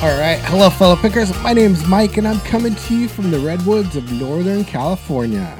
All 0.00 0.16
right. 0.16 0.38
Hello, 0.44 0.70
fellow 0.70 0.94
pickers. 0.94 1.36
My 1.42 1.52
name 1.52 1.72
is 1.72 1.84
Mike, 1.84 2.18
and 2.18 2.28
I'm 2.28 2.38
coming 2.42 2.72
to 2.72 2.96
you 2.96 3.08
from 3.08 3.32
the 3.32 3.38
redwoods 3.40 3.96
of 3.96 4.12
Northern 4.12 4.64
California. 4.64 5.58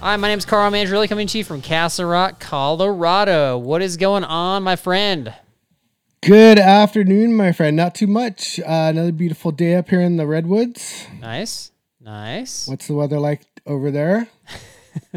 Hi, 0.00 0.16
my 0.16 0.26
name 0.26 0.38
is 0.38 0.44
Carl 0.44 0.72
Mandrilli, 0.72 1.08
coming 1.08 1.28
to 1.28 1.38
you 1.38 1.44
from 1.44 1.62
Castle 1.62 2.06
Rock, 2.06 2.40
Colorado. 2.40 3.56
What 3.56 3.82
is 3.82 3.96
going 3.96 4.24
on, 4.24 4.64
my 4.64 4.74
friend? 4.74 5.32
Good 6.20 6.58
afternoon, 6.58 7.36
my 7.36 7.52
friend. 7.52 7.76
Not 7.76 7.94
too 7.94 8.08
much. 8.08 8.58
Uh, 8.58 8.90
another 8.90 9.12
beautiful 9.12 9.52
day 9.52 9.76
up 9.76 9.88
here 9.88 10.00
in 10.00 10.16
the 10.16 10.26
redwoods. 10.26 11.06
Nice, 11.20 11.70
nice. 12.00 12.66
What's 12.66 12.88
the 12.88 12.94
weather 12.94 13.20
like 13.20 13.42
over 13.66 13.92
there? 13.92 14.26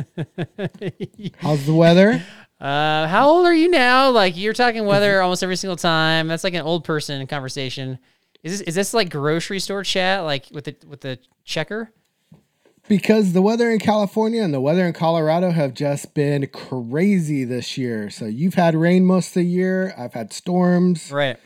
How's 1.39 1.65
the 1.65 1.73
weather? 1.73 2.23
Uh, 2.61 3.07
how 3.07 3.29
old 3.29 3.47
are 3.47 3.53
you 3.53 3.71
now? 3.71 4.11
Like 4.11 4.37
you're 4.37 4.53
talking 4.53 4.85
weather 4.85 5.23
almost 5.23 5.41
every 5.41 5.55
single 5.55 5.77
time. 5.77 6.27
That's 6.27 6.43
like 6.43 6.53
an 6.53 6.61
old 6.61 6.83
person 6.83 7.25
conversation. 7.25 7.97
Is 8.43 8.59
this 8.59 8.67
is 8.67 8.75
this 8.75 8.93
like 8.93 9.09
grocery 9.09 9.59
store 9.59 9.83
chat, 9.83 10.23
like 10.23 10.45
with 10.51 10.65
the 10.65 10.75
with 10.87 11.01
the 11.01 11.19
checker? 11.43 11.91
Because 12.87 13.33
the 13.33 13.41
weather 13.41 13.69
in 13.69 13.77
California 13.77 14.41
and 14.41 14.51
the 14.51 14.61
weather 14.61 14.85
in 14.87 14.93
Colorado 14.93 15.51
have 15.51 15.75
just 15.75 16.15
been 16.15 16.47
crazy 16.47 17.43
this 17.43 17.77
year. 17.77 18.09
So 18.09 18.25
you've 18.25 18.55
had 18.55 18.73
rain 18.73 19.05
most 19.05 19.27
of 19.29 19.33
the 19.35 19.43
year. 19.43 19.93
I've 19.95 20.13
had 20.13 20.33
storms. 20.33 21.11
Right. 21.11 21.37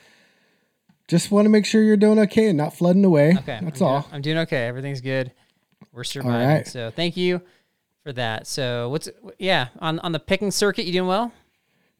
Just 1.10 1.32
want 1.32 1.46
to 1.46 1.50
make 1.50 1.66
sure 1.66 1.84
you're 1.84 1.98
doing 1.98 2.18
okay 2.20 2.48
and 2.48 2.58
not 2.58 2.74
flooding 2.74 3.04
away. 3.04 3.36
Okay. 3.40 3.60
That's 3.62 3.82
I'm 3.82 3.88
all. 3.88 4.02
Doing, 4.02 4.14
I'm 4.14 4.22
doing 4.22 4.38
okay. 4.40 4.68
Everything's 4.68 5.02
good. 5.02 5.34
We're 5.92 6.06
surviving. 6.06 6.48
right. 6.48 6.68
So 6.68 6.92
thank 6.92 7.18
you 7.18 7.42
for 8.04 8.14
that. 8.14 8.48
So 8.48 8.90
what's 8.90 9.10
yeah 9.38 9.68
on 9.80 10.00
on 10.00 10.14
the 10.14 10.20
picking 10.20 10.50
circuit? 10.52 10.86
You 10.86 10.94
doing 10.94 11.08
well? 11.08 11.34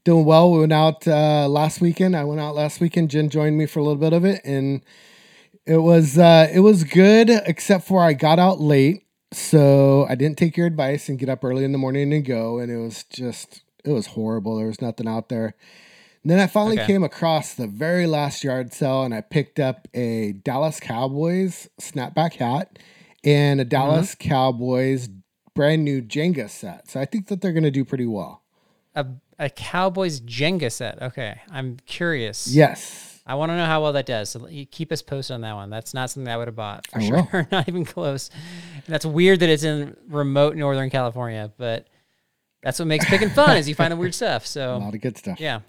Doing 0.04 0.26
well. 0.26 0.52
We 0.52 0.60
went 0.60 0.74
out 0.74 1.08
uh, 1.08 1.48
last 1.48 1.82
weekend. 1.82 2.16
I 2.16 2.24
went 2.24 2.42
out 2.42 2.56
last 2.56 2.80
weekend. 2.80 3.10
Jen 3.10 3.30
joined 3.30 3.58
me 3.58 3.66
for 3.66 3.80
a 3.80 3.84
little 3.84 3.98
bit 3.98 4.14
of 4.14 4.26
it, 4.26 4.42
and 4.44 4.82
it 5.66 5.78
was 5.78 6.18
uh, 6.18 6.50
it 6.54 6.60
was 6.60 6.84
good, 6.84 7.30
except 7.30 7.88
for 7.88 8.02
I 8.04 8.14
got 8.14 8.40
out 8.40 8.60
late, 8.60 9.06
so 9.32 10.06
I 10.10 10.16
didn't 10.16 10.38
take 10.38 10.58
your 10.58 10.68
advice 10.68 11.10
and 11.10 11.18
get 11.20 11.30
up 11.30 11.44
early 11.44 11.64
in 11.64 11.72
the 11.72 11.78
morning 11.78 12.14
and 12.14 12.26
go, 12.26 12.60
and 12.60 12.72
it 12.72 12.78
was 12.78 13.04
just 13.04 13.62
it 13.86 13.92
was 13.92 14.08
horrible. 14.08 14.58
There 14.58 14.68
was 14.68 14.82
nothing 14.82 15.08
out 15.08 15.30
there. 15.30 15.56
And 16.24 16.32
then 16.32 16.40
I 16.40 16.48
finally 16.48 16.78
Okay. 16.78 16.86
came 16.88 17.04
across 17.04 17.54
the 17.54 17.68
very 17.68 18.08
last 18.08 18.44
yard 18.46 18.74
sale, 18.74 19.04
and 19.04 19.14
I 19.14 19.20
picked 19.22 19.60
up 19.60 19.88
a 19.94 20.32
Dallas 20.34 20.80
Cowboys 20.80 21.68
snapback 21.82 22.36
hat 22.36 22.80
and 23.26 23.60
a 23.60 23.66
Dallas 23.66 24.16
Cowboys 24.16 25.10
brand 25.54 25.84
new 25.84 26.02
Jenga 26.02 26.50
set. 26.50 26.90
So 26.90 27.00
I 27.02 27.06
think 27.06 27.28
that 27.28 27.42
they're 27.42 27.52
going 27.52 27.64
to 27.64 27.72
do 27.72 27.84
pretty 27.84 28.06
well. 28.06 28.43
A 28.96 29.06
a 29.40 29.50
Cowboys 29.50 30.22
Jenga 30.22 30.72
set. 30.72 31.02
Okay, 31.02 31.40
I'm 31.50 31.78
curious. 31.86 32.48
Yes. 32.48 33.22
I 33.26 33.36
want 33.36 33.52
to 33.52 33.56
know 33.58 33.66
how 33.66 33.82
well 33.82 33.94
that 33.94 34.06
does. 34.06 34.30
So 34.30 34.48
keep 34.70 34.92
us 34.92 35.02
posted 35.02 35.34
on 35.36 35.42
that 35.42 35.54
one. 35.54 35.70
That's 35.70 35.94
not 35.94 36.10
something 36.10 36.32
I 36.32 36.36
would 36.38 36.48
have 36.50 36.58
bought 36.58 36.86
for 36.88 37.00
I 37.00 37.06
sure. 37.08 37.30
will. 37.32 37.48
not 37.52 37.70
even 37.70 37.86
close. 37.86 38.30
And 38.76 38.84
that's 38.88 39.06
weird 39.06 39.40
that 39.40 39.50
it's 39.50 39.64
in 39.64 39.96
remote 40.10 40.56
Northern 40.58 40.90
California, 40.90 41.50
but 41.58 41.88
that's 42.62 42.80
what 42.80 42.88
makes 42.90 43.06
picking 43.06 43.30
fun 43.30 43.56
is 43.58 43.68
you 43.70 43.76
find 43.76 43.92
the 43.94 43.96
weird 43.96 44.14
stuff. 44.14 44.44
A 44.44 44.48
So 44.48 44.78
lot 44.78 44.94
of 44.94 45.00
good 45.02 45.18
stuff. 45.18 45.40
yeah. 45.40 45.62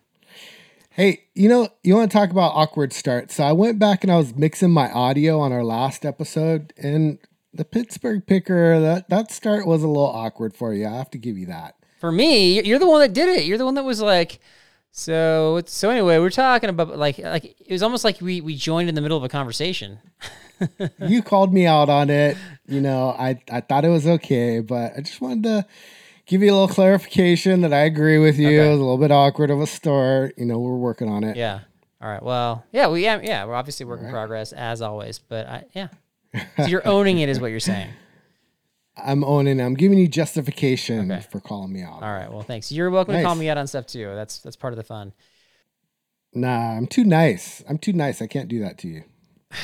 Hey, 0.90 1.24
you 1.34 1.48
know, 1.48 1.68
you 1.82 1.94
want 1.96 2.10
to 2.10 2.16
talk 2.16 2.30
about 2.30 2.52
awkward 2.54 2.92
starts. 2.92 3.34
So 3.36 3.44
I 3.44 3.52
went 3.52 3.78
back 3.78 4.04
and 4.04 4.12
I 4.12 4.16
was 4.16 4.34
mixing 4.34 4.70
my 4.70 4.90
audio 4.92 5.40
on 5.40 5.52
our 5.52 5.64
last 5.64 6.04
episode, 6.04 6.72
and 6.76 7.18
the 7.52 7.64
Pittsburgh 7.64 8.24
picker, 8.26 8.80
that, 8.80 9.08
that 9.10 9.30
start 9.32 9.66
was 9.66 9.82
a 9.82 9.88
little 9.88 10.06
awkward 10.06 10.54
for 10.54 10.72
you. 10.72 10.86
I 10.86 10.92
have 10.96 11.10
to 11.10 11.18
give 11.18 11.36
you 11.38 11.46
that. 11.46 11.74
For 12.04 12.12
me, 12.12 12.62
you're 12.62 12.78
the 12.78 12.86
one 12.86 13.00
that 13.00 13.14
did 13.14 13.30
it. 13.30 13.46
You're 13.46 13.56
the 13.56 13.64
one 13.64 13.76
that 13.76 13.82
was 13.82 13.98
like, 13.98 14.38
so 14.90 15.62
so 15.64 15.88
anyway, 15.88 16.18
we're 16.18 16.28
talking 16.28 16.68
about 16.68 16.98
like 16.98 17.16
like 17.16 17.46
it 17.46 17.70
was 17.70 17.82
almost 17.82 18.04
like 18.04 18.20
we 18.20 18.42
we 18.42 18.56
joined 18.56 18.90
in 18.90 18.94
the 18.94 19.00
middle 19.00 19.16
of 19.16 19.24
a 19.24 19.28
conversation. 19.30 20.00
you 21.00 21.22
called 21.22 21.54
me 21.54 21.64
out 21.64 21.88
on 21.88 22.10
it. 22.10 22.36
You 22.66 22.82
know, 22.82 23.16
I, 23.18 23.40
I 23.50 23.62
thought 23.62 23.86
it 23.86 23.88
was 23.88 24.06
okay, 24.06 24.60
but 24.60 24.92
I 24.94 25.00
just 25.00 25.22
wanted 25.22 25.44
to 25.44 25.66
give 26.26 26.42
you 26.42 26.50
a 26.50 26.52
little 26.52 26.68
clarification 26.68 27.62
that 27.62 27.72
I 27.72 27.84
agree 27.84 28.18
with 28.18 28.38
you. 28.38 28.48
Okay. 28.48 28.66
It 28.66 28.70
was 28.72 28.80
a 28.80 28.82
little 28.82 28.98
bit 28.98 29.10
awkward 29.10 29.50
of 29.50 29.62
a 29.62 29.66
start. 29.66 30.34
You 30.36 30.44
know, 30.44 30.58
we're 30.58 30.76
working 30.76 31.08
on 31.08 31.24
it. 31.24 31.38
Yeah. 31.38 31.60
All 32.02 32.10
right. 32.10 32.22
Well, 32.22 32.66
yeah, 32.70 32.88
we 32.88 33.02
yeah, 33.02 33.18
yeah, 33.22 33.46
we're 33.46 33.54
obviously 33.54 33.86
work 33.86 34.02
in 34.02 34.10
progress 34.10 34.52
as 34.52 34.82
always, 34.82 35.20
but 35.20 35.46
I 35.46 35.64
yeah. 35.72 35.88
So 36.58 36.66
you're 36.66 36.86
owning 36.86 37.20
it 37.20 37.30
is 37.30 37.40
what 37.40 37.50
you're 37.50 37.60
saying. 37.60 37.88
I'm 38.96 39.24
owning. 39.24 39.60
I'm 39.60 39.74
giving 39.74 39.98
you 39.98 40.06
justification 40.06 41.10
Okay. 41.10 41.26
for 41.30 41.40
calling 41.40 41.72
me 41.72 41.82
out. 41.82 42.02
All 42.02 42.12
right. 42.12 42.30
Well, 42.30 42.42
thanks. 42.42 42.70
You're 42.70 42.90
welcome 42.90 43.14
to 43.14 43.22
call 43.22 43.34
me 43.34 43.48
out 43.48 43.58
on 43.58 43.66
stuff 43.66 43.86
too. 43.86 44.14
That's 44.14 44.38
that's 44.38 44.56
part 44.56 44.72
of 44.72 44.76
the 44.76 44.84
fun. 44.84 45.12
Nah, 46.32 46.76
I'm 46.76 46.86
too 46.86 47.04
nice. 47.04 47.62
I'm 47.68 47.78
too 47.78 47.92
nice. 47.92 48.20
I 48.20 48.26
can't 48.26 48.48
do 48.48 48.60
that 48.60 48.78
to 48.78 48.88
you. 48.88 49.04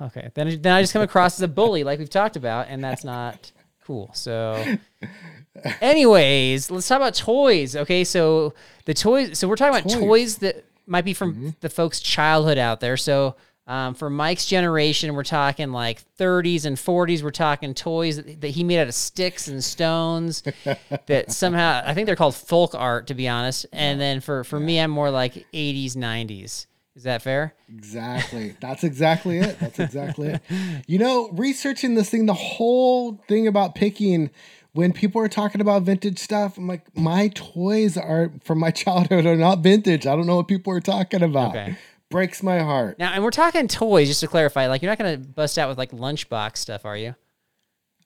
Okay. 0.00 0.28
Then 0.34 0.60
then 0.60 0.72
I 0.72 0.82
just 0.82 0.92
come 0.92 1.02
across 1.02 1.38
as 1.38 1.42
a 1.42 1.48
bully, 1.48 1.84
like 1.84 2.00
we've 2.00 2.10
talked 2.10 2.34
about, 2.34 2.66
and 2.68 2.82
that's 2.82 3.04
not 3.04 3.52
cool. 3.86 4.10
So, 4.12 4.76
anyways, 5.80 6.68
let's 6.68 6.88
talk 6.88 6.96
about 6.96 7.14
toys. 7.14 7.76
Okay. 7.76 8.02
So 8.02 8.54
the 8.86 8.92
toys. 8.92 9.38
So 9.38 9.46
we're 9.46 9.54
talking 9.54 9.78
about 9.78 9.88
Toys. 9.88 10.02
toys 10.02 10.36
that 10.38 10.64
might 10.88 11.04
be 11.04 11.14
from 11.14 11.32
mm-hmm. 11.34 11.48
the 11.60 11.70
folks' 11.70 12.00
childhood 12.00 12.58
out 12.58 12.80
there. 12.80 12.96
So. 12.96 13.36
Um, 13.66 13.94
for 13.94 14.10
Mike's 14.10 14.44
generation, 14.44 15.14
we're 15.14 15.24
talking 15.24 15.72
like 15.72 16.02
30s 16.18 16.66
and 16.66 16.76
40s. 16.76 17.22
We're 17.22 17.30
talking 17.30 17.72
toys 17.72 18.16
that, 18.16 18.40
that 18.42 18.48
he 18.48 18.62
made 18.62 18.78
out 18.78 18.88
of 18.88 18.94
sticks 18.94 19.48
and 19.48 19.64
stones 19.64 20.42
that 21.06 21.32
somehow 21.32 21.82
I 21.84 21.94
think 21.94 22.06
they're 22.06 22.16
called 22.16 22.34
folk 22.34 22.74
art, 22.74 23.06
to 23.06 23.14
be 23.14 23.26
honest. 23.26 23.64
And 23.72 23.98
then 23.98 24.20
for 24.20 24.44
for 24.44 24.60
me, 24.60 24.78
I'm 24.78 24.90
more 24.90 25.10
like 25.10 25.46
80s, 25.54 25.92
90s. 25.96 26.66
Is 26.96 27.02
that 27.02 27.22
fair? 27.22 27.54
Exactly. 27.68 28.54
That's 28.60 28.84
exactly 28.84 29.38
it. 29.38 29.58
That's 29.58 29.80
exactly 29.80 30.28
it. 30.28 30.42
You 30.86 30.98
know, 30.98 31.30
researching 31.32 31.94
this 31.94 32.10
thing, 32.10 32.26
the 32.26 32.34
whole 32.34 33.14
thing 33.26 33.48
about 33.48 33.74
picking, 33.74 34.30
when 34.74 34.92
people 34.92 35.20
are 35.20 35.28
talking 35.28 35.60
about 35.60 35.82
vintage 35.82 36.18
stuff, 36.18 36.56
I'm 36.58 36.68
like, 36.68 36.96
my 36.96 37.28
toys 37.34 37.96
are 37.96 38.30
from 38.44 38.58
my 38.60 38.70
childhood 38.82 39.26
are 39.26 39.34
not 39.34 39.60
vintage. 39.60 40.06
I 40.06 40.14
don't 40.14 40.26
know 40.26 40.36
what 40.36 40.46
people 40.46 40.72
are 40.72 40.80
talking 40.80 41.22
about. 41.22 41.50
Okay. 41.50 41.76
Breaks 42.14 42.42
my 42.42 42.60
heart. 42.60 42.98
Now, 42.98 43.12
and 43.12 43.22
we're 43.24 43.30
talking 43.30 43.66
toys, 43.68 44.08
just 44.08 44.20
to 44.20 44.28
clarify. 44.28 44.68
Like, 44.68 44.82
you're 44.82 44.90
not 44.90 44.98
going 44.98 45.20
to 45.20 45.28
bust 45.28 45.58
out 45.58 45.68
with 45.68 45.78
like 45.78 45.90
lunchbox 45.90 46.56
stuff, 46.58 46.84
are 46.84 46.96
you? 46.96 47.14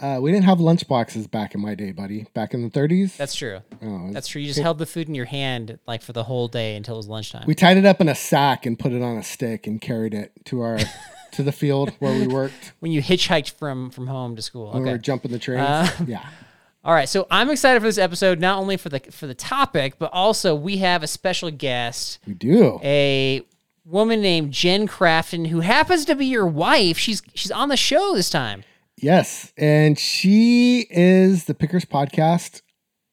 Uh, 0.01 0.19
we 0.21 0.31
didn't 0.31 0.45
have 0.45 0.59
lunchboxes 0.59 1.29
back 1.31 1.55
in 1.55 1.61
my 1.61 1.75
day, 1.75 1.91
buddy. 1.93 2.27
Back 2.33 2.55
in 2.55 2.63
the 2.63 2.71
30s. 2.71 3.17
That's 3.17 3.35
true. 3.35 3.61
Oh, 3.83 4.11
That's 4.13 4.29
true. 4.29 4.41
You 4.41 4.47
just 4.47 4.61
held 4.61 4.79
the 4.79 4.87
food 4.87 5.09
in 5.09 5.15
your 5.15 5.25
hand 5.27 5.79
like 5.87 6.03
for 6.03 6.13
the 6.13 6.23
whole 6.25 6.47
day 6.49 6.77
until 6.77 6.95
it 6.95 6.99
was 6.99 7.09
lunchtime. 7.09 7.45
we 7.47 7.55
tied 7.55 7.77
it 7.77 7.85
up 7.85 8.01
in 8.01 8.09
a 8.09 8.15
sack 8.15 8.65
and 8.65 8.79
put 8.79 8.93
it 8.93 9.03
on 9.03 9.17
a 9.17 9.23
stick 9.23 9.67
and 9.67 9.81
carried 9.81 10.15
it 10.15 10.33
to 10.47 10.61
our 10.61 10.79
to 11.33 11.43
the 11.43 11.53
field 11.53 11.91
where 11.99 12.19
we 12.19 12.27
worked 12.29 12.73
when 12.79 12.93
you 12.93 13.03
hitchhiked 13.03 13.51
from 13.51 13.91
from 13.91 14.07
home 14.07 14.37
to 14.37 14.43
school. 14.43 14.73
when 14.73 14.85
we 14.85 14.91
were 14.91 14.99
jumping 14.99 15.33
the 15.33 15.39
trains. 15.39 15.67
Uh, 15.69 15.91
yeah. 16.07 16.25
All 16.85 16.95
right. 16.95 17.09
So 17.09 17.27
I'm 17.31 17.51
excited 17.51 17.81
for 17.81 17.87
this 17.89 17.99
episode, 17.99 18.41
not 18.41 18.57
only 18.59 18.77
for 18.77 18.89
the 18.89 19.01
for 19.11 19.27
the 19.27 19.35
topic, 19.35 19.99
but 19.99 20.11
also 20.13 20.55
we 20.55 20.77
have 20.79 21.03
a 21.03 21.09
special 21.09 21.51
guest, 21.51 22.21
We 22.25 22.35
do. 22.35 22.79
a 22.85 23.43
woman 23.89 24.21
named 24.21 24.53
Jen 24.53 24.87
Crafton, 24.87 25.49
who 25.49 25.61
happens 25.61 26.05
to 26.05 26.15
be 26.15 26.27
your 26.27 26.47
wife. 26.47 26.99
She's 26.99 27.23
she's 27.35 27.51
on 27.51 27.69
the 27.69 27.77
show 27.77 28.15
this 28.15 28.31
time. 28.31 28.65
Yes, 28.97 29.53
and 29.57 29.99
she 29.99 30.87
is 30.91 31.45
the 31.45 31.55
Pickers 31.55 31.85
Podcast 31.85 32.63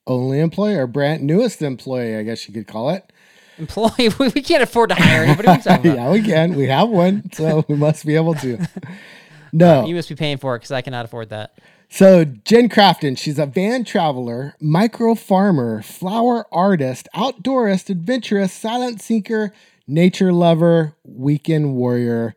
only 0.07 0.39
employee, 0.39 0.75
or 0.75 0.87
brand 0.87 1.23
newest 1.23 1.61
employee, 1.61 2.15
I 2.15 2.23
guess 2.23 2.47
you 2.47 2.53
could 2.53 2.67
call 2.67 2.89
it. 2.89 3.11
Employee, 3.57 4.09
we, 4.19 4.29
we 4.29 4.41
can't 4.41 4.63
afford 4.63 4.89
to 4.89 4.95
hire 4.95 5.23
anybody. 5.23 5.47
What 5.47 5.55
are 5.55 5.57
you 5.57 5.63
talking 5.63 5.91
about? 5.93 6.03
yeah, 6.03 6.11
we 6.11 6.21
can. 6.21 6.55
We 6.55 6.67
have 6.67 6.89
one, 6.89 7.31
so 7.31 7.65
we 7.67 7.75
must 7.75 8.05
be 8.05 8.15
able 8.15 8.35
to. 8.35 8.67
No. 9.53 9.85
You 9.85 9.95
must 9.95 10.09
be 10.09 10.15
paying 10.15 10.37
for 10.37 10.53
it 10.55 10.59
because 10.59 10.71
I 10.73 10.81
cannot 10.81 11.05
afford 11.05 11.29
that. 11.29 11.57
So 11.87 12.25
Jen 12.25 12.67
Crafton, 12.67 13.17
she's 13.17 13.39
a 13.39 13.45
van 13.45 13.85
traveler, 13.85 14.53
micro 14.59 15.15
farmer, 15.15 15.81
flower 15.81 16.45
artist, 16.51 17.07
outdoorist, 17.15 17.89
adventurous, 17.89 18.51
silent 18.51 19.01
seeker, 19.01 19.53
nature 19.87 20.31
lover, 20.33 20.95
weekend 21.03 21.75
warrior, 21.75 22.35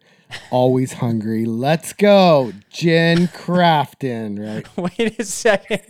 always 0.50 0.94
hungry. 0.94 1.44
Let's 1.46 1.92
go, 1.92 2.52
Jen 2.70 3.28
Crafton, 3.28 4.38
right? 4.38 4.76
Wait 4.98 5.18
a 5.18 5.24
second. 5.24 5.80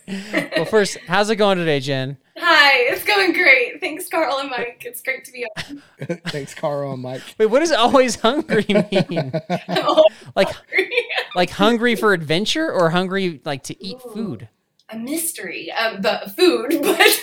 Well, 0.56 0.64
first, 0.64 0.98
how's 1.06 1.30
it 1.30 1.36
going 1.36 1.58
today, 1.58 1.80
Jen? 1.80 2.18
Hi, 2.40 2.92
it's 2.92 3.02
going 3.04 3.32
great. 3.32 3.80
Thanks, 3.80 4.08
Carl 4.08 4.38
and 4.38 4.48
Mike. 4.48 4.82
It's 4.86 5.02
great 5.02 5.24
to 5.24 5.32
be 5.32 5.44
on. 5.44 5.82
Thanks, 6.26 6.54
Carl 6.54 6.92
and 6.92 7.02
Mike. 7.02 7.22
Wait, 7.36 7.46
what 7.46 7.60
does 7.60 7.72
always 7.72 8.14
hungry 8.14 8.64
mean? 8.68 9.32
I'm 9.68 9.84
all 9.86 10.04
Like, 10.36 10.50
hungry. 10.52 10.90
like 11.34 11.50
hungry 11.50 11.96
for 11.96 12.12
adventure 12.12 12.70
or 12.70 12.90
hungry 12.90 13.40
like 13.44 13.64
to 13.64 13.84
eat 13.84 14.00
food? 14.00 14.48
a 14.90 14.96
mystery, 14.96 15.70
um, 15.72 16.00
but 16.00 16.30
food. 16.34 16.78
But 16.80 17.20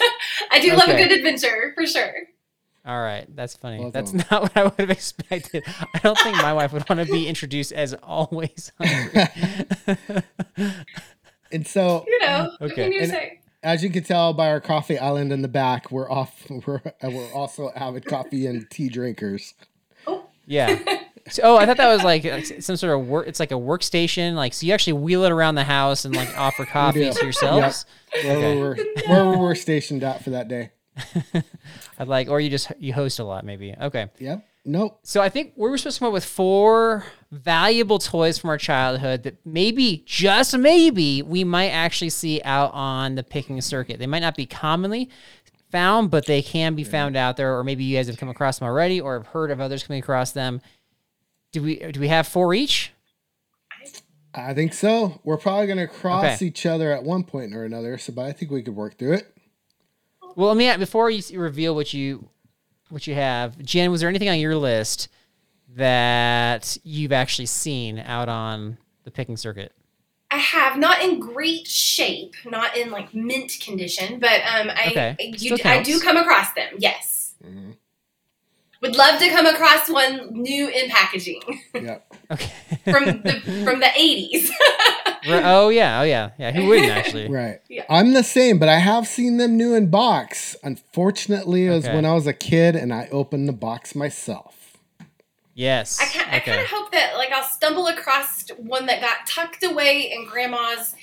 I 0.52 0.60
do 0.60 0.74
love 0.76 0.90
a 0.90 0.98
good 0.98 1.12
adventure 1.12 1.72
for 1.76 1.88
sure. 1.88 2.14
All 2.86 3.02
right, 3.02 3.26
that's 3.36 3.56
funny. 3.56 3.80
Well 3.80 3.92
that's 3.92 4.14
not 4.32 4.44
what 4.44 4.56
I 4.56 4.64
would 4.66 4.74
have 4.80 4.92
expected. 4.92 5.64
I 5.94 6.00
don't 6.00 6.18
think 6.20 6.38
my 6.38 6.54
wife 6.54 6.72
would 6.74 6.88
want 6.88 7.06
to 7.06 7.12
be 7.12 7.28
introduced 7.28 7.72
as 7.72 7.94
always 7.96 8.72
hungry. 8.80 10.24
And 11.52 11.66
so, 11.66 12.04
You 12.08 12.20
know, 12.20 12.36
um, 12.40 12.46
what 12.58 12.72
Okay. 12.72 12.84
can 12.86 12.92
you 12.92 13.02
And- 13.02 13.10
say? 13.12 13.40
as 13.64 13.84
you 13.84 13.90
can 13.90 14.04
tell 14.04 14.34
by 14.34 14.48
our 14.50 14.60
coffee 14.60 14.98
island 14.98 15.32
in 15.32 15.42
the 15.42 15.48
back, 15.48 15.90
we're 15.92 16.10
off. 16.12 16.46
We're 16.68 16.82
uh, 16.86 17.10
we're 17.10 17.32
also 17.34 17.72
avid 17.76 18.06
coffee 18.06 18.46
and 18.46 18.70
tea 18.70 18.90
drinkers. 18.90 19.54
Oh. 20.06 20.26
Yeah. 20.46 20.78
So- 21.30 21.44
oh, 21.44 21.58
I 21.58 21.66
thought 21.66 21.78
that 21.78 21.88
was 21.92 22.04
like 22.04 22.24
like 22.26 22.46
some 22.62 22.76
sort 22.78 23.00
of 23.00 23.08
work. 23.08 23.28
It's 23.28 23.40
like 23.40 23.52
a 23.52 23.56
workstation. 23.56 24.34
Like 24.36 24.54
so, 24.54 24.66
you 24.68 24.74
actually 24.74 24.94
wheel 24.94 25.24
it 25.24 25.32
around 25.32 25.56
the 25.56 25.64
house 25.64 26.04
and 26.06 26.16
like 26.16 26.36
offer 26.38 26.66
coffee 26.66 27.06
do. 27.06 27.14
to 27.14 27.24
yourselves. 27.24 27.86
Where 28.24 28.56
we're 28.60 28.76
where 29.08 29.38
we're 29.38 29.56
stationed 29.56 30.04
at 30.04 30.24
for 30.24 30.32
that 30.32 30.48
day. 30.48 30.72
I'd 32.00 32.08
like, 32.08 32.30
or 32.30 32.40
you 32.40 32.50
just 32.50 32.72
you 32.80 32.94
host 32.94 33.20
a 33.20 33.24
lot, 33.24 33.46
maybe. 33.46 33.74
Okay. 33.80 34.10
Yep. 34.20 34.46
Nope. 34.68 35.00
So 35.04 35.22
I 35.22 35.30
think 35.30 35.54
we 35.56 35.70
were 35.70 35.78
supposed 35.78 35.98
to 35.98 36.00
come 36.00 36.08
up 36.08 36.14
with 36.14 36.26
four 36.26 37.06
valuable 37.32 38.00
toys 38.00 38.40
from 38.40 38.50
our 38.50 38.58
childhood 38.58 39.24
that 39.24 39.46
maybe, 39.46 40.04
just 40.08 40.58
maybe, 40.58 41.22
we 41.22 41.44
might 41.44 41.70
actually 41.70 42.10
see 42.10 42.42
out 42.44 42.72
on 42.74 43.14
the 43.14 43.24
picking 43.24 43.62
circuit. 43.62 44.00
They 44.00 44.08
might 44.08 44.22
not 44.22 44.36
be 44.36 44.48
commonly 44.48 45.10
found, 45.70 46.10
but 46.10 46.26
they 46.26 46.42
can 46.42 46.74
be 46.74 46.84
found 46.84 47.16
out 47.16 47.38
there, 47.38 47.58
or 47.60 47.64
maybe 47.64 47.84
you 47.84 47.96
guys 47.98 48.08
have 48.08 48.18
come 48.18 48.30
across 48.30 48.58
them 48.58 48.68
already, 48.68 49.00
or 49.00 49.14
have 49.20 49.28
heard 49.28 49.52
of 49.52 49.62
others 49.62 49.84
coming 49.84 50.02
across 50.02 50.32
them. 50.32 50.62
Do 51.52 51.62
we 51.62 51.76
do 51.78 52.00
we 52.00 52.08
have 52.08 52.28
four 52.28 52.54
each? 52.56 52.92
I 54.34 54.54
think 54.54 54.74
so. 54.74 55.22
We're 55.24 55.38
probably 55.38 55.68
gonna 55.68 55.88
cross 55.88 56.26
Okay. 56.38 56.46
each 56.48 56.66
other 56.66 56.92
at 56.92 57.04
one 57.04 57.24
point 57.24 57.54
or 57.54 57.64
another. 57.66 57.98
So, 57.98 58.14
but 58.14 58.26
I 58.26 58.32
think 58.32 58.52
we 58.52 58.64
could 58.64 58.76
work 58.76 58.98
through 58.98 59.14
it. 59.14 59.35
Well, 60.36 60.50
let 60.50 60.58
me 60.58 60.76
before 60.78 61.10
you 61.10 61.40
reveal 61.40 61.76
what 61.76 61.94
you 61.94 62.28
what 62.90 63.08
you 63.08 63.16
have, 63.16 63.58
Jen. 63.64 63.92
Was 63.92 64.02
there 64.02 64.10
anything 64.10 64.30
on 64.30 64.40
your 64.40 64.56
list 64.56 65.08
that 65.76 66.78
you've 66.84 67.12
actually 67.12 67.46
seen 67.48 68.00
out 68.00 68.30
on 68.30 68.78
the 69.04 69.12
picking 69.12 69.38
circuit? 69.38 69.72
I 70.32 70.38
have 70.38 70.78
not 70.78 71.02
in 71.02 71.20
great 71.20 71.68
shape, 71.68 72.36
not 72.46 72.76
in 72.76 72.92
like 72.92 73.14
mint 73.14 73.58
condition, 73.62 74.20
but 74.20 74.42
um, 74.42 74.70
I 74.70 74.88
Okay. 74.92 75.16
I, 75.20 75.34
you, 75.38 75.58
I 75.64 75.82
do 75.82 76.00
come 76.00 76.18
across 76.18 76.54
them. 76.54 76.74
Yes, 76.78 77.36
Mhm. 77.46 77.78
Would 78.86 78.96
love 78.96 79.20
to 79.20 79.30
come 79.30 79.46
across 79.46 79.90
one 79.90 80.30
new 80.34 80.68
in 80.70 80.90
packaging 80.90 81.42
Yep. 81.74 82.14
Okay. 82.32 82.52
from 82.92 83.06
the 83.24 83.62
from 83.64 83.80
the 83.80 83.90
eighties. 83.96 84.52
Oh 85.28 85.70
yeah, 85.70 86.02
oh 86.02 86.04
yeah, 86.04 86.32
yeah. 86.38 86.52
Who 86.52 86.68
wouldn't 86.68 86.90
actually? 86.92 87.28
Right. 87.30 87.60
Yeah. 87.70 87.86
I'm 87.90 88.14
the 88.14 88.24
same, 88.24 88.60
but 88.60 88.70
I 88.70 88.78
have 88.78 89.08
seen 89.08 89.38
them 89.38 89.58
new 89.58 89.74
in 89.74 89.90
box. 89.90 90.56
Unfortunately, 90.64 91.66
it 91.68 91.72
was 91.72 91.86
Okay. 91.86 91.96
when 91.96 92.06
I 92.06 92.14
was 92.14 92.28
a 92.28 92.34
kid 92.34 92.76
and 92.76 92.94
I 92.94 93.08
opened 93.12 93.48
the 93.48 93.54
box 93.54 93.96
myself. 93.96 94.78
Yes. 95.54 96.00
I 96.02 96.06
kind 96.06 96.36
I 96.36 96.40
kind 96.42 96.60
of 96.62 96.68
hope 96.68 96.92
that 96.92 97.16
like 97.18 97.32
I'll 97.32 97.44
stumble 97.44 97.88
across 97.88 98.50
one 98.58 98.86
that 98.88 99.00
got 99.02 99.26
tucked 99.26 99.64
away 99.64 100.12
in 100.14 100.28
grandma's 100.28 100.94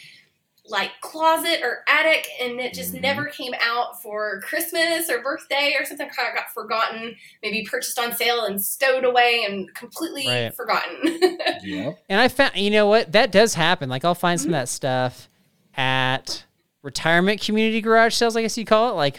like 0.68 0.92
closet 1.00 1.60
or 1.62 1.82
attic 1.88 2.26
and 2.40 2.60
it 2.60 2.72
just 2.72 2.94
Mhm. 2.94 3.00
never 3.00 3.24
came 3.26 3.52
out 3.64 4.00
for 4.00 4.40
Christmas 4.42 5.10
or 5.10 5.20
birthday 5.20 5.74
or 5.78 5.84
something 5.84 6.08
kind 6.08 6.28
of 6.28 6.34
got 6.36 6.52
forgotten, 6.54 7.16
maybe 7.42 7.66
purchased 7.68 7.98
on 7.98 8.14
sale 8.14 8.44
and 8.44 8.62
stowed 8.64 9.04
away 9.04 9.44
and 9.48 9.74
completely 9.74 10.26
Right. 10.28 10.54
forgotten. 10.54 11.18
Yep. 11.64 11.98
And 12.08 12.20
I 12.20 12.28
found, 12.28 12.56
you 12.56 12.70
know 12.70 12.86
what? 12.86 13.12
That 13.12 13.30
does 13.32 13.54
happen. 13.54 13.88
Like 13.88 14.04
I'll 14.04 14.14
find 14.14 14.38
some 14.40 14.46
Mm-hmm. 14.48 14.54
of 14.54 14.60
that 14.62 14.68
stuff 14.68 15.28
at 15.76 16.44
retirement 16.82 17.40
community 17.40 17.80
garage 17.80 18.14
sales, 18.14 18.36
I 18.36 18.42
guess 18.42 18.56
you 18.58 18.64
call 18.64 18.90
it, 18.90 18.94
like 18.94 19.18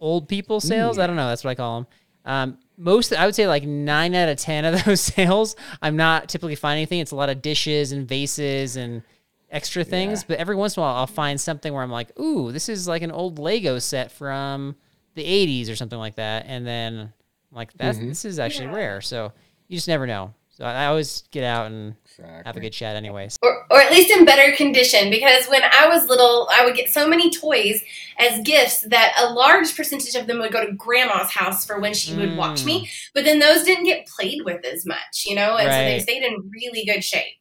old 0.00 0.28
people 0.28 0.60
sales. 0.60 0.98
I 0.98 1.06
don't 1.06 1.16
know. 1.16 1.28
That's 1.28 1.44
what 1.44 1.50
I 1.50 1.54
call 1.54 1.80
them. 1.80 1.86
Um, 2.24 2.58
most, 2.76 3.12
I 3.12 3.26
would 3.26 3.34
say, 3.34 3.46
like 3.46 3.64
nine 3.64 4.14
out 4.14 4.28
of 4.28 4.38
ten 4.38 4.64
of 4.64 4.84
those 4.84 5.00
sales, 5.00 5.56
I'm 5.82 5.96
not 5.96 6.28
typically 6.28 6.54
finding 6.54 6.80
anything. 6.82 7.00
It's 7.00 7.10
a 7.10 7.16
lot 7.16 7.28
of 7.28 7.42
dishes 7.42 7.92
and 7.92 8.08
vases 8.08 8.76
and 8.76 9.02
extra 9.50 9.84
things. 9.84 10.20
Yeah. 10.22 10.24
But 10.28 10.38
every 10.38 10.56
once 10.56 10.76
in 10.76 10.80
a 10.80 10.86
while, 10.86 10.96
I'll 10.96 11.06
find 11.06 11.40
something 11.40 11.72
where 11.72 11.82
I'm 11.82 11.90
like, 11.90 12.18
"Ooh, 12.18 12.52
this 12.52 12.68
is 12.68 12.86
like 12.88 13.02
an 13.02 13.10
old 13.10 13.38
Lego 13.38 13.78
set 13.78 14.12
from 14.12 14.76
the 15.14 15.24
'80s 15.24 15.68
or 15.68 15.76
something 15.76 15.98
like 15.98 16.16
that." 16.16 16.44
And 16.46 16.66
then 16.66 16.98
I'm 16.98 17.56
like, 17.56 17.72
"That's 17.74 17.98
Mhm. 17.98 18.08
this 18.08 18.24
is 18.24 18.38
actually 18.38 18.66
Yeah. 18.68 18.76
rare." 18.76 19.00
So 19.00 19.32
you 19.68 19.76
just 19.76 19.88
never 19.88 20.06
know. 20.06 20.34
So 20.50 20.64
I 20.66 20.82
I 20.82 20.86
always 20.86 21.22
get 21.30 21.42
out 21.44 21.66
and 21.66 21.94
have 22.44 22.56
a 22.56 22.60
good 22.60 22.72
chat 22.72 22.94
anyways. 22.94 23.38
or, 23.40 23.66
or 23.70 23.80
at 23.80 23.90
least 23.90 24.10
in 24.10 24.26
better 24.26 24.54
condition 24.56 25.08
because 25.08 25.46
when 25.46 25.62
I 25.62 25.88
was 25.88 26.06
little, 26.06 26.48
I 26.52 26.66
would 26.66 26.74
get 26.76 26.90
so 26.90 27.08
many 27.08 27.30
toys 27.30 27.82
as 28.18 28.40
gifts 28.44 28.82
that 28.88 29.14
a 29.18 29.32
large 29.32 29.74
percentage 29.74 30.14
of 30.16 30.26
them 30.26 30.38
would 30.40 30.52
go 30.52 30.66
to 30.66 30.72
grandma's 30.72 31.30
house 31.30 31.64
for 31.64 31.80
when 31.80 31.94
she 31.94 32.14
would 32.14 32.36
watch 32.36 32.64
me. 32.66 32.90
But 33.14 33.24
then 33.24 33.38
those 33.38 33.62
didn't 33.64 33.84
get 33.84 34.06
played 34.06 34.42
with 34.44 34.62
as 34.66 34.84
much, 34.84 35.24
you 35.24 35.34
know, 35.34 35.56
and 35.56 35.66
so 35.72 35.78
they 35.78 35.98
stayed 36.00 36.22
in 36.24 36.50
really 36.50 36.84
good 36.84 37.02
shape. 37.02 37.36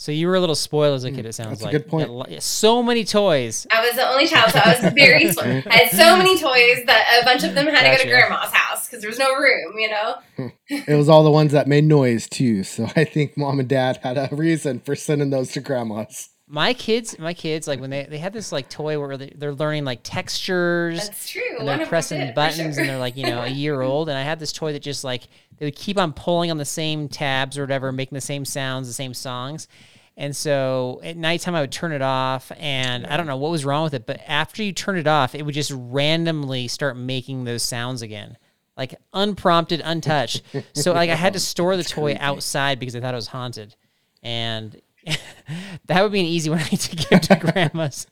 So 0.00 0.12
you 0.12 0.28
were 0.28 0.34
a 0.34 0.40
little 0.40 0.54
spoiled 0.54 0.94
as 0.94 1.04
a 1.04 1.10
kid. 1.10 1.26
It 1.26 1.34
sounds 1.34 1.48
Mm, 1.48 1.50
that's 1.50 1.60
a 1.60 1.64
like 1.66 1.72
good 1.72 1.86
point. 1.86 2.08
Lo- 2.08 2.24
yeah, 2.26 2.38
So 2.38 2.82
many 2.82 3.04
toys. 3.04 3.66
I 3.70 3.84
was 3.86 3.96
the 3.96 4.08
only 4.08 4.26
child, 4.26 4.50
so 4.50 4.58
I 4.58 4.80
was 4.80 4.94
very 4.94 5.28
spoiled. 5.32 5.64
I 5.66 5.76
had 5.76 5.90
so 5.90 6.16
many 6.16 6.38
toys 6.38 6.86
that 6.86 7.20
a 7.20 7.24
bunch 7.26 7.44
of 7.44 7.54
them 7.54 7.66
had 7.66 7.82
to 7.82 7.98
go 7.98 8.02
to 8.04 8.08
grandma's 8.08 8.50
house 8.50 8.86
because 8.86 9.02
there 9.02 9.10
was 9.10 9.18
no 9.18 9.30
room, 9.34 9.78
you 9.78 9.90
know. 9.90 10.14
It 10.70 10.96
was 10.96 11.10
all 11.10 11.22
the 11.22 11.30
ones 11.30 11.52
that 11.52 11.68
made 11.68 11.84
noise 11.84 12.26
too. 12.30 12.64
So 12.64 12.88
I 12.96 13.04
think 13.04 13.36
mom 13.36 13.60
and 13.60 13.68
dad 13.68 13.98
had 14.02 14.16
a 14.16 14.34
reason 14.34 14.80
for 14.80 14.96
sending 14.96 15.28
those 15.28 15.52
to 15.52 15.60
grandma's. 15.60 16.30
My 16.48 16.72
kids, 16.72 17.18
my 17.18 17.34
kids, 17.34 17.68
like 17.68 17.78
when 17.78 17.90
they 17.90 18.06
they 18.08 18.18
had 18.18 18.32
this 18.32 18.52
like 18.52 18.70
toy 18.70 18.98
where 18.98 19.18
they, 19.18 19.34
they're 19.36 19.54
learning 19.54 19.84
like 19.84 20.00
textures 20.02 21.08
That's 21.08 21.28
true. 21.28 21.42
and 21.58 21.68
they're 21.68 21.86
pressing 21.86 22.20
did, 22.20 22.34
buttons 22.34 22.74
sure. 22.76 22.80
and 22.80 22.88
they're 22.90 22.98
like 22.98 23.16
you 23.18 23.24
know 23.24 23.42
a 23.42 23.48
year 23.48 23.82
old. 23.90 24.08
And 24.08 24.16
I 24.16 24.22
had 24.22 24.40
this 24.40 24.52
toy 24.52 24.72
that 24.72 24.80
just 24.82 25.04
like 25.04 25.28
they 25.58 25.66
would 25.66 25.76
keep 25.76 25.98
on 25.98 26.12
pulling 26.14 26.50
on 26.50 26.56
the 26.56 26.64
same 26.64 27.06
tabs 27.08 27.58
or 27.58 27.62
whatever, 27.62 27.92
making 27.92 28.16
the 28.16 28.20
same 28.22 28.44
sounds, 28.46 28.88
the 28.88 28.94
same 28.94 29.12
songs. 29.12 29.68
And 30.16 30.36
so 30.36 31.00
at 31.02 31.16
nighttime, 31.16 31.54
I 31.54 31.60
would 31.62 31.72
turn 31.72 31.92
it 31.92 32.02
off, 32.02 32.52
and 32.58 33.06
I 33.06 33.16
don't 33.16 33.26
know 33.26 33.38
what 33.38 33.50
was 33.50 33.64
wrong 33.64 33.84
with 33.84 33.94
it, 33.94 34.04
but 34.06 34.20
after 34.26 34.62
you 34.62 34.72
turn 34.72 34.98
it 34.98 35.06
off, 35.06 35.34
it 35.34 35.46
would 35.46 35.54
just 35.54 35.72
randomly 35.74 36.68
start 36.68 36.96
making 36.96 37.44
those 37.44 37.62
sounds 37.62 38.02
again, 38.02 38.36
like 38.76 38.94
unprompted, 39.14 39.80
untouched. 39.82 40.42
so 40.74 40.92
like 40.92 41.08
I 41.08 41.14
had 41.14 41.32
to 41.32 41.40
store 41.52 41.76
the 41.76 41.84
toy 41.84 42.16
outside 42.20 42.78
because 42.78 42.94
I 42.94 43.00
thought 43.00 43.14
it 43.14 43.16
was 43.16 43.28
haunted, 43.28 43.74
and 44.22 44.78
that 45.86 46.02
would 46.02 46.12
be 46.12 46.20
an 46.20 46.26
easy 46.26 46.50
one 46.50 46.58
to 46.64 46.96
give 46.96 47.20
to 47.22 47.36
grandma's 47.36 48.06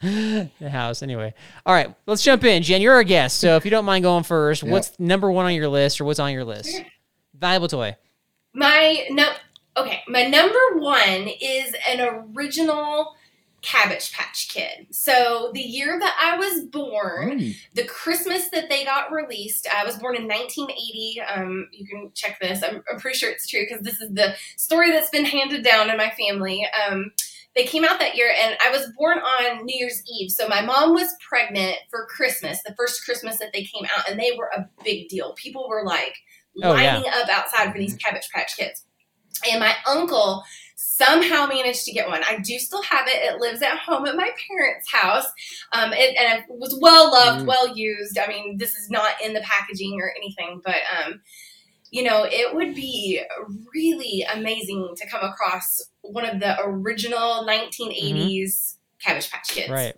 house. 0.61 1.03
Anyway, 1.03 1.35
all 1.67 1.75
right, 1.75 1.95
let's 2.07 2.23
jump 2.23 2.43
in. 2.45 2.63
Jen, 2.63 2.81
you're 2.81 2.95
our 2.95 3.05
guest, 3.05 3.39
so 3.39 3.57
if 3.57 3.67
you 3.67 3.71
don't 3.71 3.85
mind 3.85 4.03
going 4.05 4.25
first, 4.25 4.63
Yep. 4.63 4.73
what's 4.73 4.99
number 4.99 5.31
one 5.31 5.45
on 5.45 5.55
your 5.55 5.69
list, 5.69 6.01
or 6.01 6.07
what's 6.07 6.19
on 6.21 6.33
your 6.33 6.45
list? 6.45 6.81
Valuable 7.35 7.69
toy. 7.69 7.97
My 8.55 9.07
no, 9.11 9.29
okay. 9.83 10.03
My 10.09 10.25
number 10.25 10.59
one 10.79 11.29
is 11.41 11.75
an 11.89 12.01
original 12.37 13.15
Cabbage 13.61 14.13
Patch 14.13 14.49
Kid. 14.51 14.87
So 14.91 15.51
the 15.53 15.61
year 15.61 15.99
that 15.99 16.17
I 16.23 16.39
was 16.39 16.65
born, 16.67 17.41
Mm. 17.41 17.57
the 17.75 17.85
Christmas 17.85 18.49
that 18.51 18.69
they 18.69 18.85
got 18.85 19.11
released, 19.11 19.67
I 19.75 19.85
was 19.85 19.97
born 19.97 20.15
in 20.15 20.29
1980. 20.29 21.21
Um, 21.23 21.69
you 21.73 21.85
can 21.87 22.13
check 22.15 22.39
this. 22.41 22.63
I'm, 22.63 22.83
I'm 22.91 23.01
pretty 23.01 23.19
sure 23.19 23.31
it's 23.31 23.49
true 23.49 23.67
because 23.69 23.83
this 23.85 24.01
is 24.01 24.15
the 24.15 24.35
story 24.57 24.93
that's 24.93 25.11
been 25.11 25.25
handed 25.25 25.65
down 25.65 25.91
in 25.91 25.97
my 25.97 26.11
family. 26.11 26.65
Um, 26.89 27.11
they 27.57 27.65
came 27.65 27.85
out 27.85 27.99
that 27.99 28.15
year, 28.17 28.33
and 28.41 28.57
I 28.65 28.71
was 28.71 28.93
born 28.97 29.19
on 29.19 29.65
New 29.65 29.77
Year's 29.77 30.05
Eve. 30.21 30.31
So 30.31 30.47
my 30.47 30.61
mom 30.61 30.95
was 30.95 31.13
pregnant 31.29 31.77
for 31.91 32.07
Christmas, 32.07 32.63
the 32.63 32.75
first 32.77 33.05
Christmas 33.05 33.39
that 33.39 33.53
they 33.53 33.65
came 33.65 33.87
out, 33.97 34.09
and 34.09 34.21
they 34.21 34.33
were 34.39 34.51
a 34.57 34.69
big 34.85 35.09
deal. 35.09 35.33
People 35.35 35.69
were 35.69 35.85
like 35.85 36.15
Oh, 36.63 36.75
yeah. 36.75 36.95
lining 36.97 37.11
up 37.13 37.29
outside 37.29 37.73
for 37.73 37.79
these 37.79 37.95
Cabbage 37.97 38.29
Patch 38.33 38.57
Kids. 38.57 38.85
And 39.51 39.61
my 39.61 39.75
uncle 39.87 40.43
somehow 40.77 41.47
managed 41.47 41.85
to 41.85 41.93
get 41.93 42.09
one. 42.09 42.23
I 42.25 42.39
do 42.39 42.59
still 42.59 42.83
have 42.83 43.07
it. 43.09 43.17
It 43.17 43.41
lives 43.41 43.63
at 43.63 43.79
home 43.79 44.07
at 44.07 44.17
my 44.17 44.31
parents' 44.49 44.93
house. 44.93 45.27
Um, 45.73 45.93
it, 45.93 46.17
and 46.17 46.41
it 46.41 46.45
was 46.49 46.77
well 46.81 47.11
loved, 47.13 47.43
Mm. 47.45 47.47
well 47.47 47.77
used. 47.77 48.19
I 48.19 48.27
mean, 48.29 48.59
this 48.59 48.75
is 48.75 48.91
not 48.91 49.13
in 49.25 49.33
the 49.33 49.41
packaging 49.41 49.99
or 50.01 50.13
anything, 50.17 50.61
but 50.65 50.77
um, 51.05 51.21
you 51.91 52.03
know, 52.03 52.27
it 52.31 52.55
would 52.55 52.75
be 52.75 53.23
really 53.75 54.27
amazing 54.35 54.95
to 54.97 55.09
come 55.09 55.23
across 55.23 55.81
one 56.03 56.25
of 56.25 56.39
the 56.41 56.57
original 56.63 57.47
1980s 57.47 58.77
Cabbage 59.01 59.31
Patch 59.31 59.49
Kids. 59.49 59.67
Mm-hmm. 59.67 59.73
Right. 59.73 59.97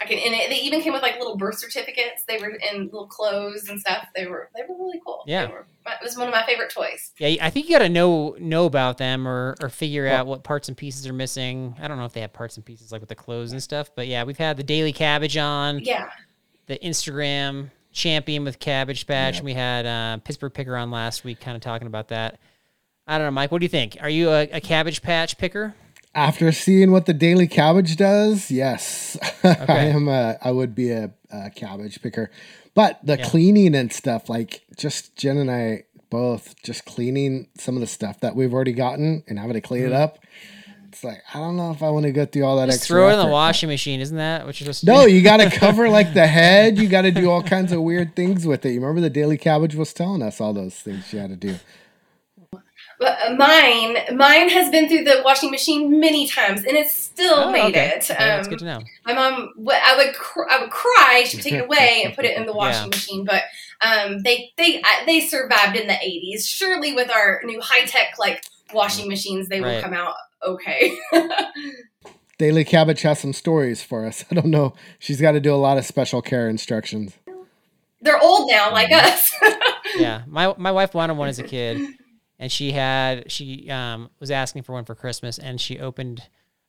I 0.00 0.06
can, 0.06 0.18
and 0.18 0.34
it, 0.34 0.48
they 0.48 0.56
even 0.60 0.80
came 0.80 0.94
with 0.94 1.02
like 1.02 1.18
little 1.18 1.36
birth 1.36 1.58
certificates. 1.58 2.24
They 2.26 2.38
were 2.38 2.48
in 2.72 2.84
little 2.86 3.06
clothes 3.06 3.68
and 3.68 3.78
stuff. 3.78 4.06
They 4.16 4.26
were 4.26 4.48
they 4.56 4.62
were 4.66 4.74
really 4.74 5.00
cool. 5.04 5.22
Yeah. 5.26 5.50
Were, 5.50 5.66
it 5.86 6.02
was 6.02 6.16
one 6.16 6.26
of 6.26 6.32
my 6.32 6.42
favorite 6.44 6.70
toys. 6.70 7.12
Yeah, 7.18 7.44
I 7.44 7.50
think 7.50 7.68
you 7.68 7.74
got 7.74 7.80
to 7.84 7.88
know 7.90 8.34
know 8.38 8.64
about 8.64 8.96
them 8.96 9.28
or 9.28 9.56
or 9.60 9.68
figure 9.68 10.06
out 10.08 10.26
what 10.26 10.42
parts 10.42 10.68
and 10.68 10.76
pieces 10.76 11.06
are 11.06 11.12
missing. 11.12 11.74
I 11.80 11.86
don't 11.86 11.98
know 11.98 12.06
if 12.06 12.12
they 12.14 12.22
have 12.22 12.32
parts 12.32 12.56
and 12.56 12.64
pieces 12.64 12.92
like 12.92 13.00
with 13.02 13.10
the 13.10 13.14
clothes 13.14 13.52
and 13.52 13.62
stuff, 13.62 13.90
but 13.94 14.06
yeah, 14.06 14.24
we've 14.24 14.38
had 14.38 14.56
the 14.56 14.62
Daily 14.62 14.92
Cabbage 14.92 15.36
on, 15.36 15.80
Yeah, 15.80 16.08
the 16.66 16.78
Instagram 16.78 17.70
champion 17.92 18.44
with 18.44 18.58
Cabbage 18.58 19.06
Patch, 19.06 19.34
Yep. 19.34 19.40
and 19.40 19.44
we 19.44 19.54
had 19.54 19.84
uh, 19.86 20.16
Pittsburgh 20.24 20.54
Picker 20.54 20.76
on 20.76 20.90
last 20.90 21.24
week, 21.24 21.40
kind 21.40 21.56
of 21.56 21.62
talking 21.62 21.86
about 21.86 22.08
that. 22.08 22.38
I 23.06 23.18
don't 23.18 23.26
know, 23.26 23.32
Mike. 23.32 23.50
What 23.52 23.58
do 23.58 23.64
you 23.64 23.68
think? 23.70 23.96
Are 24.00 24.08
you 24.08 24.30
a, 24.30 24.42
a 24.52 24.60
Cabbage 24.60 25.02
Patch 25.02 25.36
picker? 25.36 25.74
After 26.14 26.50
seeing 26.50 26.90
what 26.90 27.06
the 27.06 27.14
daily 27.14 27.46
cabbage 27.46 27.96
does, 27.96 28.50
yes, 28.50 29.16
I 29.44 29.84
am. 29.86 30.08
A, 30.08 30.38
I 30.42 30.50
would 30.50 30.74
be 30.74 30.90
a, 30.90 31.12
a 31.30 31.50
cabbage 31.50 32.02
picker, 32.02 32.30
but 32.74 32.98
the 33.04 33.16
Yeah. 33.16 33.28
cleaning 33.28 33.74
and 33.76 33.92
stuff, 33.92 34.28
like 34.28 34.62
just 34.76 35.16
Jen 35.16 35.36
and 35.36 35.50
I 35.50 35.84
both 36.10 36.60
just 36.64 36.84
cleaning 36.84 37.46
some 37.56 37.76
of 37.76 37.80
the 37.80 37.86
stuff 37.86 38.18
that 38.20 38.34
we've 38.34 38.52
already 38.52 38.72
gotten 38.72 39.22
and 39.28 39.38
having 39.38 39.54
to 39.54 39.60
clean 39.60 39.84
it 39.84 39.92
mm. 39.92 40.00
up. 40.00 40.18
It's 40.88 41.04
like 41.04 41.22
I 41.32 41.38
don't 41.38 41.56
know 41.56 41.70
if 41.70 41.84
I 41.84 41.90
want 41.90 42.06
to 42.06 42.12
go 42.12 42.26
through 42.26 42.44
all 42.44 42.56
that. 42.56 42.66
Just 42.66 42.78
extra. 42.78 42.94
throw 42.96 43.08
it 43.10 43.12
in 43.12 43.18
the 43.20 43.32
washing 43.32 43.68
machine, 43.68 44.00
isn't 44.00 44.16
that 44.16 44.44
what 44.44 44.60
you're 44.60 44.72
to 44.72 44.86
No, 44.86 45.06
you 45.06 45.22
got 45.22 45.36
to 45.36 45.48
cover 45.48 45.88
like 45.88 46.14
the 46.14 46.26
head. 46.40 46.78
You 46.78 46.88
got 46.88 47.02
to 47.02 47.12
do 47.12 47.30
all 47.30 47.44
kinds 47.44 47.70
of 47.70 47.80
weird 47.82 48.16
things 48.16 48.44
with 48.44 48.66
it. 48.66 48.70
You 48.70 48.80
remember 48.80 49.00
the 49.00 49.10
Daily 49.10 49.38
Cabbage 49.38 49.76
was 49.76 49.92
telling 49.92 50.20
us 50.20 50.40
all 50.40 50.52
those 50.52 50.74
things 50.74 51.12
you 51.12 51.20
had 51.20 51.30
to 51.30 51.36
do. 51.36 51.56
But 53.00 53.36
mine, 53.38 53.96
mine 54.14 54.50
has 54.50 54.70
been 54.70 54.86
through 54.86 55.04
the 55.04 55.22
washing 55.24 55.50
machine 55.50 55.98
many 55.98 56.28
times, 56.28 56.60
and 56.64 56.76
it's 56.76 56.92
still 56.94 57.34
Oh, 57.46 57.50
made 57.50 57.70
okay. 57.70 57.94
it. 57.96 58.06
Yeah, 58.10 58.36
that's 58.36 58.46
Um, 58.46 58.50
good 58.50 58.58
to 58.58 58.64
know. 58.66 58.80
my 59.06 59.14
mom, 59.14 59.52
w- 59.56 59.80
I 59.82 59.96
would, 59.96 60.14
cr- 60.14 60.48
I 60.50 60.60
would 60.60 60.70
cry. 60.70 61.24
She 61.26 61.38
would 61.38 61.42
take 61.44 61.54
it 61.54 61.64
away 61.64 62.02
and 62.04 62.14
put 62.14 62.26
it 62.26 62.36
in 62.36 62.44
the 62.44 62.52
washing 62.62 62.82
Yeah. 62.92 62.96
machine. 62.96 63.24
But 63.24 63.42
um, 63.80 64.18
they, 64.22 64.52
they, 64.58 64.82
they 65.06 65.20
survived 65.20 65.76
in 65.76 65.86
the 65.86 65.94
'80s. 65.94 66.46
Surely, 66.46 66.92
with 66.92 67.10
our 67.10 67.40
new 67.44 67.58
high 67.62 67.86
tech 67.86 68.16
like 68.18 68.44
washing 68.74 69.08
machines, 69.08 69.48
they 69.48 69.62
will 69.62 69.80
come 69.80 69.94
out 69.94 70.12
okay. 70.46 70.94
Daily 72.38 72.64
Cabbage 72.64 73.02
has 73.02 73.18
some 73.20 73.32
stories 73.32 73.82
for 73.82 74.06
us. 74.06 74.24
I 74.30 74.34
don't 74.34 74.46
know. 74.46 74.74
She's 74.98 75.20
got 75.20 75.32
to 75.32 75.40
do 75.40 75.54
a 75.54 75.56
lot 75.56 75.78
of 75.78 75.84
special 75.84 76.22
care 76.22 76.48
instructions. 76.48 77.14
They're 78.02 78.20
old 78.22 78.50
now, 78.50 78.72
like 78.72 78.88
Mm-hmm. 78.90 79.46
us. 79.46 79.54
yeah, 79.96 80.22
my 80.26 80.54
my 80.56 80.72
wife 80.72 80.94
wanted 80.94 81.14
one 81.16 81.28
as 81.28 81.38
a 81.38 81.42
kid, 81.44 81.80
and 82.40 82.50
she 82.50 82.72
had 82.72 83.30
she 83.30 83.70
um 83.70 84.10
was 84.18 84.32
asking 84.32 84.64
for 84.64 84.72
one 84.72 84.84
for 84.84 84.96
Christmas, 84.96 85.38
and 85.38 85.60
she 85.60 85.78
opened 85.78 86.24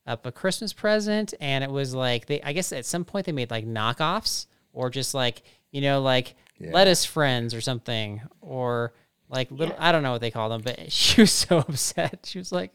up 0.05 0.25
a 0.27 0.31
Christmas 0.31 0.73
present, 0.73 1.33
and 1.41 1.63
it 1.63 1.71
was 1.71 1.95
like 1.95 2.27
they 2.27 2.41
I 2.43 2.53
guess 2.53 2.71
at 2.71 2.85
some 2.85 3.05
point 3.05 3.25
they 3.25 3.31
made 3.31 3.49
like 3.49 3.65
knockoffs 3.65 4.45
or 4.73 4.91
just 4.91 5.13
like 5.15 5.41
you 5.71 5.81
know 5.81 6.01
like 6.01 6.35
Yeah. 6.59 6.71
lettuce 6.73 7.05
friends 7.05 7.53
or 7.55 7.61
something 7.61 8.21
or 8.41 8.93
like 9.29 9.49
little 9.49 9.75
I 9.79 9.91
don't 9.93 10.03
know 10.03 10.11
what 10.11 10.19
they 10.21 10.31
call 10.31 10.49
them, 10.49 10.61
but 10.61 10.91
she 10.91 11.21
was 11.21 11.31
so 11.31 11.59
upset. 11.59 12.25
She 12.25 12.37
was 12.37 12.51
like, 12.51 12.71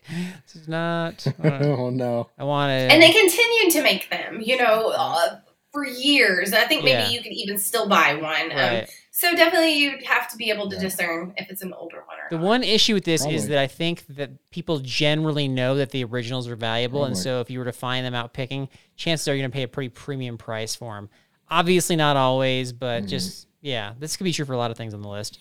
"This 0.47 0.57
is 0.63 0.69
not. 0.69 1.27
I, 1.43 1.49
don't 1.51 1.61
know. 1.61 1.77
oh 1.79 1.91
no. 1.91 2.31
I 2.39 2.45
wanted, 2.45 2.91
and 2.91 3.03
they 3.03 3.13
continued 3.13 3.73
to 3.73 3.83
make 3.83 4.09
them, 4.09 4.41
you 4.41 4.57
know, 4.57 4.93
uh, 4.97 5.41
for 5.73 5.85
years. 5.87 6.55
I 6.55 6.65
think 6.65 6.83
maybe 6.85 6.93
Yeah. 7.03 7.09
you 7.11 7.21
could 7.23 7.33
even 7.33 7.59
still 7.59 7.87
buy 7.89 8.15
one. 8.15 8.51
Um, 8.53 8.57
Right. 8.57 8.89
So 9.19 9.35
definitely, 9.35 9.73
you'd 9.79 10.05
have 10.05 10.29
to 10.31 10.37
be 10.37 10.51
able 10.51 10.69
to 10.69 10.77
Yeah. 10.77 10.83
discern 10.83 11.33
if 11.39 11.51
it's 11.51 11.63
an 11.63 11.73
older 11.73 12.05
one 12.07 12.17
or 12.19 12.29
The 12.31 12.37
not. 12.37 12.45
one 12.45 12.63
issue 12.63 12.93
with 12.95 13.05
this 13.05 13.25
is 13.25 13.49
that 13.49 13.59
I 13.59 13.67
think 13.67 14.05
that 14.09 14.31
people 14.51 14.79
generally 14.81 15.49
know 15.49 15.75
that 15.77 15.91
the 15.91 16.05
originals 16.05 16.47
are 16.49 16.57
valuable, 16.57 17.05
and 17.05 17.17
so 17.17 17.41
if 17.41 17.51
you 17.51 17.59
were 17.59 17.65
to 17.65 17.73
find 17.73 18.05
them 18.05 18.15
out 18.15 18.35
picking, 18.35 18.69
chances 18.97 19.27
are 19.29 19.35
you're 19.35 19.43
going 19.43 19.51
to 19.51 19.55
pay 19.55 19.63
a 19.63 19.69
pretty 19.69 19.89
premium 19.89 20.37
price 20.37 20.75
for 20.75 20.95
them. 20.95 21.09
Obviously, 21.51 21.97
not 21.97 22.17
always, 22.17 22.73
but 22.73 23.01
Mm-hmm. 23.05 23.09
just 23.09 23.47
yeah, 23.63 23.95
this 23.99 24.17
could 24.17 24.25
be 24.25 24.33
true 24.33 24.45
for 24.45 24.53
a 24.53 24.59
lot 24.59 24.71
of 24.71 24.77
things 24.77 24.93
on 24.95 25.01
the 25.03 25.09
list. 25.09 25.39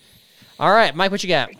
All 0.58 0.72
right, 0.72 0.94
Mike, 0.96 1.10
what 1.10 1.22
you 1.22 1.28
got? 1.28 1.50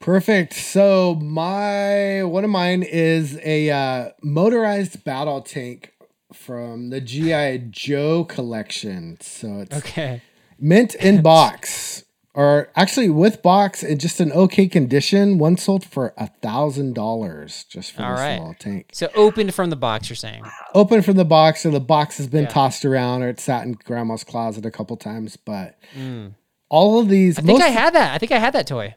Perfect. 0.00 0.54
So 0.54 1.14
my 1.16 2.22
one 2.22 2.44
of 2.44 2.50
mine 2.50 2.82
is 2.82 3.38
a 3.44 3.70
uh, 3.70 4.08
motorized 4.22 5.04
battle 5.04 5.40
tank 5.42 5.92
from 6.32 6.90
the 6.90 7.00
GI 7.00 7.66
Joe 7.70 8.24
collection. 8.24 9.18
So 9.20 9.60
it's 9.60 9.76
Okay, 9.76 10.20
mint 10.58 10.94
in 10.96 11.22
box, 11.22 12.04
or 12.34 12.68
actually 12.76 13.08
with 13.08 13.42
box 13.42 13.82
in 13.82 13.98
just 13.98 14.20
an 14.20 14.30
okay 14.32 14.66
condition. 14.68 15.38
One 15.38 15.56
sold 15.56 15.84
for 15.84 16.12
a 16.16 16.28
thousand 16.42 16.94
dollars 16.94 17.64
just 17.68 17.92
for 17.92 18.02
All 18.02 18.12
this 18.12 18.20
right. 18.20 18.38
little 18.38 18.54
tank. 18.58 18.90
so 18.92 19.08
opened 19.14 19.54
from 19.54 19.70
the 19.70 19.76
box, 19.76 20.08
you're 20.08 20.16
saying? 20.16 20.44
Open 20.74 21.02
from 21.02 21.16
the 21.16 21.24
box, 21.24 21.62
so 21.62 21.70
the 21.70 21.80
box 21.80 22.18
has 22.18 22.26
been 22.26 22.44
Yeah. 22.44 22.50
tossed 22.50 22.84
around, 22.84 23.22
or 23.22 23.28
it 23.28 23.40
sat 23.40 23.64
in 23.64 23.72
grandma's 23.72 24.24
closet 24.24 24.66
a 24.66 24.70
couple 24.70 24.96
times. 24.96 25.36
But 25.36 25.76
Mm. 25.98 26.34
all 26.68 26.98
of 27.00 27.08
these, 27.08 27.38
I 27.38 27.42
think 27.42 27.62
I 27.62 27.68
had 27.68 27.94
that. 27.94 28.14
I 28.14 28.18
think 28.18 28.32
I 28.32 28.38
had 28.38 28.52
that 28.54 28.66
toy. 28.66 28.94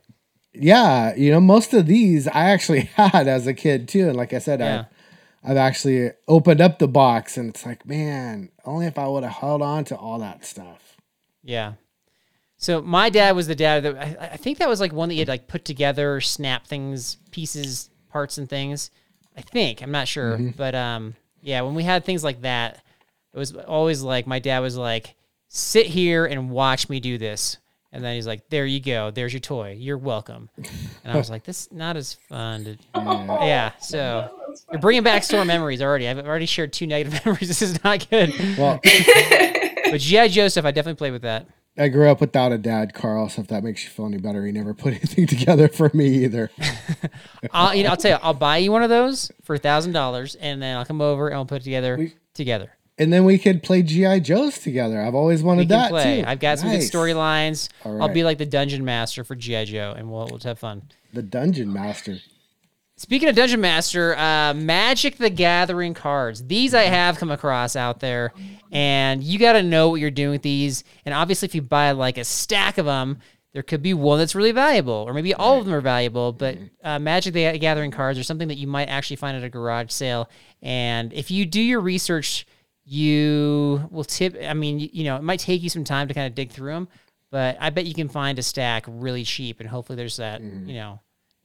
yeah, 0.54 1.14
you 1.16 1.32
know, 1.32 1.40
most 1.40 1.74
of 1.74 1.86
these 1.86 2.28
I 2.28 2.50
actually 2.50 2.82
had 2.96 3.28
as 3.28 3.48
a 3.48 3.54
kid 3.54 3.88
too. 3.88 4.08
And 4.08 4.18
like 4.18 4.34
I 4.34 4.40
said, 4.40 4.60
Yeah. 4.60 4.86
I've, 5.44 5.52
I've 5.52 5.58
actually 5.58 6.12
opened 6.28 6.60
up 6.60 6.80
the 6.80 6.88
box 6.88 7.38
and 7.38 7.50
it's 7.52 7.66
like, 7.66 7.86
man, 7.86 8.50
only 8.66 8.88
if 8.88 8.98
I 8.98 9.08
would 9.08 9.24
have 9.24 9.32
held 9.34 9.62
on 9.62 9.86
to 9.86 9.96
all 9.96 10.20
that 10.20 10.44
stuff. 10.46 10.89
Yeah. 11.44 11.74
So 12.58 12.82
my 12.82 13.10
dad 13.10 13.36
was 13.36 13.48
the 13.48 13.56
dad 13.56 13.84
that 13.84 13.96
I, 13.98 14.30
I 14.34 14.38
think 14.38 14.58
that 14.58 14.68
was 14.68 14.80
like 14.82 14.92
one 14.92 15.08
that 15.10 15.16
you 15.16 15.22
had 15.22 15.28
like 15.30 15.48
put 15.48 15.64
together, 15.64 16.20
snap 16.20 16.68
things, 16.68 17.16
pieces, 17.32 17.90
parts, 18.10 18.38
and 18.38 18.50
things. 18.50 18.92
I 19.38 19.42
think 19.42 19.82
I'm 19.82 19.92
not 19.92 20.08
sure, 20.10 20.38
but 20.58 20.76
um, 20.76 21.16
yeah, 21.42 21.62
when 21.62 21.74
we 21.74 21.84
had 21.84 22.04
things 22.04 22.22
like 22.24 22.42
that, 22.42 22.84
it 23.34 23.38
was 23.38 23.56
always 23.56 24.02
like 24.02 24.28
my 24.28 24.40
dad 24.40 24.60
was 24.60 24.76
like, 24.76 25.16
"Sit 25.48 25.86
here 25.86 26.26
and 26.26 26.50
watch 26.50 26.90
me 26.90 27.00
do 27.00 27.18
this," 27.18 27.56
and 27.94 28.04
then 28.04 28.16
he's 28.16 28.28
like, 28.28 28.50
"There 28.50 28.66
you 28.66 28.82
go, 28.82 29.12
there's 29.12 29.32
your 29.32 29.40
toy, 29.40 29.78
you're 29.80 29.98
welcome." 29.98 30.50
And 30.58 31.14
I 31.14 31.16
was 31.16 31.30
like, 31.30 31.46
"This 31.46 31.68
is 31.68 31.72
not 31.72 31.96
as 31.96 32.16
fun." 32.28 32.66
To, 32.66 32.78
Yeah. 32.96 33.46
yeah, 33.46 33.72
so 33.80 34.30
you're 34.70 34.82
bringing 34.82 35.04
back 35.04 35.24
store 35.24 35.46
memories 35.46 35.82
already. 35.82 36.10
I've 36.10 36.20
already 36.28 36.48
shared 36.48 36.74
two 36.74 36.88
negative 36.88 37.22
memories. 37.26 37.48
This 37.48 37.62
is 37.62 37.82
not 37.86 38.10
good. 38.10 38.34
Well, 38.58 38.82
But 39.92 40.00
GI 40.02 40.30
Joe 40.30 40.48
stuff, 40.48 40.66
I 40.66 40.72
definitely 40.72 40.98
played 40.98 41.12
with 41.14 41.22
that. 41.24 41.48
I 41.78 41.88
grew 41.88 42.10
up 42.10 42.20
without 42.20 42.52
a 42.52 42.58
dad, 42.58 42.94
Carl. 42.94 43.30
So 43.30 43.42
if 43.42 43.48
that 43.48 43.64
makes 43.64 43.84
you 43.86 43.90
feel 43.90 44.06
any 44.08 44.18
better, 44.18 44.46
he 44.46 44.52
never 44.52 44.74
put 44.76 44.94
anything 44.94 45.28
together 45.28 45.68
for 45.68 45.90
me 45.94 46.26
either. 46.26 46.52
I'll, 47.54 47.74
you 47.74 47.84
know, 47.84 47.90
I'll 47.92 47.98
tell 47.98 48.12
you, 48.12 48.18
I'll 48.22 48.34
buy 48.34 48.58
you 48.58 48.72
one 48.72 48.84
of 48.84 48.90
those 48.90 49.32
for 49.44 49.56
a 49.56 49.60
thousand 49.60 49.94
dollars, 49.94 50.36
and 50.36 50.62
then 50.62 50.76
I'll 50.78 50.86
come 50.86 51.02
over 51.02 51.30
and 51.30 51.38
we'll 51.38 51.46
put 51.46 51.62
it 51.62 51.64
together 51.64 51.96
We- 51.98 52.14
together. 52.34 52.72
And 52.98 53.14
then 53.14 53.24
we 53.24 53.38
could 53.38 53.64
play 53.64 53.82
GI 53.82 54.20
Joes 54.20 54.60
together. 54.60 55.02
I've 55.02 55.16
always 55.16 55.42
wanted 55.42 55.70
that 55.70 55.90
play. 55.90 56.22
too. 56.22 56.28
I've 56.28 56.42
got 56.42 56.60
some 56.60 56.70
good 56.70 56.82
storylines. 56.82 57.70
All 57.86 58.02
I'll 58.02 58.10
be 58.10 58.26
like 58.26 58.40
the 58.40 58.46
dungeon 58.46 58.84
master 58.84 59.24
for 59.24 59.36
GI 59.36 59.66
Joe, 59.66 59.94
and 59.96 60.12
we'll 60.12 60.28
we'll 60.30 60.40
have 60.40 60.60
fun. 60.60 60.82
The 61.14 61.22
Dungeon 61.24 61.72
Master. 61.72 62.18
Speaking 63.00 63.30
of 63.30 63.36
Dungeon 63.36 63.62
Master, 63.62 64.14
uh, 64.18 64.54
Magic 64.54 65.16
the 65.16 65.30
Gathering 65.30 65.94
cards. 65.94 66.46
These 66.46 66.74
I 66.74 66.82
have 66.82 67.18
come 67.18 67.32
across 67.32 67.78
out 67.78 68.02
there, 68.02 68.34
and 68.74 69.24
you 69.24 69.40
got 69.40 69.54
to 69.54 69.64
know 69.64 69.88
what 69.88 70.02
you're 70.02 70.12
doing 70.12 70.32
with 70.32 70.42
these. 70.42 70.84
And 71.06 71.16
obviously, 71.16 71.46
if 71.46 71.56
you 71.56 71.62
buy 71.62 71.92
like 71.92 72.18
a 72.18 72.26
stack 72.26 72.78
of 72.78 72.86
them, 72.86 73.20
there 73.54 73.64
could 73.64 73.82
be 73.82 73.94
one 73.94 74.20
that's 74.20 74.36
really 74.36 74.52
valuable, 74.52 75.06
or 75.08 75.14
maybe 75.14 75.34
all 75.34 75.60
of 75.60 75.66
them 75.66 75.74
are 75.76 75.80
valuable. 75.80 76.34
But 76.34 76.58
uh, 76.84 77.00
Magic 77.00 77.34
the 77.34 77.58
Gathering 77.58 77.92
cards 77.92 78.20
are 78.20 78.24
something 78.24 78.50
that 78.50 78.58
you 78.58 78.68
might 78.68 78.90
actually 78.90 79.16
find 79.16 79.38
at 79.38 79.46
a 79.46 79.50
garage 79.50 79.92
sale. 79.92 80.30
And 80.62 81.14
if 81.14 81.32
you 81.32 81.46
do 81.46 81.62
your 81.62 81.80
research, 81.80 82.46
you 82.84 83.88
will 83.92 84.04
tip. 84.04 84.36
I 84.44 84.54
mean, 84.54 84.78
you, 84.78 84.90
you 84.92 85.04
know, 85.06 85.16
it 85.16 85.24
might 85.24 85.40
take 85.40 85.64
you 85.64 85.70
some 85.70 85.86
time 85.86 86.10
to 86.10 86.14
kind 86.14 86.28
of 86.28 86.36
dig 86.36 86.52
through 86.52 86.74
them, 86.74 86.90
but 87.32 87.56
I 87.62 87.70
bet 87.70 87.86
you 87.86 87.94
can 87.94 88.10
find 88.10 88.38
a 88.40 88.44
stack 88.44 88.84
really 88.90 89.24
cheap, 89.24 89.62
and 89.62 89.70
hopefully, 89.70 89.96
there's 89.96 90.18
that 90.18 90.42
you 90.42 90.74
know 90.74 91.00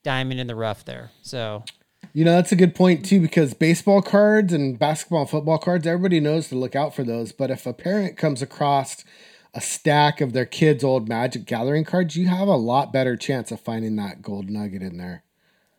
diamond 0.04 0.38
in 0.38 0.46
the 0.46 0.54
rough 0.54 0.84
there. 0.84 1.11
So. 1.23 1.64
You 2.12 2.25
know, 2.25 2.32
that's 2.32 2.52
a 2.52 2.56
good 2.56 2.76
point 2.76 3.04
too, 3.04 3.20
because 3.20 3.54
baseball 3.54 4.00
cards 4.00 4.52
and 4.52 4.78
basketball 4.78 5.23
and 5.23 5.30
football 5.30 5.58
cards, 5.58 5.87
everybody 5.87 6.20
knows 6.20 6.49
to 6.49 6.54
look 6.54 6.76
out 6.76 6.94
for 6.94 7.02
those. 7.02 7.32
But 7.32 7.50
if 7.50 7.66
a 7.66 7.73
parent 7.73 8.16
comes 8.16 8.40
across 8.40 9.04
a 9.52 9.61
stack 9.61 10.20
of 10.20 10.32
their 10.32 10.46
kids' 10.46 10.84
old 10.84 11.08
Magic 11.08 11.44
Gathering 11.44 11.84
cards, 11.84 12.16
you 12.16 12.28
have 12.28 12.46
a 12.46 12.56
lot 12.56 12.92
better 12.92 13.16
chance 13.16 13.50
of 13.50 13.61
finding 13.61 13.96
that 13.96 14.23
gold 14.23 14.49
nugget 14.49 14.82
in 14.82 14.96
there. 14.96 15.25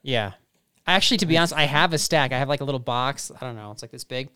Yeah. 0.01 0.33
Actually, 0.87 1.17
to 1.17 1.25
be 1.25 1.37
honest, 1.37 1.53
I 1.53 1.63
have 1.63 1.93
a 1.93 1.97
stack. 1.97 2.31
I 2.31 2.37
have 2.37 2.49
like 2.49 2.61
a 2.61 2.65
little 2.65 2.79
box. 2.79 3.31
I 3.39 3.45
don't 3.45 3.55
know. 3.55 3.71
It's 3.71 3.81
like 3.81 3.91
this 3.91 4.03
big 4.03 4.29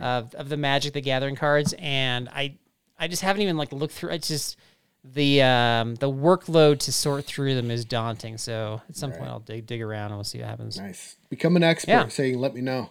of, 0.00 0.34
of 0.34 0.48
the 0.48 0.56
Magic 0.56 0.92
the 0.92 1.00
Gathering 1.00 1.34
cards, 1.34 1.74
and 1.78 2.28
I 2.28 2.56
I 2.98 3.08
just 3.08 3.22
haven't 3.22 3.42
even 3.42 3.56
like 3.56 3.72
looked 3.72 3.94
through. 3.94 4.10
It's 4.10 4.28
just 4.28 4.56
the 5.04 5.42
um, 5.42 5.94
the 5.96 6.10
workload 6.10 6.80
to 6.80 6.92
sort 6.92 7.24
through 7.24 7.54
them 7.54 7.70
is 7.70 7.84
daunting. 7.84 8.36
So 8.38 8.82
at 8.88 8.96
some 8.96 9.12
point, 9.12 9.28
I'll 9.30 9.40
dig 9.40 9.66
dig 9.66 9.80
around 9.82 10.06
and 10.06 10.16
we'll 10.16 10.24
see 10.24 10.38
what 10.38 10.48
happens. 10.48 10.78
Nice. 10.78 11.16
Become 11.30 11.56
an 11.56 11.62
expert 11.62 11.90
Yeah. 11.90 12.08
so 12.08 12.22
you 12.22 12.32
can 12.32 12.40
let 12.40 12.54
me 12.54 12.60
know. 12.60 12.90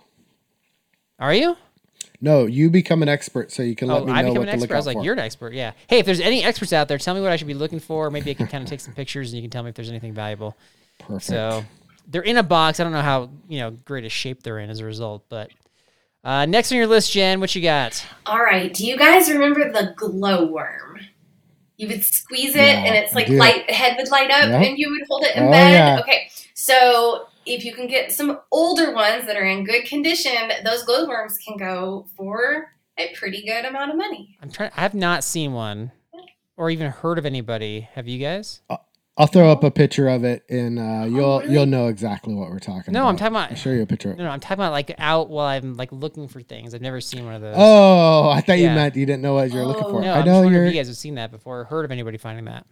Are 1.20 1.34
you? 1.34 1.58
No, 2.20 2.46
you 2.46 2.70
become 2.72 3.04
an 3.04 3.10
expert 3.10 3.52
so 3.52 3.62
you 3.62 3.76
can 3.76 3.90
let 3.90 4.02
Oh, 4.02 4.06
me 4.06 4.12
I 4.12 4.24
become 4.24 4.36
what 4.38 4.48
an 4.48 4.56
expert. 4.56 4.74
I 4.74 4.78
was 4.78 4.86
like, 4.88 4.98
for. 4.98 5.04
you're 5.04 5.14
an 5.14 5.20
expert. 5.20 5.54
Yeah. 5.54 5.74
Hey, 5.88 6.00
if 6.00 6.06
there's 6.06 6.20
any 6.20 6.44
experts 6.44 6.74
out 6.74 6.88
there, 6.88 6.98
tell 6.98 7.14
me 7.14 7.22
what 7.22 7.32
I 7.32 7.36
should 7.36 7.48
be 7.48 7.54
looking 7.54 7.80
for. 7.80 8.10
Maybe 8.10 8.32
I 8.32 8.34
can 8.34 8.48
kind 8.48 8.64
of 8.64 8.70
take 8.70 8.80
some 8.80 8.94
pictures 8.94 9.32
and 9.32 9.38
you 9.38 9.44
can 9.44 9.52
tell 9.52 9.62
me 9.64 9.70
if 9.70 9.76
there's 9.76 9.90
anything 9.90 10.14
valuable. 10.14 10.56
Perfect. 11.00 11.24
So 11.26 11.64
they're 12.08 12.24
in 12.24 12.38
a 12.38 12.44
box. 12.44 12.80
I 12.80 12.84
don't 12.84 12.94
know 12.94 13.02
how 13.02 13.30
you 13.48 13.60
know 13.60 13.72
great 13.72 14.04
a 14.06 14.10
shape 14.10 14.42
they're 14.42 14.60
in 14.60 14.70
as 14.72 14.80
a 14.80 14.86
result, 14.86 15.26
but 15.30 15.52
uh, 16.24 16.46
next 16.48 16.72
on 16.72 16.78
your 16.78 16.88
list, 16.88 17.12
Jen, 17.12 17.40
what 17.40 17.54
you 17.54 17.62
got? 17.62 18.04
All 18.26 18.40
right. 18.42 18.74
Do 18.74 18.86
you 18.88 18.98
guys 18.98 19.30
remember 19.30 19.72
the 19.72 19.94
glowworm? 19.96 21.00
You 21.78 21.88
would 21.90 22.04
squeeze 22.04 22.56
it, 22.56 22.58
Yeah, 22.58 22.84
and 22.86 22.96
it's 22.96 23.14
like 23.14 23.28
do. 23.28 23.34
light 23.38 23.70
head 23.70 23.96
would 23.98 24.10
light 24.10 24.32
up, 24.32 24.50
Yeah. 24.50 24.62
and 24.62 24.78
you 24.78 24.90
would 24.90 25.08
hold 25.08 25.24
it 25.24 25.36
in 25.36 25.44
Oh, 25.44 25.52
bed. 25.52 25.72
yeah. 25.72 26.00
Okay. 26.02 26.30
So 26.56 27.28
if 27.46 27.64
you 27.64 27.74
can 27.74 27.88
get 27.88 28.12
some 28.12 28.40
older 28.52 28.92
ones 28.94 29.26
that 29.28 29.36
are 29.38 29.46
in 29.46 29.64
good 29.64 29.86
condition, 29.86 30.52
those 30.64 30.84
glowworms 30.84 31.38
can 31.38 31.56
go 31.58 32.08
for 32.18 32.74
a 32.98 33.14
pretty 33.14 33.44
good 33.46 33.64
amount 33.64 33.92
of 33.92 33.98
money. 33.98 34.38
I'm 34.42 34.52
trying. 34.52 34.72
I 34.76 34.82
have 34.82 34.96
not 34.96 35.24
seen 35.24 35.54
one, 35.54 35.92
or 36.58 36.72
even 36.72 36.90
heard 36.92 37.20
of 37.20 37.26
anybody. 37.28 37.88
Have 37.94 38.08
you 38.08 38.18
guys? 38.20 38.62
Uh, 38.70 38.78
I'll 39.20 39.26
throw 39.28 39.52
up 39.52 39.64
a 39.64 39.72
picture 39.72 40.08
of 40.08 40.24
it 40.24 40.44
and 40.48 40.78
uh, 40.78 41.06
you'll 41.10 41.26
Oh, 41.26 41.40
really? 41.40 41.54
you'll 41.54 41.66
know 41.66 41.88
exactly 41.88 42.36
what 42.36 42.52
we're 42.52 42.60
talking 42.60 42.94
No, 42.94 43.00
about. 43.02 43.10
I'm 43.10 43.16
talking 43.18 43.34
about. 43.36 43.50
I'll 43.52 43.58
show 43.58 43.72
you 43.72 43.82
a 43.82 43.86
picture. 43.88 44.14
No, 44.16 44.26
no, 44.26 44.30
I'm 44.30 44.40
talking 44.40 44.60
about 44.62 44.72
like 44.74 44.94
out 45.00 45.30
while 45.30 45.48
I'm 45.48 45.76
like 45.76 45.92
looking 45.92 46.28
for 46.28 46.42
things. 46.42 46.76
I've 46.76 46.82
never 46.82 47.02
seen 47.02 47.26
one 47.26 47.34
of 47.34 47.42
those. 47.42 47.56
Oh, 47.58 48.30
I 48.30 48.42
thought 48.42 48.60
you 48.60 48.68
meant 48.68 48.96
you 48.96 49.06
didn't 49.08 49.24
know 49.24 49.34
what 49.34 49.52
you 49.52 49.58
were 49.60 49.66
looking 49.66 49.86
Oh. 49.86 49.92
for. 49.92 50.02
no, 50.02 50.14
I 50.14 50.20
I'm 50.20 50.26
know 50.26 50.44
you're 50.48 50.66
if 50.66 50.74
you 50.74 50.80
guys 50.80 50.88
have 50.88 50.98
seen 50.98 51.16
that 51.16 51.32
before. 51.32 51.62
or 51.62 51.64
Heard 51.64 51.84
of 51.86 51.92
anybody 51.92 52.18
finding 52.18 52.46
that? 52.46 52.66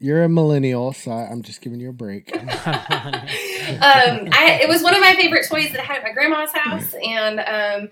you're 0.00 0.22
a 0.24 0.28
millennial, 0.28 0.92
so 0.92 1.10
I- 1.12 1.28
I'm 1.30 1.40
just 1.42 1.60
giving 1.62 1.80
you 1.80 1.88
a 1.88 1.92
break. 1.92 2.30
um, 2.36 2.42
I, 4.32 4.58
it 4.62 4.68
was 4.68 4.82
one 4.82 4.94
of 4.94 5.00
my 5.00 5.14
favorite 5.14 5.46
toys 5.48 5.70
that 5.72 5.80
I 5.80 5.84
had 5.84 5.96
at 5.98 6.02
my 6.02 6.12
grandma's 6.12 6.52
house, 6.52 6.94
and 7.02 7.40
um, 7.40 7.88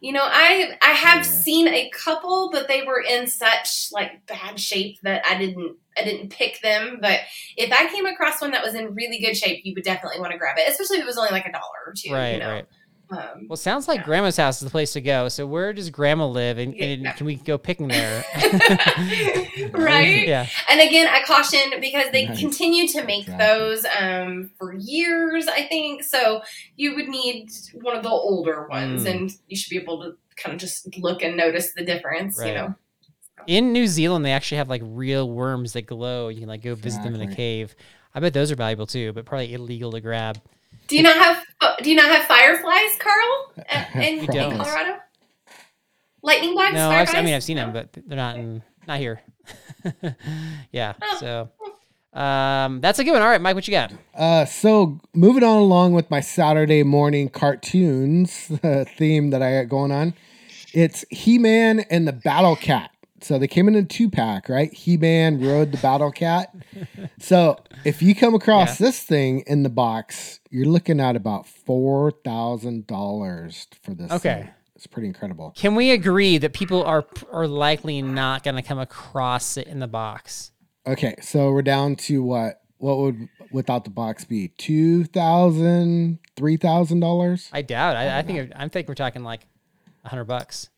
You 0.00 0.12
know, 0.12 0.24
I 0.24 0.76
I 0.82 0.90
have 0.92 1.18
Yeah. 1.26 1.32
seen 1.32 1.68
a 1.68 1.90
couple, 1.90 2.50
but 2.52 2.68
they 2.68 2.82
were 2.82 3.00
in 3.00 3.26
such 3.26 3.88
like 3.92 4.24
bad 4.26 4.58
shape 4.58 4.98
that 5.02 5.22
I 5.26 5.36
didn't 5.36 5.76
I 5.98 6.04
didn't 6.04 6.30
pick 6.30 6.60
them. 6.62 6.98
But 7.02 7.20
if 7.56 7.70
I 7.72 7.86
came 7.92 8.06
across 8.06 8.40
one 8.40 8.52
that 8.52 8.64
was 8.64 8.74
in 8.74 8.94
really 8.94 9.18
good 9.18 9.36
shape, 9.36 9.60
you 9.64 9.74
would 9.74 9.84
definitely 9.84 10.20
want 10.20 10.32
to 10.32 10.38
grab 10.38 10.56
it, 10.58 10.68
especially 10.68 10.96
if 10.98 11.02
it 11.02 11.06
was 11.06 11.18
only 11.18 11.30
like 11.32 11.46
a 11.46 11.52
dollar 11.52 11.64
or 11.86 11.92
two. 11.96 12.12
right, 12.12 12.32
you 12.34 12.38
know? 12.38 12.50
right. 12.50 12.66
Um, 13.10 13.46
Well, 13.48 13.56
sounds 13.56 13.88
like 13.88 13.98
Yeah. 14.00 14.04
Grandma's 14.04 14.36
house 14.36 14.56
is 14.60 14.64
the 14.64 14.70
place 14.70 14.92
to 14.92 15.00
go. 15.00 15.28
So 15.28 15.46
where 15.46 15.72
does 15.72 15.90
Grandma 15.90 16.26
live, 16.26 16.58
and, 16.58 16.74
and 16.74 17.02
Yeah. 17.02 17.12
can 17.12 17.26
we 17.26 17.36
go 17.36 17.58
picking 17.58 17.88
there? 17.88 18.24
right? 19.72 20.26
yeah. 20.28 20.46
And 20.68 20.80
again, 20.80 21.06
I 21.08 21.22
caution 21.24 21.80
because 21.80 22.10
they 22.12 22.26
Nice. 22.26 22.38
continue 22.40 22.86
to 22.88 23.04
make 23.04 23.22
Exactly. 23.28 23.46
those 23.46 23.86
um, 23.98 24.50
for 24.58 24.74
years, 24.74 25.48
I 25.48 25.62
think. 25.62 26.04
So 26.04 26.42
you 26.76 26.94
would 26.94 27.08
need 27.08 27.50
one 27.82 27.96
of 27.96 28.02
the 28.02 28.08
older 28.10 28.66
ones, 28.68 29.04
Mm. 29.04 29.10
and 29.10 29.30
you 29.48 29.56
should 29.56 29.70
be 29.70 29.78
able 29.78 30.02
to 30.02 30.16
kind 30.36 30.54
of 30.54 30.60
just 30.60 30.96
look 30.98 31.22
and 31.22 31.36
notice 31.36 31.72
the 31.74 31.84
difference, 31.84 32.38
Right. 32.38 32.48
you 32.48 32.54
know? 32.54 32.74
In 33.46 33.72
New 33.72 33.86
Zealand, 33.86 34.24
they 34.24 34.32
actually 34.32 34.58
have 34.58 34.68
like 34.68 34.82
real 34.84 35.28
worms 35.30 35.72
that 35.72 35.86
glow. 35.86 36.28
You 36.28 36.40
can 36.40 36.48
like 36.48 36.62
go 36.62 36.74
visit 36.74 37.02
them 37.02 37.14
in 37.14 37.22
a 37.22 37.34
cave. 37.34 37.74
I 38.14 38.20
bet 38.20 38.34
those 38.34 38.52
are 38.52 38.56
valuable 38.56 38.86
too, 38.86 39.12
but 39.14 39.24
probably 39.24 39.54
illegal 39.54 39.90
to 39.92 40.00
grab. 40.00 40.40
Do 40.90 40.96
you 40.96 41.02
not 41.04 41.16
have 41.16 41.44
Do 41.82 41.88
you 41.90 41.96
not 41.96 42.10
have 42.10 42.24
fireflies, 42.24 42.96
Carl, 42.98 43.52
in, 43.94 44.18
in. 44.18 44.26
Colorado? 44.26 44.98
Lightning 46.22 46.54
bugs, 46.54 46.74
No, 46.74 46.90
I've, 46.90 47.06
fireflies? 47.06 47.16
I 47.16 47.22
mean 47.24 47.34
I've 47.34 47.44
seen 47.44 47.56
them, 47.56 47.72
but 47.72 47.92
they're 47.92 48.16
not 48.16 48.36
in 48.36 48.62
not 48.88 48.98
here. 48.98 49.22
yeah. 50.72 50.94
Oh. 51.00 51.16
So 51.20 51.50
um, 52.12 52.80
that's 52.80 52.98
a 52.98 53.04
good 53.04 53.12
one. 53.12 53.22
All 53.22 53.28
right, 53.28 53.40
Mike, 53.40 53.54
what 53.54 53.68
you 53.68 53.72
got? 53.72 53.92
Uh, 54.14 54.44
so 54.44 55.00
moving 55.14 55.44
on 55.44 55.58
along 55.58 55.92
with 55.92 56.10
my 56.10 56.20
Saturday 56.20 56.82
morning 56.82 57.28
cartoons 57.28 58.50
uh, 58.64 58.84
theme 58.96 59.30
that 59.30 59.42
I 59.42 59.60
got 59.62 59.68
going 59.68 59.92
on, 59.92 60.14
it's 60.74 61.04
He 61.10 61.38
Man 61.38 61.80
and 61.88 62.08
the 62.08 62.12
Battle 62.12 62.56
Cat. 62.56 62.90
So 63.22 63.38
they 63.38 63.48
came 63.48 63.68
in 63.68 63.74
a 63.74 63.82
two 63.84 64.08
pack, 64.10 64.48
right? 64.48 64.72
He 64.72 64.96
Man 64.96 65.40
rode 65.40 65.72
the 65.72 65.78
Battle 65.78 66.10
Cat. 66.10 66.54
So 67.18 67.58
if 67.84 68.00
you 68.02 68.14
come 68.14 68.34
across 68.34 68.78
this 68.78 69.02
thing 69.02 69.40
in 69.46 69.62
the 69.62 69.68
box, 69.68 70.40
you're 70.50 70.66
looking 70.66 71.00
at 71.00 71.16
about 71.16 71.46
four 71.46 72.10
thousand 72.24 72.86
dollars 72.86 73.66
for 73.82 73.94
this. 73.94 74.10
Okay. 74.10 74.42
thing. 74.42 74.50
it's 74.74 74.86
pretty 74.86 75.08
incredible. 75.08 75.52
Can 75.54 75.74
we 75.74 75.90
agree 75.90 76.38
that 76.38 76.52
people 76.54 76.82
are 76.82 77.04
are 77.30 77.46
likely 77.46 78.00
not 78.00 78.42
going 78.42 78.56
to 78.56 78.62
come 78.62 78.78
across 78.78 79.56
it 79.58 79.66
in 79.66 79.80
the 79.80 79.86
box? 79.86 80.52
Okay, 80.86 81.14
so 81.20 81.52
we're 81.52 81.60
down 81.62 81.94
to 81.96 82.22
what? 82.22 82.62
What 82.78 82.96
would 82.98 83.28
without 83.52 83.84
the 83.84 83.90
box 83.90 84.24
be? 84.24 84.48
Two 84.56 85.04
thousand, 85.04 86.18
three 86.36 86.56
thousand 86.56 87.00
dollars? 87.00 87.50
I 87.52 87.60
doubt. 87.60 87.96
I, 87.96 88.18
I 88.18 88.22
think 88.22 88.50
I'm 88.56 88.70
thinking 88.70 88.90
we're 88.90 88.94
talking 88.94 89.22
like 89.22 89.46
a 90.04 90.08
hundred 90.08 90.24
bucks. 90.24 90.69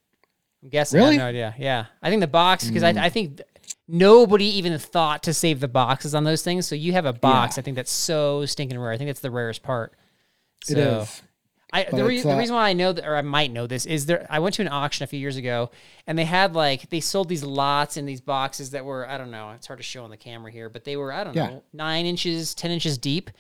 I'm 0.63 0.69
guessing. 0.69 0.99
Really? 0.99 1.11
I 1.11 1.13
have 1.15 1.21
no 1.23 1.29
idea. 1.29 1.55
Yeah, 1.59 1.87
I 2.03 2.11
think 2.11 2.21
the 2.21 2.27
box 2.29 2.67
because 2.67 2.83
I, 2.83 2.91
I 2.91 3.09
think 3.09 3.41
nobody 3.89 4.45
even 4.47 4.79
thought 4.79 5.25
to 5.25 5.35
save 5.35 5.61
the 5.61 5.69
boxes 5.69 6.15
on 6.15 6.25
those 6.25 6.43
things. 6.43 6.67
So 6.67 6.75
you 6.75 6.93
have 6.93 7.07
a 7.07 7.13
box. 7.13 7.59
I 7.59 7.63
think 7.63 7.77
that's 7.77 7.91
so 7.93 8.47
stinking 8.47 8.79
rare. 8.79 8.93
I 8.93 8.97
think 8.97 9.09
that's 9.09 9.21
the 9.21 9.31
rarest 9.31 9.63
part. 9.63 9.95
So, 10.65 10.73
It 10.73 10.79
is. 10.79 11.23
I, 11.75 11.85
the, 11.85 12.05
re- 12.05 12.21
the 12.21 12.31
uh, 12.35 12.39
reason 12.39 12.55
why 12.55 12.69
I 12.69 12.75
know 12.75 12.93
that, 12.93 13.07
or 13.07 13.17
I 13.17 13.23
might 13.23 13.51
know 13.51 13.67
this, 13.67 13.87
is 13.87 14.05
there. 14.05 14.27
I 14.29 14.41
went 14.41 14.55
to 14.57 14.63
an 14.63 14.69
auction 14.69 15.05
a 15.05 15.07
few 15.07 15.19
years 15.19 15.39
ago, 15.39 15.71
and 16.07 16.19
they 16.19 16.27
had 16.27 16.55
like 16.55 16.91
they 16.91 17.01
sold 17.01 17.31
these 17.31 17.43
lots 17.43 17.97
in 17.97 18.05
these 18.05 18.21
boxes 18.21 18.71
that 18.73 18.85
were 18.85 19.09
I 19.09 19.17
don't 19.17 19.31
know. 19.31 19.53
It's 19.53 19.67
hard 19.67 19.79
to 19.79 19.83
show 19.83 20.05
on 20.05 20.11
the 20.11 20.19
camera 20.19 20.53
here, 20.53 20.69
but 20.69 20.85
they 20.85 20.97
were 20.97 21.13
I 21.13 21.25
don't 21.25 21.35
Yeah. 21.35 21.47
know 21.49 21.63
nine 21.73 22.05
inches, 22.05 22.55
ten 22.55 22.71
inches 22.71 22.99
deep, 22.99 23.31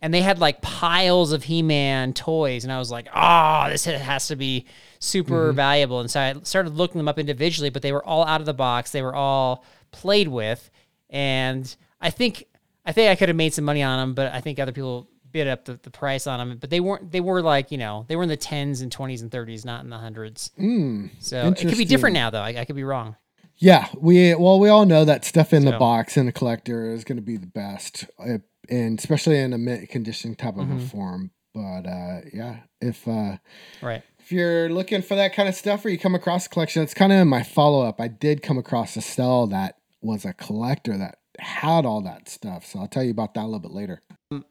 and 0.00 0.14
they 0.14 0.22
had 0.22 0.38
like 0.38 0.62
piles 0.62 1.32
of 1.32 1.44
He-Man 1.44 2.12
toys, 2.12 2.64
and 2.64 2.72
I 2.72 2.78
was 2.78 2.90
like, 2.90 3.08
oh, 3.14 3.68
this 3.68 3.84
has 3.84 4.28
to 4.28 4.36
be 4.36 4.66
super 4.98 5.52
valuable. 5.52 6.00
And 6.00 6.10
so 6.10 6.20
I 6.20 6.34
started 6.42 6.74
looking 6.74 6.98
them 6.98 7.08
up 7.08 7.18
individually, 7.18 7.70
but 7.70 7.82
they 7.82 7.92
were 7.92 8.04
all 8.04 8.24
out 8.24 8.40
of 8.40 8.46
the 8.46 8.54
box. 8.54 8.90
They 8.92 9.02
were 9.02 9.14
all 9.14 9.64
played 9.90 10.28
with, 10.28 10.70
and 11.10 11.74
I 12.00 12.10
think 12.10 12.44
I 12.84 12.92
think 12.92 13.10
I 13.10 13.16
could 13.16 13.28
have 13.28 13.36
made 13.36 13.54
some 13.54 13.64
money 13.64 13.82
on 13.82 13.98
them, 13.98 14.14
but 14.14 14.32
I 14.32 14.40
think 14.40 14.58
other 14.58 14.72
people 14.72 15.08
bid 15.30 15.46
up 15.46 15.66
the, 15.66 15.74
the 15.82 15.90
price 15.90 16.26
on 16.26 16.38
them. 16.38 16.58
But 16.58 16.70
they 16.70 16.80
weren't. 16.80 17.10
They 17.10 17.20
were 17.20 17.42
like 17.42 17.70
you 17.70 17.78
know 17.78 18.04
they 18.08 18.16
were 18.16 18.22
in 18.22 18.28
the 18.28 18.36
tens 18.36 18.80
and 18.80 18.90
twenties 18.90 19.22
and 19.22 19.30
thirties, 19.30 19.64
not 19.64 19.84
in 19.84 19.90
the 19.90 19.98
hundreds. 19.98 20.50
Mm. 20.58 21.10
So 21.18 21.48
it 21.48 21.58
could 21.58 21.78
be 21.78 21.84
different 21.84 22.14
now, 22.14 22.30
though. 22.30 22.40
I, 22.40 22.60
I 22.60 22.64
could 22.64 22.76
be 22.76 22.84
wrong. 22.84 23.16
Yeah, 23.56 23.88
we 23.98 24.34
well 24.36 24.60
we 24.60 24.68
all 24.68 24.86
know 24.86 25.04
that 25.04 25.24
stuff 25.24 25.52
in 25.52 25.64
the 25.64 25.72
box 25.72 26.16
in 26.16 26.28
a 26.28 26.32
collector 26.32 26.92
is 26.92 27.04
going 27.04 27.16
to 27.16 27.22
be 27.22 27.36
the 27.36 27.46
best, 27.46 28.06
uh, 28.18 28.38
and 28.68 28.98
especially 28.98 29.38
in 29.38 29.52
a 29.52 29.58
mint 29.58 29.88
condition 29.88 30.34
type 30.34 30.56
of 30.56 30.66
Mm-hmm. 30.66 30.78
a 30.78 30.80
form. 30.88 31.30
But 31.54 31.86
uh, 31.86 32.20
yeah, 32.32 32.60
if 32.80 33.06
uh, 33.08 33.38
Right. 33.82 34.02
if 34.20 34.30
you're 34.30 34.68
looking 34.68 35.02
for 35.02 35.14
that 35.16 35.34
kind 35.34 35.48
of 35.48 35.54
stuff, 35.54 35.84
or 35.84 35.88
you 35.88 35.98
come 35.98 36.14
across 36.14 36.46
a 36.46 36.48
collection, 36.48 36.82
it's 36.82 36.94
kind 36.94 37.12
of 37.12 37.26
my 37.26 37.42
follow 37.42 37.84
up. 37.84 38.00
I 38.00 38.08
did 38.08 38.42
come 38.42 38.58
across 38.58 38.96
a 38.96 39.00
cell 39.00 39.46
that 39.48 39.76
was 40.00 40.24
a 40.24 40.32
collector 40.34 40.96
that 40.98 41.18
had 41.40 41.86
all 41.86 42.00
that 42.02 42.28
stuff, 42.28 42.64
so 42.66 42.78
I'll 42.80 42.88
tell 42.88 43.02
you 43.02 43.10
about 43.10 43.34
that 43.34 43.42
a 43.42 43.46
little 43.46 43.60
bit 43.60 43.70
later. 43.72 44.02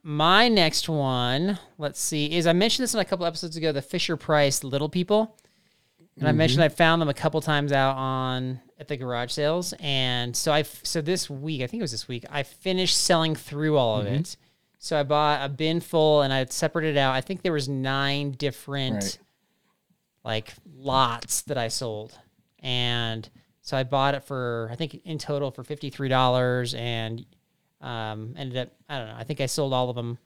My 0.03 0.47
next 0.49 0.89
one, 0.89 1.59
let's 1.77 1.99
see, 2.01 2.33
is 2.35 2.47
I 2.47 2.53
mentioned 2.53 2.83
this 2.83 2.93
in 2.93 2.99
a 2.99 3.05
couple 3.05 3.25
episodes 3.25 3.55
ago. 3.55 3.71
The 3.71 3.81
Fisher 3.81 4.17
Price 4.17 4.63
Little 4.63 4.89
People, 4.89 5.37
and 6.19 6.27
I 6.27 6.31
mentioned 6.31 6.63
I 6.63 6.69
found 6.69 7.01
them 7.01 7.09
a 7.09 7.13
couple 7.13 7.39
times 7.41 7.71
out 7.71 7.95
on 7.95 8.59
at 8.79 8.87
the 8.87 8.97
garage 8.97 9.31
sales, 9.31 9.73
and 9.79 10.35
so 10.35 10.51
I 10.51 10.63
so 10.63 11.01
this 11.01 11.29
week, 11.29 11.61
I 11.61 11.67
think 11.67 11.81
it 11.81 11.83
was 11.83 11.91
this 11.91 12.07
week, 12.07 12.25
I 12.29 12.43
finished 12.43 12.97
selling 12.97 13.35
through 13.35 13.77
all 13.77 13.99
of 13.99 14.05
it. 14.07 14.37
So 14.79 14.99
I 14.99 15.03
bought 15.03 15.43
a 15.43 15.49
bin 15.49 15.79
full, 15.79 16.21
and 16.21 16.31
I 16.31 16.45
separated 16.45 16.95
it 16.95 16.99
out. 16.99 17.13
I 17.13 17.21
think 17.21 17.41
there 17.41 17.51
was 17.53 17.67
nine 17.67 18.31
different 18.31 18.95
Right. 19.03 19.17
like 20.23 20.53
lots 20.75 21.41
that 21.43 21.57
I 21.57 21.67
sold, 21.67 22.17
and 22.59 23.27
so 23.61 23.75
I 23.77 23.83
bought 23.83 24.15
it 24.15 24.23
for 24.23 24.69
I 24.71 24.75
think 24.75 25.01
in 25.05 25.17
total 25.17 25.51
for 25.51 25.63
fifty 25.63 25.89
three 25.89 26.09
dollars, 26.09 26.73
and 26.73 27.25
um, 27.81 28.33
ended 28.37 28.57
up 28.57 28.69
I 28.89 28.97
don't 28.99 29.07
know. 29.07 29.15
I 29.17 29.23
think 29.23 29.41
I 29.41 29.45
sold 29.47 29.73
all 29.73 29.89
of 29.89 29.95
them, 29.95 30.17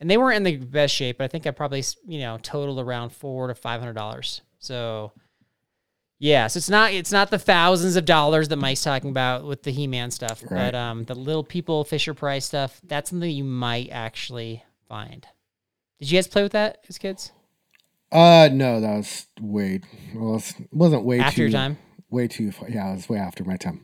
and 0.00 0.10
they 0.10 0.16
weren't 0.18 0.36
in 0.36 0.42
the 0.42 0.56
best 0.56 0.94
shape. 0.94 1.18
But 1.18 1.24
I 1.24 1.28
think 1.28 1.46
I 1.46 1.50
probably 1.52 1.84
you 2.06 2.20
know 2.20 2.38
totaled 2.42 2.80
around 2.80 3.10
four 3.10 3.46
to 3.48 3.54
five 3.54 3.80
hundred 3.80 3.94
dollars. 3.94 4.42
So 4.58 5.12
yeah, 6.20 6.46
so 6.46 6.58
it's 6.58 6.68
not 6.70 6.92
it's 6.92 7.10
not 7.10 7.30
the 7.30 7.38
thousands 7.38 7.96
of 7.96 8.04
dollars 8.04 8.48
that 8.48 8.56
Mike's 8.56 8.82
talking 8.84 9.10
about 9.10 9.44
with 9.44 9.62
the 9.64 9.72
He 9.72 9.86
Man 9.88 10.10
stuff, 10.12 10.42
Right. 10.42 10.70
but 10.70 10.74
um, 10.76 11.04
the 11.04 11.14
little 11.14 11.42
people 11.42 11.82
Fisher 11.84 12.14
Price 12.14 12.44
stuff. 12.44 12.80
That's 12.84 13.10
something 13.10 13.28
you 13.30 13.42
might 13.44 13.88
actually 13.90 14.62
find. 14.88 15.26
Did 15.98 16.10
you 16.12 16.18
guys 16.18 16.28
play 16.28 16.42
with 16.42 16.52
that 16.52 16.84
as 16.88 16.98
kids 16.98 17.32
Uh, 18.12 18.48
no, 18.52 18.80
that 18.80 18.96
was 18.96 19.26
way 19.40 19.80
well, 20.14 20.36
it 20.36 20.54
wasn't 20.70 21.04
way 21.04 21.20
after 21.20 21.36
too 21.36 21.42
your 21.44 21.50
time? 21.50 21.78
way 22.10 22.28
too. 22.28 22.52
far. 22.52 22.68
Yeah, 22.68 22.90
it 22.92 22.96
was 22.96 23.08
way 23.08 23.18
after 23.18 23.42
my 23.44 23.56
time. 23.56 23.80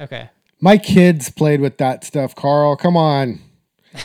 Okay. 0.00 0.30
My 0.60 0.76
kids 0.78 1.30
played 1.30 1.60
with 1.60 1.78
that 1.78 2.04
stuff, 2.04 2.34
Carl. 2.34 2.74
Come 2.76 2.96
on. 2.96 3.40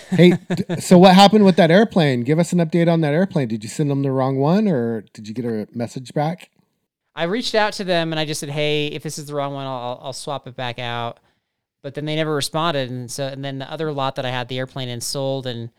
Hey, 0.10 0.34
so 0.80 0.98
what 1.00 1.16
happened 1.16 1.46
with 1.46 1.56
that 1.56 1.72
airplane? 1.72 2.22
Give 2.24 2.38
us 2.38 2.52
an 2.54 2.60
update 2.60 2.92
on 2.92 3.02
that 3.02 3.14
airplane. 3.14 3.48
Did 3.48 3.64
you 3.64 3.70
send 3.70 3.90
them 3.90 4.04
the 4.04 4.12
wrong 4.12 4.38
one 4.38 4.68
or 4.68 5.02
did 5.14 5.28
you 5.28 5.34
get 5.34 5.46
a 5.46 5.68
message 5.74 6.14
back? 6.14 6.50
I 7.20 7.24
reached 7.24 7.54
out 7.54 7.74
to 7.74 7.84
them 7.84 8.14
and 8.14 8.20
I 8.20 8.24
just 8.24 8.40
said, 8.40 8.50
"Hey, 8.50 8.88
if 8.88 9.04
this 9.04 9.20
is 9.20 9.26
the 9.26 9.36
wrong 9.36 9.54
one, 9.54 9.66
I'll, 9.68 10.00
I'll- 10.02 10.14
swap 10.14 10.48
it 10.48 10.56
back 10.56 10.80
out." 10.80 11.20
But 11.82 11.94
then 11.94 12.06
they 12.06 12.16
never 12.16 12.34
responded, 12.34 12.90
and 12.90 13.12
so 13.12 13.28
and 13.28 13.44
then 13.44 13.60
the 13.60 13.70
other 13.70 13.92
lot 13.92 14.16
that 14.16 14.26
I 14.26 14.30
had 14.30 14.48
the 14.48 14.58
airplane 14.58 14.88
in 14.88 15.02
sold, 15.02 15.46
and 15.46 15.70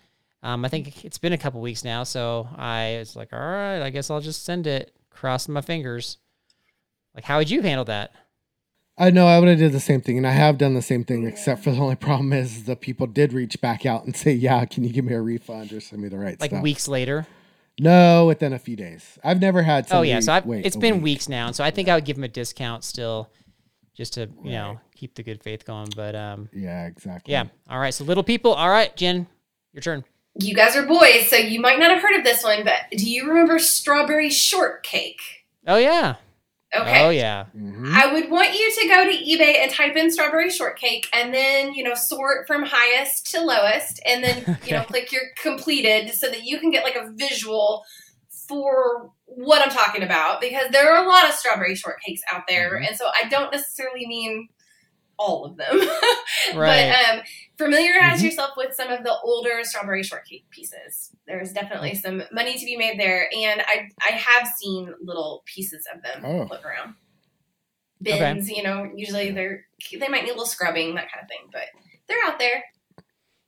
um, 0.43 0.65
I 0.67 0.69
think 0.69 1.03
it's 1.05 1.19
been 1.19 1.33
a 1.33 1.39
couple 1.39 1.61
weeks 1.63 1.83
now. 1.83 2.05
So 2.05 2.47
I 2.57 2.97
was 2.99 3.17
like, 3.17 3.33
"All 3.33 3.39
right, 3.39 3.81
I 3.81 3.89
guess 3.89 4.11
I'll 4.11 4.21
just 4.21 4.45
send 4.45 4.67
it." 4.67 4.95
Crossing 5.11 5.53
my 5.53 5.61
fingers. 5.61 6.19
Like, 7.15 7.25
how 7.25 7.39
would 7.39 7.51
you 7.51 7.63
handle 7.63 7.85
that? 7.87 8.13
I 8.97 9.11
know 9.11 9.27
I 9.27 9.39
would 9.39 9.49
have 9.49 9.59
did 9.59 9.73
the 9.73 9.81
same 9.81 10.01
thing, 10.03 10.19
and 10.19 10.27
I 10.27 10.33
have 10.33 10.59
done 10.59 10.75
the 10.75 10.83
same 10.83 11.05
thing. 11.05 11.27
Except 11.27 11.65
for 11.65 11.71
the 11.71 11.79
only 11.79 11.97
problem 11.97 12.33
is 12.33 12.65
the 12.65 12.77
people 12.77 13.07
did 13.07 13.33
reach 13.33 13.61
back 13.61 13.85
out 13.87 14.05
and 14.05 14.15
say, 14.15 14.33
"Yeah, 14.33 14.65
can 14.67 14.85
you 14.85 14.93
give 14.93 15.07
me 15.07 15.15
a 15.15 15.23
refund 15.23 15.73
or 15.73 15.81
send 15.81 16.03
me 16.03 16.09
the 16.09 16.19
right 16.19 16.39
Like 16.39 16.51
stuff?" 16.51 16.63
weeks 16.63 16.87
later? 16.87 17.27
No, 17.81 18.27
within 18.27 18.53
a 18.53 18.59
few 18.59 18.77
days. 18.77 19.19
I've 19.25 19.41
never 19.41 19.63
had. 19.63 19.87
Oh 19.91 20.03
yeah, 20.03 20.21
so 20.21 20.33
I've, 20.35 20.47
wait 20.47 20.67
it's 20.67 20.77
a 20.77 20.79
been 20.79 20.97
week. 20.97 21.05
weeks 21.05 21.29
now, 21.29 21.47
and 21.47 21.57
so 21.57 21.65
I 21.65 21.71
think 21.71 21.89
I 21.89 21.95
would 21.95 22.05
give 22.05 22.17
them 22.17 22.25
a 22.25 22.29
discount 22.29 22.85
still, 22.85 23.31
just 23.95 24.15
to 24.15 24.29
you 24.45 24.53
know 24.53 24.81
keep 24.95 25.15
the 25.15 25.23
good 25.23 25.43
faith 25.43 25.65
going. 25.65 25.89
But 25.97 26.15
um, 26.15 26.49
Yeah, 26.53 26.87
exactly. 26.87 27.33
yeah. 27.33 27.45
All 27.69 27.79
right, 27.79 27.95
so 27.95 28.05
little 28.05 28.23
people. 28.23 28.53
All 28.53 28.69
right, 28.69 28.95
Jen, 28.97 29.27
your 29.73 29.81
turn. 29.81 30.05
You 30.39 30.55
guys 30.55 30.77
are 30.77 30.87
boys, 30.87 31.29
so 31.29 31.37
you 31.37 31.61
might 31.61 31.79
not 31.79 31.91
have 31.91 32.03
heard 32.03 32.17
of 32.17 32.23
this 32.25 32.45
one, 32.45 32.65
but 32.65 32.83
do 32.97 33.11
you 33.11 33.27
remember 33.29 33.59
strawberry 33.59 34.31
shortcake? 34.31 35.21
Oh 35.67 35.77
yeah. 35.77 36.17
Okay. 36.75 37.05
Oh 37.05 37.11
yeah. 37.11 37.47
Mhm. 37.57 37.93
I 37.93 38.13
would 38.13 38.31
want 38.31 38.55
you 38.55 38.71
to 38.81 38.89
go 38.89 39.05
to 39.05 39.11
eBay 39.17 39.59
and 39.61 39.71
type 39.73 39.97
in 39.97 40.11
strawberry 40.11 40.51
shortcake 40.51 41.09
and 41.13 41.35
then, 41.35 41.75
you 41.75 41.83
know, 41.83 41.95
sort 41.95 42.47
from 42.47 42.63
highest 42.65 43.31
to 43.33 43.41
lowest 43.41 44.01
and 44.07 44.23
then, 44.23 44.59
you 44.65 44.73
know, 44.73 44.79
Okay. 44.83 44.87
click 44.87 45.13
your 45.13 45.23
completed 45.43 46.15
so 46.15 46.29
that 46.29 46.45
you 46.45 46.61
can 46.61 46.71
get 46.71 46.85
like 46.85 46.95
a 46.97 47.11
visual 47.15 47.85
for 48.49 49.11
what 49.27 49.63
I'm 49.63 49.71
talking 49.71 50.03
about 50.05 50.41
because 50.41 50.71
there 50.71 50.93
are 50.95 51.05
a 51.05 51.09
lot 51.09 51.29
of 51.29 51.35
strawberry 51.35 51.75
shortcakes 51.75 52.21
out 52.33 52.43
there. 52.49 52.79
Mhm. 52.79 52.89
And 52.89 52.97
so 52.97 53.07
I 53.21 53.29
don't 53.29 53.51
necessarily 53.53 54.07
mean 54.07 54.49
all 55.19 55.45
of 55.45 55.57
them. 55.57 55.81
Right. 56.55 56.91
But 56.91 57.15
um, 57.19 57.23
familiarize 57.65 58.21
Mhm. 58.21 58.25
yourself 58.25 58.51
with 58.57 58.75
some 58.75 58.89
of 58.91 59.03
the 59.05 59.17
older 59.23 59.63
strawberry 59.63 60.03
shortcake 60.03 60.49
pieces. 60.51 61.11
There's 61.27 61.53
definitely 61.53 61.95
some 61.95 62.23
money 62.33 62.59
to 62.59 62.65
be 62.65 62.77
made 62.77 62.99
there, 62.99 63.29
and 63.35 63.63
I 63.63 63.89
I 64.03 64.13
have 64.13 64.49
seen 64.49 64.95
little 65.03 65.43
pieces 65.47 65.87
of 65.95 66.03
them 66.03 66.25
Oh. 66.25 66.47
floating 66.47 66.67
around. 66.67 66.95
Okay. 68.07 68.19
Bins, 68.19 68.49
you 68.51 68.63
know, 68.63 68.91
usually 68.95 69.31
they're 69.31 69.67
they 69.93 70.09
might 70.09 70.23
need 70.23 70.31
a 70.31 70.33
little 70.33 70.47
scrubbing, 70.47 70.95
that 70.95 71.11
kind 71.13 71.23
of 71.23 71.29
thing, 71.29 71.49
but 71.53 71.65
they're 72.09 72.25
out 72.25 72.39
there. 72.39 72.65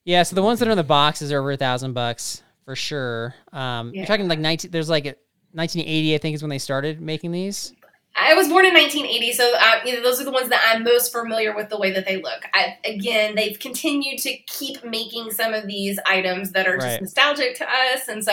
Yeah, 0.05 0.23
so 0.25 0.35
the 0.35 0.43
ones 0.43 0.59
that 0.59 0.69
are 0.69 0.73
in 0.73 0.77
the 0.77 0.83
boxes 0.85 1.31
are 1.33 1.39
over 1.41 1.53
a 1.53 1.57
thousand 1.57 1.93
bucks 1.95 2.43
for 2.65 2.75
sure. 2.77 3.35
Um, 3.53 3.93
Yeah. 3.95 4.01
You're 4.01 4.07
talking 4.07 4.29
like 4.29 4.39
nineteen. 4.39 4.71
There's 4.71 4.89
like 4.91 5.07
a, 5.07 5.15
1980, 5.53 6.15
I 6.15 6.19
think, 6.19 6.35
is 6.35 6.43
when 6.43 6.51
they 6.51 6.59
started 6.59 7.01
making 7.01 7.31
these. 7.33 7.73
I 8.15 8.35
was 8.35 8.49
born 8.49 8.67
in 8.67 8.75
1980, 8.75 9.33
so 9.33 9.55
uh, 9.59 9.81
you 9.87 9.95
know 9.95 10.03
those 10.03 10.21
are 10.21 10.25
the 10.25 10.31
ones 10.31 10.51
that 10.51 10.61
I'm 10.71 10.85
most 10.85 11.13
familiar 11.13 11.55
with 11.55 11.71
the 11.71 11.79
way 11.79 11.93
that 11.93 12.05
they 12.05 12.17
look. 12.21 12.43
I, 12.53 12.77
again, 12.85 13.35
they've 13.35 13.59
continued 13.59 14.19
to 14.19 14.37
keep 14.47 14.85
making 14.85 15.31
some 15.31 15.55
of 15.55 15.67
these 15.67 15.99
items 16.07 16.53
that 16.53 16.69
are 16.69 16.77
just 16.77 17.01
nostalgic 17.01 17.57
to 17.57 17.65
us, 17.65 18.09
and 18.09 18.23
so 18.23 18.33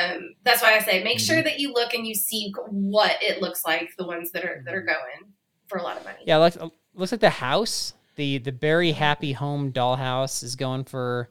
um, 0.00 0.34
that's 0.44 0.62
why 0.62 0.76
I 0.76 0.80
say 0.80 1.02
make 1.02 1.18
Mm-hmm. 1.18 1.24
sure 1.34 1.42
that 1.42 1.58
you 1.58 1.72
look 1.72 1.94
and 1.94 2.06
you 2.06 2.14
see 2.14 2.52
what 2.68 3.16
it 3.20 3.42
looks 3.42 3.64
like. 3.66 3.90
The 3.98 4.06
ones 4.06 4.30
that 4.32 4.44
are 4.44 4.62
that 4.64 4.74
are 4.74 4.82
going 4.82 5.32
for 5.66 5.78
a 5.78 5.82
lot 5.82 5.96
of 5.96 6.04
money. 6.04 6.18
Yeah, 6.24 6.36
looks 6.36 6.56
looks 6.94 7.10
like 7.12 7.20
the 7.20 7.30
house, 7.30 7.94
the 8.16 8.38
the 8.38 8.52
Berry 8.52 8.92
Happy 8.92 9.32
Home 9.32 9.72
dollhouse, 9.72 10.44
is 10.44 10.54
going 10.54 10.84
for 10.84 11.28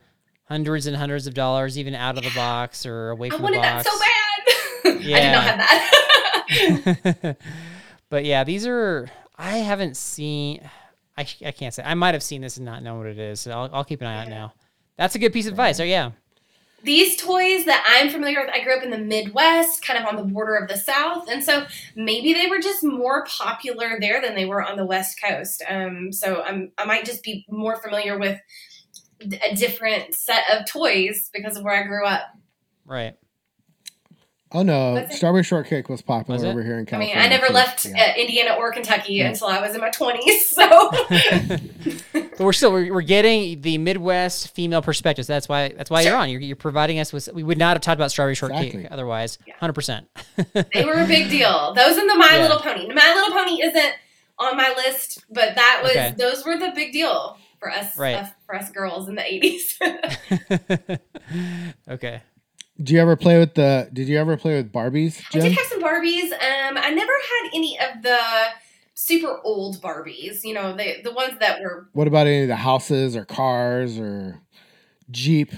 hundreds 0.50 0.88
and 0.88 0.96
hundreds 0.98 1.26
of 1.26 1.34
dollars, 1.34 1.78
even 1.78 1.96
out 1.96 2.18
of 2.18 2.24
the 2.26 2.34
box 2.36 2.86
or 2.86 3.12
away 3.12 3.28
I 3.28 3.38
from 3.38 3.44
the 3.52 3.62
house. 3.62 3.86
I 3.86 3.90
wanted 3.90 4.02
that 4.84 4.84
box. 4.84 4.84
so 4.84 4.94
bad. 4.94 4.98
I 5.16 5.20
did 5.22 5.32
not 5.32 5.44
have 5.44 5.58
that. 7.24 7.38
but 8.10 8.26
yeah, 8.26 8.44
these 8.44 8.66
are. 8.66 9.10
I 9.38 9.58
haven't 9.58 9.98
seen. 9.98 10.62
I, 11.18 11.28
I 11.46 11.52
can't 11.52 11.74
say. 11.74 11.84
I 11.84 11.94
might 11.94 12.14
have 12.14 12.24
seen 12.24 12.42
this 12.42 12.58
and 12.58 12.66
not 12.66 12.84
know 12.84 12.96
what 12.96 13.08
it 13.08 13.20
is. 13.20 13.40
So 13.40 13.52
I'll, 13.52 13.70
I'll 13.74 13.84
keep 13.84 14.02
an 14.02 14.08
eye 14.08 14.22
out 14.24 14.30
now. 14.30 14.54
That's 14.98 15.16
a 15.16 15.20
good 15.20 15.34
piece 15.34 15.46
of 15.46 15.54
advice. 15.54 15.80
Oh 15.80 15.84
yeah. 15.84 16.12
these 16.84 17.18
toys 17.18 17.66
that 17.66 17.84
I'm 17.88 18.10
familiar 18.10 18.40
with, 18.42 18.50
I 18.54 18.64
grew 18.64 18.78
up 18.78 18.84
in 18.84 18.92
the 18.92 18.98
Midwest, 18.98 19.84
kind 19.86 20.00
of 20.00 20.06
on 20.08 20.16
the 20.16 20.24
border 20.24 20.56
of 20.56 20.68
the 20.70 20.78
South, 20.78 21.28
and 21.30 21.44
so 21.44 21.66
maybe 21.96 22.34
they 22.34 22.48
were 22.48 22.60
just 22.60 22.84
more 22.84 23.26
popular 23.26 23.98
there 24.00 24.22
than 24.22 24.36
they 24.36 24.46
were 24.46 24.64
on 24.64 24.78
the 24.78 24.86
West 24.86 25.20
Coast. 25.22 25.64
Um, 25.70 26.12
so 26.12 26.42
I'm 26.44 26.72
I 26.78 26.86
might 26.86 27.06
just 27.06 27.24
be 27.24 27.46
more 27.50 27.76
familiar 27.78 28.18
with 28.18 28.40
a 29.22 29.56
different 29.56 30.14
set 30.14 30.44
of 30.52 30.66
toys 30.68 31.30
because 31.34 31.58
of 31.58 31.64
where 31.64 31.84
I 31.84 31.88
grew 31.88 32.06
up. 32.06 32.28
Right. 32.86 33.16
Oh 34.54 34.64
no, 34.64 34.94
Was 34.94 35.10
it? 35.10 35.14
strawberry 35.14 35.44
shortcake 35.44 35.90
was 35.90 36.02
popular 36.02 36.36
Was 36.38 36.46
over 36.46 36.64
here 36.64 36.74
in 36.80 36.88
I 36.92 36.98
mean, 36.98 37.10
California. 37.10 37.16
I 37.18 37.28
never 37.28 37.48
too. 37.48 37.54
left 37.54 37.86
Yeah. 37.86 38.14
uh, 38.16 38.20
Indiana 38.22 38.56
or 38.58 38.72
Kentucky 38.72 39.14
Yeah. 39.16 39.28
until 39.30 39.48
I 39.48 39.60
was 39.60 39.76
in 39.76 39.82
my 39.82 39.90
20s. 39.90 40.40
So 40.48 40.92
but 42.14 42.40
we're 42.40 42.54
still 42.54 42.72
we're, 42.72 42.94
we're 42.94 43.02
getting 43.02 43.60
the 43.62 43.78
Midwest 43.78 44.54
female 44.56 44.82
perspectives. 44.82 45.28
That's 45.28 45.50
why 45.50 45.70
that's 45.70 45.90
why 45.90 46.02
you're 46.02 46.16
on. 46.16 46.30
You're, 46.30 46.40
you're 46.40 46.56
providing 46.56 47.00
us 47.00 47.12
with. 47.12 47.28
We 47.34 47.44
would 47.44 47.58
not 47.58 47.76
have 47.76 47.82
talked 47.82 48.00
about 48.00 48.12
strawberry 48.12 48.36
shortcake 48.36 48.74
Exactly. 48.74 48.90
otherwise. 48.90 49.38
Yeah. 49.46 49.56
Hundred 49.60 49.74
percent. 49.74 50.08
they 50.74 50.86
were 50.86 50.94
a 50.94 51.06
big 51.08 51.30
deal. 51.30 51.74
Those 51.74 51.98
and 51.98 52.10
the 52.10 52.16
My 52.16 52.36
Yeah. 52.36 52.42
Little 52.44 52.60
Pony. 52.60 52.88
My 52.94 53.14
Little 53.16 53.34
Pony 53.38 53.62
isn't 53.64 53.94
on 54.40 54.56
my 54.56 54.74
list, 54.78 55.26
but 55.30 55.56
that 55.56 55.80
was 55.84 55.92
Okay. 55.92 56.14
those 56.18 56.46
were 56.46 56.58
the 56.58 56.72
big 56.74 56.94
deal 56.94 57.38
for 57.60 57.72
us, 57.72 57.98
Right. 57.98 58.16
uh, 58.16 58.26
for 58.46 58.56
us 58.56 58.70
girls 58.70 59.10
in 59.10 59.16
the 59.16 59.24
80s. 59.24 61.00
okay. 61.90 62.22
Do 62.82 62.94
you 62.94 63.00
ever 63.02 63.16
play 63.16 63.40
with 63.40 63.56
the? 63.56 63.90
Did 63.92 64.08
you 64.08 64.20
ever 64.20 64.38
play 64.38 64.56
with 64.56 64.72
Barbies, 64.72 65.20
I 65.20 65.40
Jen? 65.40 65.42
did 65.44 65.54
have 65.54 65.66
some 65.68 65.82
Barbies. 65.82 66.32
Um, 66.32 66.78
I 66.78 66.92
never 66.92 67.12
had 67.12 67.50
any 67.54 67.78
of 67.80 68.04
the 68.04 68.20
super 68.94 69.40
old 69.44 69.82
Barbies. 69.82 70.44
You 70.44 70.54
know, 70.54 70.76
the 70.76 71.02
the 71.04 71.12
ones 71.12 71.34
that 71.40 71.62
were. 71.62 71.88
What 71.94 72.08
about 72.08 72.28
any 72.28 72.44
of 72.44 72.48
the 72.48 72.56
houses 72.56 73.16
or 73.16 73.26
cars 73.26 73.98
or 73.98 74.42
Jeep? 75.10 75.52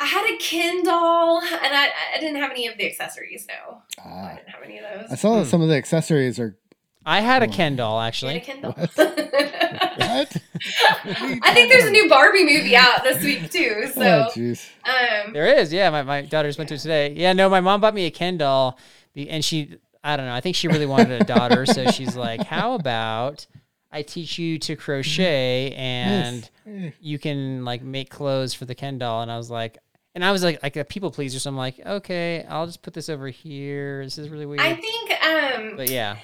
I 0.00 0.06
had 0.06 0.24
a 0.28 0.36
Ken 0.38 0.82
doll, 0.82 1.42
and 1.42 1.74
I 1.74 1.90
I 2.16 2.20
didn't 2.20 2.36
have 2.40 2.50
any 2.50 2.66
of 2.66 2.78
the 2.78 2.86
accessories. 2.86 3.46
No, 3.46 3.82
I 3.98 4.08
Ah, 4.08 4.34
didn't 4.36 4.48
have 4.48 4.62
any 4.64 4.78
of 4.78 4.84
those. 4.84 5.12
I 5.12 5.16
saw 5.16 5.36
that 5.36 5.44
Hmm. 5.44 5.50
some 5.50 5.60
of 5.62 5.68
the 5.68 5.76
accessories 5.76 6.40
are 6.40 6.56
I 7.04 7.20
had 7.20 7.42
a 7.42 7.46
Oh. 7.48 7.50
Ken 7.52 7.76
doll 7.76 7.96
You 7.96 8.00
had 8.00 8.04
a 8.04 8.08
actually. 8.08 8.40
Ken 8.40 8.60
doll. 8.62 8.72
what? 8.72 10.36
I 11.44 11.52
think 11.54 11.70
there's 11.72 11.84
a 11.84 11.90
new 11.90 12.08
Barbie 12.08 12.44
movie 12.44 12.76
out 12.76 13.02
this 13.02 13.22
week 13.24 13.50
too. 13.50 13.88
So, 13.94 14.00
oh 14.28 14.30
jeez. 14.38 14.68
um, 14.84 15.32
There 15.32 15.46
is, 15.46 15.72
yeah. 15.72 15.90
My, 15.90 16.02
my 16.02 16.22
daughter 16.22 16.48
just 16.48 16.58
went 16.58 16.68
to 16.68 16.74
it 16.74 16.80
today. 16.80 17.12
Yeah, 17.12 17.32
no, 17.32 17.48
my 17.48 17.60
mom 17.60 17.80
bought 17.80 17.94
me 17.94 18.06
a 18.06 18.10
Ken 18.10 18.36
doll, 18.38 18.78
and 19.16 19.44
she, 19.44 19.76
I 20.04 20.16
don't 20.16 20.26
know, 20.26 20.34
I 20.34 20.40
think 20.40 20.56
she 20.56 20.68
really 20.68 20.86
wanted 20.86 21.20
a 21.20 21.24
daughter, 21.24 21.66
so 21.66 21.86
she's 21.90 22.16
like, 22.16 22.42
"How 22.44 22.74
about 22.74 23.46
I 23.90 24.02
teach 24.02 24.38
you 24.38 24.58
to 24.60 24.76
crochet 24.76 25.72
and 25.76 26.48
Nice. 26.66 26.84
Eh, 26.86 26.90
you 27.00 27.18
can 27.18 27.64
like 27.64 27.82
make 27.82 28.10
clothes 28.10 28.54
for 28.54 28.64
the 28.64 28.74
Ken 28.74 28.98
doll?" 28.98 29.22
And 29.22 29.30
I 29.30 29.36
was 29.36 29.50
like, 29.50 29.78
and 30.14 30.24
I 30.24 30.30
was 30.32 30.42
like, 30.44 30.62
like 30.62 30.76
a 30.76 30.84
people 30.84 31.10
pleaser, 31.10 31.38
so 31.38 31.50
I'm 31.50 31.56
like, 31.56 31.80
okay, 31.84 32.44
I'll 32.48 32.66
just 32.66 32.82
put 32.82 32.94
this 32.94 33.08
over 33.08 33.28
here. 33.28 34.04
This 34.04 34.18
is 34.18 34.28
really 34.28 34.46
weird, 34.46 34.60
I 34.60 34.74
think 34.74 35.10
um, 35.24 35.76
but 35.76 35.88
yeah, 35.90 36.16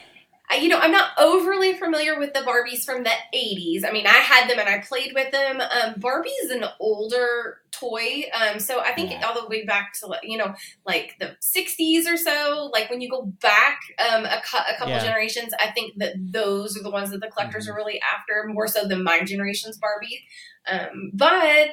I- 0.51 0.57
you 0.57 0.69
know, 0.69 0.79
I'm 0.79 0.93
not 0.93 1.11
overly 1.19 1.75
familiar 1.75 2.19
with 2.19 2.33
the 2.33 2.41
Barbies 2.41 2.85
from 2.85 3.03
the 3.05 3.11
80s. 3.35 3.85
I 3.85 3.91
mean, 3.93 4.07
I 4.07 4.15
had 4.15 4.49
them 4.49 4.59
and 4.59 4.69
I 4.69 4.79
played 4.79 5.13
with 5.15 5.31
them. 5.31 5.61
Um, 5.61 5.95
Barbie's 5.99 6.51
an 6.51 6.65
older 6.81 7.59
toy. 7.71 8.25
Um, 8.35 8.59
so 8.59 8.81
I 8.81 8.93
think 8.95 9.11
Yeah. 9.11 9.27
all 9.27 9.41
the 9.41 9.47
way 9.47 9.65
back 9.65 9.93
to, 10.01 10.19
you 10.23 10.39
know, 10.39 10.55
like 10.87 11.17
the 11.21 11.37
60s 11.41 12.07
or 12.09 12.17
so, 12.17 12.71
like 12.73 12.89
when 12.91 13.01
you 13.03 13.11
go 13.11 13.23
back 13.43 13.79
um, 13.99 14.25
a, 14.25 14.41
cou- 14.45 14.65
a 14.69 14.75
couple 14.79 14.95
Yeah. 14.95 15.05
generations, 15.05 15.53
I 15.61 15.71
think 15.71 15.95
that 15.99 16.15
those 16.19 16.79
are 16.79 16.83
the 16.83 16.91
ones 16.91 17.11
that 17.11 17.21
the 17.21 17.29
collectors 17.29 17.69
are 17.69 17.75
really 17.75 18.01
after 18.01 18.45
more 18.49 18.67
so 18.69 18.87
than 18.89 19.05
my 19.05 19.23
generation's 19.23 19.77
Barbie. 19.79 20.25
Um, 20.67 21.11
but 21.15 21.69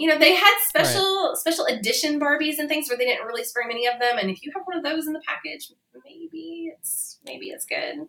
you 0.00 0.08
know 0.08 0.18
they 0.18 0.34
had 0.34 0.54
special 0.66 1.36
special 1.36 1.66
edition 1.66 2.18
barbies 2.18 2.58
and 2.58 2.68
things 2.68 2.88
where 2.88 2.96
they 2.96 3.04
didn't 3.04 3.26
release 3.26 3.52
very 3.52 3.66
many 3.66 3.86
of 3.86 4.00
them 4.00 4.16
and 4.18 4.30
if 4.30 4.42
you 4.42 4.50
have 4.54 4.62
one 4.64 4.76
of 4.78 4.82
those 4.82 5.06
in 5.06 5.12
the 5.12 5.20
package 5.26 5.72
maybe 6.04 6.72
it's 6.76 7.18
maybe 7.24 7.46
it's 7.50 7.66
good 7.66 8.08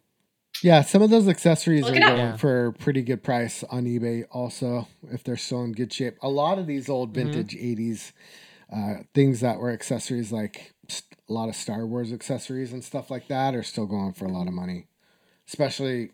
Yeah, 0.64 0.82
some 0.84 1.02
of 1.02 1.10
those 1.10 1.28
accessories 1.28 1.86
Look 1.86 1.98
are 1.98 2.00
going 2.00 2.18
Yeah. 2.18 2.38
for 2.38 2.68
a 2.68 2.74
pretty 2.74 3.02
good 3.02 3.24
price 3.24 3.64
on 3.64 3.86
eBay. 3.86 4.26
Also, 4.32 4.88
if 5.12 5.24
they're 5.24 5.36
still 5.38 5.64
in 5.64 5.72
good 5.72 5.92
shape, 5.92 6.18
a 6.22 6.30
lot 6.30 6.60
of 6.60 6.68
these 6.68 6.88
old 6.88 7.12
Mhm. 7.12 7.16
vintage 7.16 7.56
'80s 7.56 8.14
uh, 8.72 9.04
things 9.14 9.42
that 9.42 9.60
were 9.60 9.70
accessories, 9.72 10.32
like 10.32 10.74
a 11.28 11.34
lot 11.34 11.50
of 11.50 11.56
Star 11.56 11.86
Wars 11.86 12.14
accessories 12.14 12.72
and 12.72 12.84
stuff 12.84 13.12
like 13.12 13.28
that, 13.28 13.54
are 13.54 13.64
still 13.64 13.86
going 13.86 14.14
for 14.14 14.26
a 14.26 14.32
lot 14.32 14.48
of 14.48 14.54
money. 14.54 14.88
Especially 15.48 16.12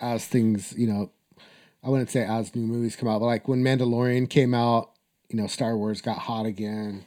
as 0.00 0.26
things, 0.26 0.72
you 0.76 0.86
know, 0.86 1.10
I 1.84 1.88
wouldn't 1.88 2.10
say 2.10 2.24
as 2.24 2.54
new 2.54 2.66
movies 2.66 2.96
come 2.96 3.08
out, 3.08 3.20
but 3.20 3.26
like 3.26 3.48
when 3.48 3.62
Mandalorian 3.62 4.28
came 4.28 4.54
out, 4.54 4.90
you 5.28 5.36
know, 5.36 5.46
Star 5.46 5.76
Wars 5.76 6.00
got 6.00 6.18
hot 6.18 6.46
again. 6.46 7.04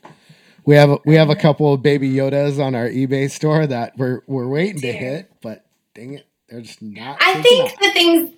We 0.66 0.76
have 0.76 0.90
a, 0.90 0.98
we 1.06 1.16
have 1.16 1.30
a 1.30 1.36
couple 1.36 1.74
of 1.74 1.82
baby 1.82 2.12
Yodas 2.12 2.64
on 2.64 2.76
our 2.76 2.88
eBay 2.88 3.30
store 3.30 3.66
that 3.66 3.98
we're 3.98 4.22
we're 4.28 4.48
waiting 4.48 4.82
to 4.82 4.92
hit, 4.92 5.32
but 5.42 5.66
dang 5.96 6.14
it, 6.14 6.28
they're 6.48 6.62
just 6.62 6.82
not. 6.82 7.18
I 7.22 7.42
think 7.42 7.72
off. 7.72 7.80
the 7.80 7.92
things 7.92 8.32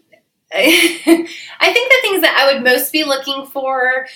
I 0.54 1.74
think 1.74 1.90
the 1.90 1.98
things 2.02 2.22
that 2.22 2.38
I 2.38 2.54
would 2.54 2.64
most 2.64 2.92
be 2.92 3.04
looking 3.06 3.46
for 3.46 4.08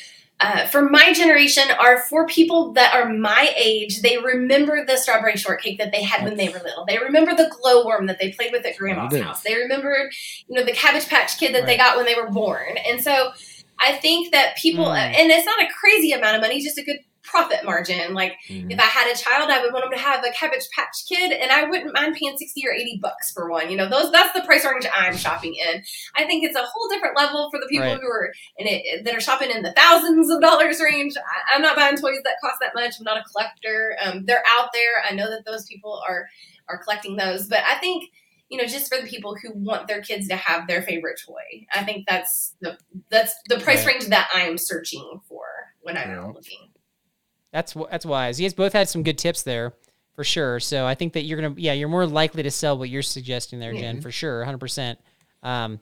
uh, 0.41 0.65
for 0.67 0.89
my 0.89 1.13
generation 1.13 1.63
are 1.79 1.99
for 2.09 2.27
people 2.27 2.73
that 2.73 2.93
are 2.93 3.07
my 3.07 3.53
age. 3.55 4.01
They 4.01 4.17
remember 4.17 4.85
the 4.85 4.97
strawberry 4.97 5.37
shortcake 5.37 5.77
that 5.77 5.91
they 5.93 6.03
had 6.03 6.23
when 6.25 6.35
they 6.35 6.49
were 6.49 6.59
little. 6.59 6.85
They 6.85 6.97
remember 6.97 7.33
the 7.33 7.49
glowworm 7.61 8.07
that 8.07 8.19
they 8.19 8.31
played 8.31 8.51
with 8.51 8.65
at 8.65 8.77
grandma's 8.77 9.17
house. 9.17 9.43
They 9.43 9.55
remember, 9.55 10.09
you 10.47 10.59
know, 10.59 10.65
the 10.65 10.73
Cabbage 10.73 11.07
Patch 11.07 11.37
Kid 11.37 11.55
that 11.55 11.65
they 11.65 11.77
got 11.77 11.95
when 11.95 12.05
they 12.05 12.15
were 12.15 12.29
born. 12.29 12.77
And 12.85 13.01
so 13.01 13.31
I 13.79 13.93
think 13.93 14.31
that 14.33 14.57
people, 14.57 14.85
Mm. 14.85 14.97
and 14.97 15.31
it's 15.31 15.45
not 15.45 15.61
a 15.61 15.67
crazy 15.79 16.11
amount 16.11 16.35
of 16.35 16.41
money, 16.41 16.61
just 16.61 16.77
a 16.77 16.83
good 16.83 16.99
profit 17.25 17.63
margin. 17.65 18.13
Like 18.13 18.33
Mhm. 18.49 18.71
if 18.71 18.79
I 18.79 18.83
had 18.83 19.11
a 19.11 19.15
child, 19.17 19.49
I 19.49 19.61
would 19.61 19.73
want 19.73 19.85
them 19.85 19.91
to 19.91 19.97
have 20.03 20.23
a 20.23 20.31
Cabbage 20.31 20.67
Patch 20.75 21.05
Kid, 21.07 21.31
and 21.31 21.51
I 21.51 21.63
wouldn't 21.63 21.93
mind 21.93 22.15
paying 22.15 22.37
sixty 22.37 22.67
or 22.67 22.71
eighty 22.73 22.99
bucks 23.01 23.31
for 23.33 23.49
one. 23.49 23.69
You 23.69 23.77
know, 23.77 23.87
those 23.89 24.11
that's 24.11 24.33
the 24.33 24.41
price 24.45 24.65
range 24.65 24.85
I'm 24.93 25.17
shopping 25.17 25.55
in. 25.55 25.83
I 26.15 26.25
think 26.25 26.43
it's 26.43 26.55
a 26.55 26.63
whole 26.65 26.87
different 26.89 27.17
level 27.17 27.49
for 27.51 27.59
the 27.59 27.67
people 27.67 27.87
Right. 27.87 27.99
who 27.99 28.07
are 28.07 28.33
in 28.57 28.67
it 28.67 29.03
that 29.05 29.15
are 29.15 29.19
shopping 29.19 29.51
in 29.51 29.63
the 29.63 29.73
thousands 29.73 30.29
of 30.31 30.41
dollars 30.41 30.79
range. 30.81 31.15
I, 31.17 31.55
I'm 31.55 31.61
not 31.61 31.75
buying 31.75 31.97
toys 31.97 32.19
that 32.23 32.35
cost 32.41 32.57
that 32.61 32.75
much. 32.75 32.93
I'm 32.99 33.03
not 33.03 33.17
a 33.17 33.23
collector. 33.23 33.97
Um, 34.01 34.25
they're 34.25 34.43
out 34.47 34.69
there. 34.73 35.03
I 35.09 35.13
know 35.13 35.29
that 35.29 35.45
those 35.45 35.65
people 35.65 36.01
are 36.07 36.27
are 36.67 36.77
collecting 36.79 37.15
those, 37.15 37.47
but 37.47 37.59
I 37.67 37.75
think. 37.79 38.09
You 38.47 38.59
know, 38.59 38.67
just 38.67 38.93
for 38.93 39.01
the 39.01 39.07
people 39.07 39.35
who 39.35 39.51
want 39.55 39.87
their 39.87 40.03
kids 40.03 40.27
to 40.27 40.35
have 40.35 40.67
their 40.67 40.83
favorite 40.83 41.19
toy, 41.25 41.65
I 41.73 41.83
think 41.83 42.05
that's 42.07 42.53
the 42.61 42.77
that's 43.09 43.33
the 43.49 43.59
price 43.59 43.83
Right. 43.83 43.95
range 43.95 44.05
that 44.09 44.29
I'm 44.35 44.59
searching 44.59 45.19
for 45.27 45.43
when 45.81 45.97
I'm 45.97 46.11
Yeah. 46.11 46.25
looking. 46.27 46.69
That's 47.55 47.73
that's 47.89 48.05
wise. 48.05 48.39
You 48.39 48.45
guys 48.45 48.53
both 48.53 48.73
had 48.73 48.89
some 48.89 49.01
good 49.01 49.17
tips 49.17 49.41
there 49.43 49.73
for 50.13 50.23
sure. 50.23 50.59
So 50.59 50.85
I 50.85 50.93
think 50.95 51.13
that 51.13 51.23
you're 51.23 51.41
gonna, 51.41 51.55
yeah, 51.57 51.73
you're 51.73 51.89
more 51.89 52.05
likely 52.05 52.43
to 52.43 52.51
sell 52.51 52.77
what 52.77 52.89
you're 52.89 53.01
suggesting 53.01 53.59
there, 53.59 53.73
Jen, 53.73 53.95
Yeah. 53.95 54.01
for 54.01 54.11
sure, 54.11 54.39
100. 54.39 54.57
percent 54.59 54.99
Um, 55.43 55.79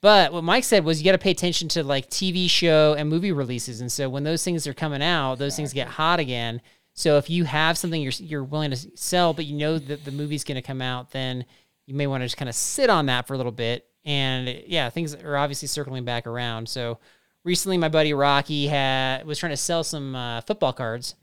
but 0.00 0.32
what 0.32 0.44
Mike 0.44 0.64
said 0.64 0.84
was 0.84 1.00
you 1.00 1.04
got 1.06 1.12
to 1.12 1.18
pay 1.18 1.30
attention 1.30 1.68
to 1.70 1.82
like 1.82 2.10
TV 2.10 2.48
show 2.48 2.94
and 2.94 3.08
movie 3.08 3.32
releases, 3.32 3.80
and 3.80 3.90
so 3.90 4.08
when 4.08 4.22
those 4.24 4.42
things 4.44 4.66
are 4.66 4.74
coming 4.74 5.02
out, 5.02 5.36
those 5.38 5.56
things 5.56 5.72
get 5.72 5.88
hot 5.88 6.20
again. 6.20 6.60
So 6.92 7.16
if 7.18 7.28
you 7.30 7.44
have 7.44 7.76
something 7.78 8.00
you're 8.02 8.12
you're 8.18 8.44
willing 8.44 8.70
to 8.70 8.76
sell, 8.96 9.32
but 9.32 9.46
you 9.46 9.56
know 9.56 9.78
that 9.78 10.04
the 10.04 10.10
movie's 10.12 10.44
going 10.44 10.56
to 10.56 10.62
come 10.62 10.80
out, 10.82 11.10
then 11.10 11.44
you 11.86 11.94
may 11.94 12.06
want 12.06 12.20
to 12.22 12.26
just 12.26 12.36
kind 12.36 12.48
of 12.48 12.54
sit 12.54 12.88
on 12.90 13.06
that 13.06 13.26
for 13.26 13.34
a 13.34 13.36
little 13.36 13.52
bit 13.52 13.86
and 14.06 14.48
yeah, 14.66 14.90
things 14.90 15.14
are 15.14 15.36
obviously 15.36 15.68
circling 15.68 16.04
back 16.04 16.26
around. 16.26 16.68
So 16.68 16.98
recently, 17.44 17.78
my 17.78 17.88
buddy 17.88 18.12
Rocky 18.12 18.66
had 18.66 19.26
was 19.26 19.38
trying 19.38 19.52
to 19.52 19.56
sell 19.56 19.84
some 19.84 20.16
uh, 20.16 20.40
football 20.40 20.72
cards. 20.72 21.14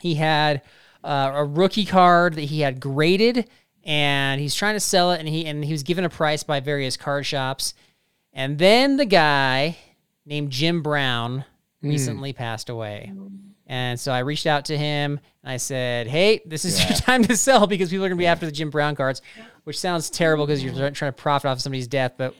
He 0.00 0.14
had 0.14 0.62
uh, 1.04 1.32
a 1.34 1.44
rookie 1.44 1.84
card 1.84 2.34
that 2.34 2.42
he 2.42 2.60
had 2.60 2.80
graded, 2.80 3.48
and 3.84 4.40
he's 4.40 4.54
trying 4.54 4.74
to 4.74 4.80
sell 4.80 5.12
it, 5.12 5.20
and 5.20 5.28
he 5.28 5.44
and 5.44 5.64
he 5.64 5.72
was 5.72 5.82
given 5.82 6.04
a 6.04 6.08
price 6.08 6.42
by 6.42 6.60
various 6.60 6.96
card 6.96 7.26
shops, 7.26 7.74
and 8.32 8.58
then 8.58 8.96
the 8.96 9.04
guy 9.04 9.76
named 10.24 10.50
Jim 10.50 10.82
Brown 10.82 11.44
recently 11.82 12.32
passed 12.32 12.68
away. 12.68 13.12
And 13.66 13.98
so 13.98 14.12
I 14.12 14.20
reached 14.20 14.46
out 14.46 14.66
to 14.66 14.76
him 14.76 15.18
and 15.42 15.52
I 15.52 15.56
said, 15.56 16.06
"Hey, 16.06 16.40
this 16.44 16.64
is 16.64 16.82
your 16.84 16.96
time 16.98 17.24
to 17.24 17.36
sell 17.36 17.66
because 17.66 17.90
people 17.90 18.04
are 18.04 18.08
going 18.08 18.18
to 18.18 18.22
be 18.22 18.26
after 18.26 18.46
the 18.46 18.52
Jim 18.52 18.70
Brown 18.70 18.94
cards," 18.94 19.22
which 19.64 19.78
sounds 19.78 20.10
terrible 20.10 20.46
because 20.46 20.62
you're 20.62 20.90
trying 20.90 21.12
to 21.12 21.12
profit 21.12 21.48
off 21.48 21.60
somebody's 21.60 21.88
death, 21.88 22.14
but 22.16 22.34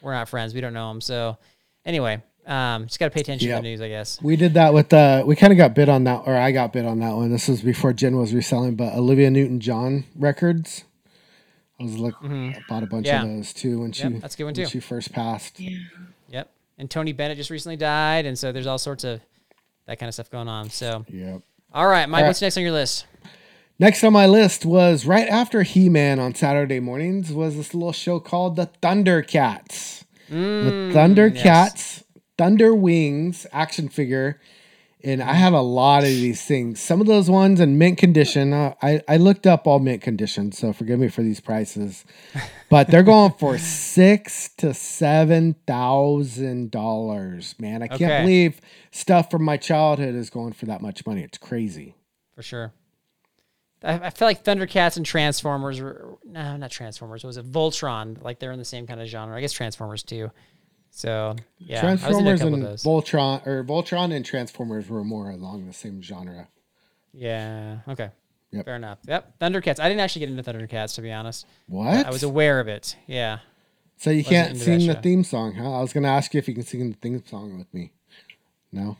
we're 0.00 0.12
not 0.12 0.28
friends. 0.28 0.54
We 0.54 0.60
don't 0.60 0.72
know 0.72 0.90
him. 0.90 1.00
So 1.00 1.38
anyway, 1.84 2.22
um, 2.46 2.86
just 2.86 2.98
got 2.98 3.06
to 3.06 3.10
pay 3.10 3.20
attention 3.20 3.48
Yep. 3.48 3.58
to 3.58 3.62
the 3.62 3.68
news, 3.68 3.80
I 3.80 3.88
guess. 3.88 4.20
We 4.22 4.36
did 4.36 4.54
that 4.54 4.72
with 4.74 4.92
uh 4.92 5.22
we 5.26 5.36
kind 5.36 5.52
of 5.52 5.56
got 5.56 5.74
bid 5.74 5.88
on 5.88 6.04
that 6.04 6.22
or 6.26 6.36
I 6.36 6.52
got 6.52 6.72
bid 6.72 6.84
on 6.84 6.98
that 7.00 7.14
one. 7.14 7.30
This 7.30 7.48
was 7.48 7.60
before 7.62 7.92
Jen 7.92 8.16
was 8.16 8.32
reselling, 8.34 8.74
but 8.76 8.94
Olivia 8.94 9.30
Newton 9.30 9.60
John 9.60 10.04
records. 10.16 10.84
I 11.78 11.84
was 11.84 11.96
look 11.98 12.14
I 12.22 12.56
bought 12.68 12.82
a 12.82 12.86
bunch 12.86 13.06
Mm-hmm. 13.06 13.26
Yeah. 13.26 13.30
of 13.32 13.36
those 13.36 13.52
too 13.52 13.80
when 13.80 13.92
she 13.92 14.02
Yep, 14.04 14.20
that's 14.22 14.34
a 14.34 14.38
good 14.38 14.44
one, 14.44 14.54
when 14.54 14.64
too. 14.66 14.70
she 14.70 14.80
first 14.80 15.12
passed. 15.12 15.58
Yeah. 15.60 15.78
Yep. 16.28 16.50
And 16.78 16.90
Tony 16.90 17.12
Bennett 17.12 17.36
just 17.36 17.50
recently 17.50 17.76
died, 17.76 18.26
and 18.26 18.38
so 18.38 18.52
there's 18.52 18.66
all 18.66 18.78
sorts 18.78 19.04
of 19.04 19.20
that 19.86 19.98
kind 19.98 20.08
of 20.08 20.14
stuff 20.14 20.30
going 20.30 20.48
on. 20.48 20.70
So, 20.70 21.04
Yep. 21.08 21.42
all 21.74 21.86
right, 21.86 22.08
Mike, 22.08 22.18
All 22.18 22.22
right. 22.24 22.28
what's 22.28 22.40
next 22.42 22.56
on 22.56 22.62
your 22.62 22.72
list? 22.72 23.06
Next 23.78 24.04
on 24.04 24.12
my 24.12 24.26
list 24.26 24.64
was 24.66 25.06
right 25.06 25.26
after 25.28 25.62
He 25.62 25.88
Man 25.88 26.18
on 26.18 26.34
Saturday 26.34 26.80
mornings 26.80 27.32
was 27.32 27.56
this 27.56 27.72
little 27.74 27.92
show 27.92 28.20
called 28.20 28.56
The 28.56 28.68
Thundercats. 28.82 30.04
the 30.28 30.90
Thundercats, 30.94 32.02
Thunder 32.40 32.74
Wings 32.74 33.46
action 33.52 33.90
figure. 33.90 34.40
And 35.04 35.22
I 35.22 35.32
have 35.34 35.52
a 35.52 35.60
lot 35.60 35.98
of 36.04 36.08
these 36.08 36.42
things. 36.44 36.80
Some 36.80 37.00
of 37.02 37.06
those 37.06 37.28
ones 37.28 37.60
in 37.60 37.76
mint 37.76 37.98
condition. 37.98 38.52
Uh, 38.54 38.74
I, 38.82 39.02
I 39.08 39.16
looked 39.18 39.46
up 39.46 39.66
all 39.66 39.78
mint 39.78 40.00
condition, 40.02 40.50
so 40.52 40.72
forgive 40.72 40.98
me 41.00 41.08
for 41.08 41.22
these 41.22 41.40
prices. 41.40 42.04
But 42.70 42.88
they're 42.88 43.02
going 43.02 43.32
for 43.32 43.58
six 43.58 44.50
to 44.58 44.72
seven 44.74 45.54
thousand 45.66 46.70
dollars. 46.70 47.54
Man, 47.58 47.82
I 47.82 47.88
can't 47.88 48.02
Okay. 48.02 48.20
believe 48.22 48.60
stuff 48.90 49.30
from 49.30 49.42
my 49.42 49.56
childhood 49.58 50.14
is 50.14 50.30
going 50.30 50.52
for 50.54 50.64
that 50.66 50.80
much 50.80 51.06
money. 51.06 51.22
It's 51.22 51.38
crazy. 51.38 51.94
For 52.34 52.42
sure. 52.42 52.72
I, 53.82 53.94
I 53.94 54.10
feel 54.10 54.28
like 54.28 54.44
Thundercats 54.44 54.96
and 54.98 55.04
Transformers 55.06 55.80
were 55.80 56.18
no, 56.24 56.56
not 56.58 56.70
Transformers. 56.70 57.24
Was 57.24 57.36
it 57.38 57.50
Voltron? 57.50 58.22
Like 58.22 58.38
they're 58.38 58.52
in 58.52 58.58
the 58.58 58.64
same 58.66 58.86
kind 58.86 59.00
of 59.00 59.08
genre. 59.08 59.36
I 59.36 59.40
guess 59.40 59.52
Transformers 59.52 60.02
too. 60.02 60.30
So 60.90 61.36
yeah, 61.58 61.80
I 61.86 61.90
was 61.92 62.02
into 62.02 62.08
a 62.08 62.36
Transformers 62.36 62.84
and. 62.84 62.90
Voltron 62.90 63.46
or 63.46 63.64
Voltron 63.64 64.14
and 64.14 64.24
Transformers 64.24 64.88
were 64.88 65.04
more 65.04 65.30
along 65.30 65.66
the 65.66 65.72
same 65.72 66.02
genre. 66.02 66.48
yeah. 67.12 67.78
Okay. 67.88 68.10
Yep. 68.52 68.64
Fair 68.64 68.76
enough. 68.76 68.98
Yep. 69.06 69.38
Thundercats. 69.38 69.78
I 69.78 69.88
didn't 69.88 70.00
actually 70.00 70.26
get 70.26 70.30
into 70.30 70.42
Thundercats 70.42 70.96
to 70.96 71.02
be 71.02 71.12
honest. 71.12 71.46
What? 71.68 72.04
I 72.06 72.10
was 72.10 72.24
aware 72.24 72.58
of 72.58 72.66
it. 72.66 72.96
Yeah. 73.06 73.38
so 73.96 74.10
you 74.10 74.24
can't 74.24 74.56
sing 74.56 74.86
the 74.88 74.94
show. 74.94 75.00
theme 75.00 75.22
song, 75.22 75.54
huh? 75.54 75.72
I 75.78 75.80
was 75.80 75.92
gonna 75.92 76.08
ask 76.08 76.34
you 76.34 76.38
if 76.38 76.48
you 76.48 76.54
can 76.54 76.64
sing 76.64 76.90
the 76.90 76.96
theme 76.96 77.22
song 77.26 77.56
with 77.58 77.72
me. 77.72 77.92
No. 78.72 78.96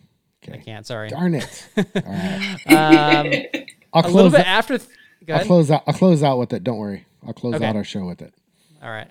I 0.51 0.57
can't. 0.59 0.87
Sorry. 0.87 1.09
Darn 1.11 1.35
it. 1.35 1.69
All 1.77 1.85
right. 2.07 2.57
Um, 2.67 3.67
I'll 3.93 4.05
a 4.05 4.07
little 4.07 4.31
close. 4.31 4.33
bit 4.33 4.41
Out, 4.41 4.47
after. 4.47 4.79
Th- 4.79 4.91
I'll 5.29 5.45
close 5.45 5.71
out. 5.71 5.83
I'll 5.87 5.95
close 5.95 6.23
out 6.23 6.39
with 6.39 6.53
it. 6.53 6.65
Don't 6.65 6.79
worry. 6.79 7.05
I'll 7.27 7.35
close 7.35 7.55
Okay. 7.57 7.65
out 7.67 7.77
our 7.77 7.85
show 7.85 8.07
with 8.07 8.23
it. 8.23 8.33
All 8.83 8.89
right. 8.91 9.09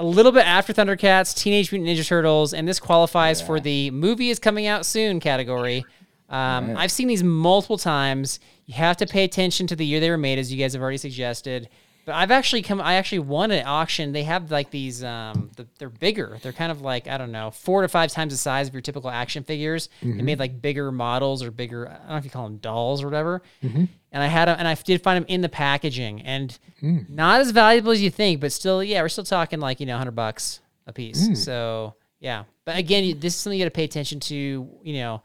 A 0.00 0.04
little 0.04 0.32
bit 0.32 0.46
after 0.46 0.72
Thundercats, 0.72 1.36
Teenage 1.36 1.70
Mutant 1.70 1.90
Ninja 1.90 2.06
Turtles, 2.06 2.54
and 2.54 2.66
this 2.66 2.80
qualifies 2.80 3.42
for 3.42 3.60
the 3.60 3.90
movie 3.90 4.30
is 4.30 4.38
coming 4.38 4.66
out 4.66 4.86
soon 4.86 5.20
category. 5.20 5.84
Um, 6.30 6.68
Right. 6.68 6.76
I've 6.78 6.90
seen 6.90 7.06
these 7.06 7.22
multiple 7.22 7.76
times. 7.76 8.40
You 8.64 8.72
have 8.76 8.96
to 8.96 9.06
pay 9.06 9.24
attention 9.24 9.66
to 9.66 9.76
the 9.76 9.84
year 9.84 10.00
they 10.00 10.08
were 10.08 10.16
made, 10.16 10.38
as 10.38 10.50
you 10.50 10.58
guys 10.58 10.72
have 10.72 10.80
already 10.80 10.96
suggested. 10.96 11.68
But 12.04 12.14
I've 12.14 12.30
actually 12.30 12.62
come. 12.62 12.80
I 12.80 12.94
actually 12.94 13.20
won 13.20 13.50
an 13.50 13.64
auction. 13.66 14.12
They 14.12 14.24
have 14.24 14.50
like 14.50 14.70
these. 14.70 15.04
Um, 15.04 15.50
the, 15.56 15.66
they're 15.78 15.88
bigger. 15.88 16.38
They're 16.42 16.52
kind 16.52 16.72
of 16.72 16.80
like 16.80 17.08
I 17.08 17.18
don't 17.18 17.32
know, 17.32 17.50
four 17.50 17.82
to 17.82 17.88
five 17.88 18.10
times 18.10 18.32
the 18.32 18.38
size 18.38 18.68
of 18.68 18.74
your 18.74 18.80
typical 18.80 19.10
action 19.10 19.44
figures. 19.44 19.88
They 20.02 20.08
mm-hmm. 20.08 20.24
made 20.24 20.38
like 20.38 20.60
bigger 20.60 20.90
models 20.90 21.42
or 21.42 21.50
bigger. 21.50 21.88
I 21.88 21.98
don't 21.98 22.08
know 22.08 22.16
if 22.16 22.24
you 22.24 22.30
call 22.30 22.44
them 22.44 22.58
dolls 22.58 23.02
or 23.02 23.06
whatever. 23.06 23.42
Mm-hmm. 23.62 23.84
And 24.12 24.22
I 24.22 24.26
had 24.26 24.48
them, 24.48 24.56
and 24.58 24.66
I 24.66 24.74
did 24.74 25.02
find 25.02 25.16
them 25.16 25.26
in 25.28 25.40
the 25.40 25.48
packaging, 25.48 26.22
and 26.22 26.58
hmm. 26.80 26.98
not 27.08 27.40
as 27.40 27.52
valuable 27.52 27.92
as 27.92 28.02
you 28.02 28.10
think, 28.10 28.40
but 28.40 28.50
still, 28.50 28.82
yeah, 28.82 29.02
we're 29.02 29.08
still 29.08 29.22
talking 29.22 29.60
like 29.60 29.78
you 29.78 29.86
know, 29.86 29.96
hundred 29.96 30.16
bucks 30.16 30.60
a 30.86 30.92
piece. 30.92 31.28
Hmm. 31.28 31.34
So 31.34 31.94
yeah, 32.18 32.44
but 32.64 32.76
again, 32.76 33.20
this 33.20 33.34
is 33.34 33.40
something 33.40 33.58
you 33.58 33.64
got 33.64 33.68
to 33.70 33.76
pay 33.76 33.84
attention 33.84 34.18
to. 34.20 34.34
You 34.82 34.94
know, 34.94 35.22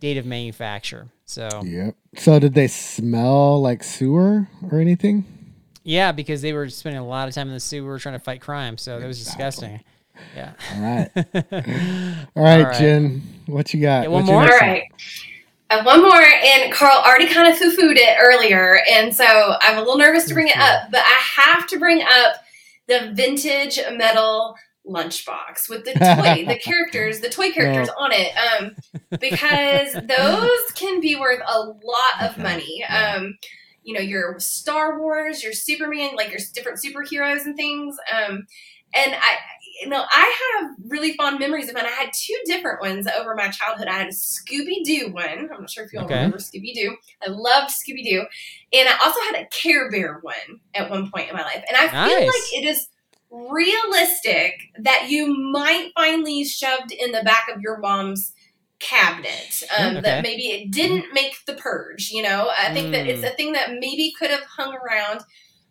date 0.00 0.16
of 0.16 0.26
manufacture. 0.26 1.08
So 1.24 1.48
Yep. 1.64 1.96
So 2.16 2.38
did 2.38 2.54
they 2.54 2.68
smell 2.68 3.60
like 3.60 3.82
sewer 3.82 4.48
or 4.70 4.80
anything? 4.80 5.24
Yeah, 5.88 6.12
because 6.12 6.42
they 6.42 6.52
were 6.52 6.68
spending 6.68 7.00
a 7.00 7.06
lot 7.06 7.28
of 7.28 7.34
time 7.34 7.48
in 7.48 7.54
the 7.54 7.60
sewer 7.60 7.98
trying 7.98 8.14
to 8.14 8.18
fight 8.18 8.42
crime, 8.42 8.76
so 8.76 9.00
that 9.00 9.06
was 9.06 9.24
disgusting. 9.24 9.80
Yeah. 10.36 10.52
All 10.74 10.82
right. 10.82 11.10
All 12.36 12.42
right, 12.42 12.62
right. 12.64 12.78
Jen. 12.78 13.22
What 13.46 13.72
you 13.72 13.80
got? 13.80 14.02
Yeah, 14.02 14.08
one 14.08 14.26
What's 14.26 14.28
more? 14.28 14.42
All 14.42 14.48
right. 14.48 14.82
one? 15.70 15.80
Uh, 15.80 15.82
one 15.84 16.02
more, 16.02 16.22
and 16.22 16.70
Carl 16.72 17.02
already 17.06 17.26
kind 17.26 17.50
of 17.50 17.56
foo-fooed 17.58 17.96
it 17.96 18.18
earlier, 18.22 18.80
and 18.90 19.14
so 19.14 19.24
I'm 19.62 19.76
a 19.76 19.80
little 19.80 19.96
nervous 19.96 20.26
to 20.28 20.34
bring 20.34 20.48
it 20.48 20.56
up, 20.58 20.90
but 20.90 21.00
I 21.00 21.20
have 21.42 21.66
to 21.68 21.78
bring 21.78 22.02
up 22.02 22.36
the 22.86 23.12
vintage 23.14 23.78
metal 23.94 24.56
lunchbox 24.86 25.68
with 25.70 25.84
the 25.84 25.92
toy, 25.92 26.44
the 26.46 26.58
characters, 26.62 27.20
the 27.20 27.28
toy 27.30 27.50
characters 27.50 27.88
on 27.98 28.10
it, 28.12 28.32
um, 28.36 28.74
because 29.20 29.92
those 30.06 30.72
can 30.74 31.00
be 31.00 31.16
worth 31.16 31.40
a 31.46 31.58
lot 31.60 32.22
of 32.22 32.32
Okay. 32.32 32.42
money. 32.42 32.76
Yeah. 32.80 33.16
Um, 33.16 33.38
you 33.88 33.94
know, 33.94 34.00
your 34.00 34.38
Star 34.38 35.00
Wars, 35.00 35.42
your 35.42 35.54
Superman, 35.54 36.10
like 36.14 36.30
your 36.30 36.40
different 36.52 36.78
superheroes 36.78 37.46
and 37.46 37.56
things. 37.56 37.96
Um, 38.14 38.46
and 38.94 39.14
I, 39.14 39.36
you 39.80 39.88
know, 39.88 40.04
I 40.06 40.58
have 40.60 40.70
really 40.88 41.14
fond 41.14 41.38
memories 41.38 41.70
of 41.70 41.76
it. 41.76 41.84
I 41.84 41.88
had 41.88 42.10
two 42.12 42.36
different 42.44 42.82
ones 42.82 43.06
over 43.06 43.34
my 43.34 43.48
childhood. 43.48 43.88
I 43.88 43.94
had 43.94 44.08
a 44.08 44.10
Scooby 44.10 44.84
Doo 44.84 45.08
one. 45.10 45.24
I'm 45.26 45.60
not 45.60 45.70
sure 45.70 45.84
if 45.84 45.92
you 45.94 46.00
all 46.00 46.04
Okay. 46.04 46.16
remember 46.16 46.36
Scooby 46.36 46.74
Doo. 46.74 46.96
I 47.26 47.30
loved 47.30 47.70
Scooby 47.70 48.04
Doo. 48.04 48.26
And 48.74 48.90
I 48.90 48.98
also 49.02 49.20
had 49.32 49.42
a 49.42 49.46
Care 49.46 49.90
Bear 49.90 50.18
one 50.20 50.60
at 50.74 50.90
one 50.90 51.10
point 51.10 51.30
in 51.30 51.34
my 51.34 51.42
life. 51.42 51.64
And 51.66 51.76
I 51.78 51.88
feel 51.88 52.18
like 52.26 52.62
it 52.62 52.66
is 52.68 52.88
realistic 53.30 54.52
that 54.82 55.06
you 55.08 55.34
might 55.50 55.92
find 55.94 56.26
these 56.26 56.52
shoved 56.52 56.92
in 56.92 57.12
the 57.12 57.22
back 57.22 57.46
of 57.54 57.62
your 57.62 57.78
mom's 57.78 58.34
cabinet 58.80 59.62
um, 59.78 59.96
Okay. 59.96 60.00
that 60.02 60.22
maybe 60.22 60.44
it 60.48 60.70
didn't 60.70 61.12
make 61.12 61.34
the 61.46 61.54
purge 61.54 62.10
you 62.10 62.22
know 62.22 62.50
i 62.58 62.72
think 62.72 62.92
that 62.92 63.06
it's 63.08 63.24
Mm. 63.24 63.32
a 63.32 63.36
thing 63.36 63.52
that 63.52 63.72
maybe 63.72 64.12
could 64.18 64.30
have 64.30 64.42
hung 64.44 64.74
around 64.76 65.20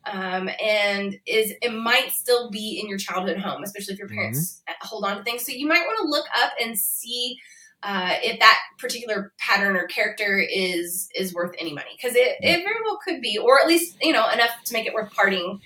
um, 0.06 0.50
and 0.63 1.17
is 1.26 1.54
it 1.62 1.74
might 1.74 2.12
still 2.12 2.50
be 2.50 2.80
in 2.82 2.88
your 2.89 2.98
childhood 2.98 3.38
home 3.38 3.63
especially 3.63 3.93
if 3.93 4.00
your 4.00 4.10
parents 4.10 4.62
hold 4.82 5.06
on 5.06 5.17
to 5.17 5.24
things 5.24 5.46
so 5.46 5.52
you 5.52 5.67
might 5.67 5.86
want 5.86 5.98
to 6.02 6.08
look 6.10 6.26
up 6.43 6.52
and 6.62 6.78
see 6.78 7.38
uh, 7.84 8.15
if 8.24 8.39
that 8.39 8.58
particular 8.80 9.34
pattern 9.39 9.76
or 9.76 9.86
character 9.88 10.39
is 10.39 11.08
is 11.15 11.34
worth 11.34 11.54
any 11.60 11.74
money 11.74 11.91
because 11.96 12.15
it, 12.15 12.38
it 12.43 12.63
very 12.63 12.82
well 12.84 13.00
could 13.06 13.22
be 13.22 13.38
or 13.38 13.60
at 13.62 13.67
least 13.67 13.96
you 14.02 14.12
know 14.12 14.28
enough 14.30 14.50
to 14.65 14.74
make 14.74 14.86
it 14.86 14.93
worth 14.93 15.12
parting 15.13 15.60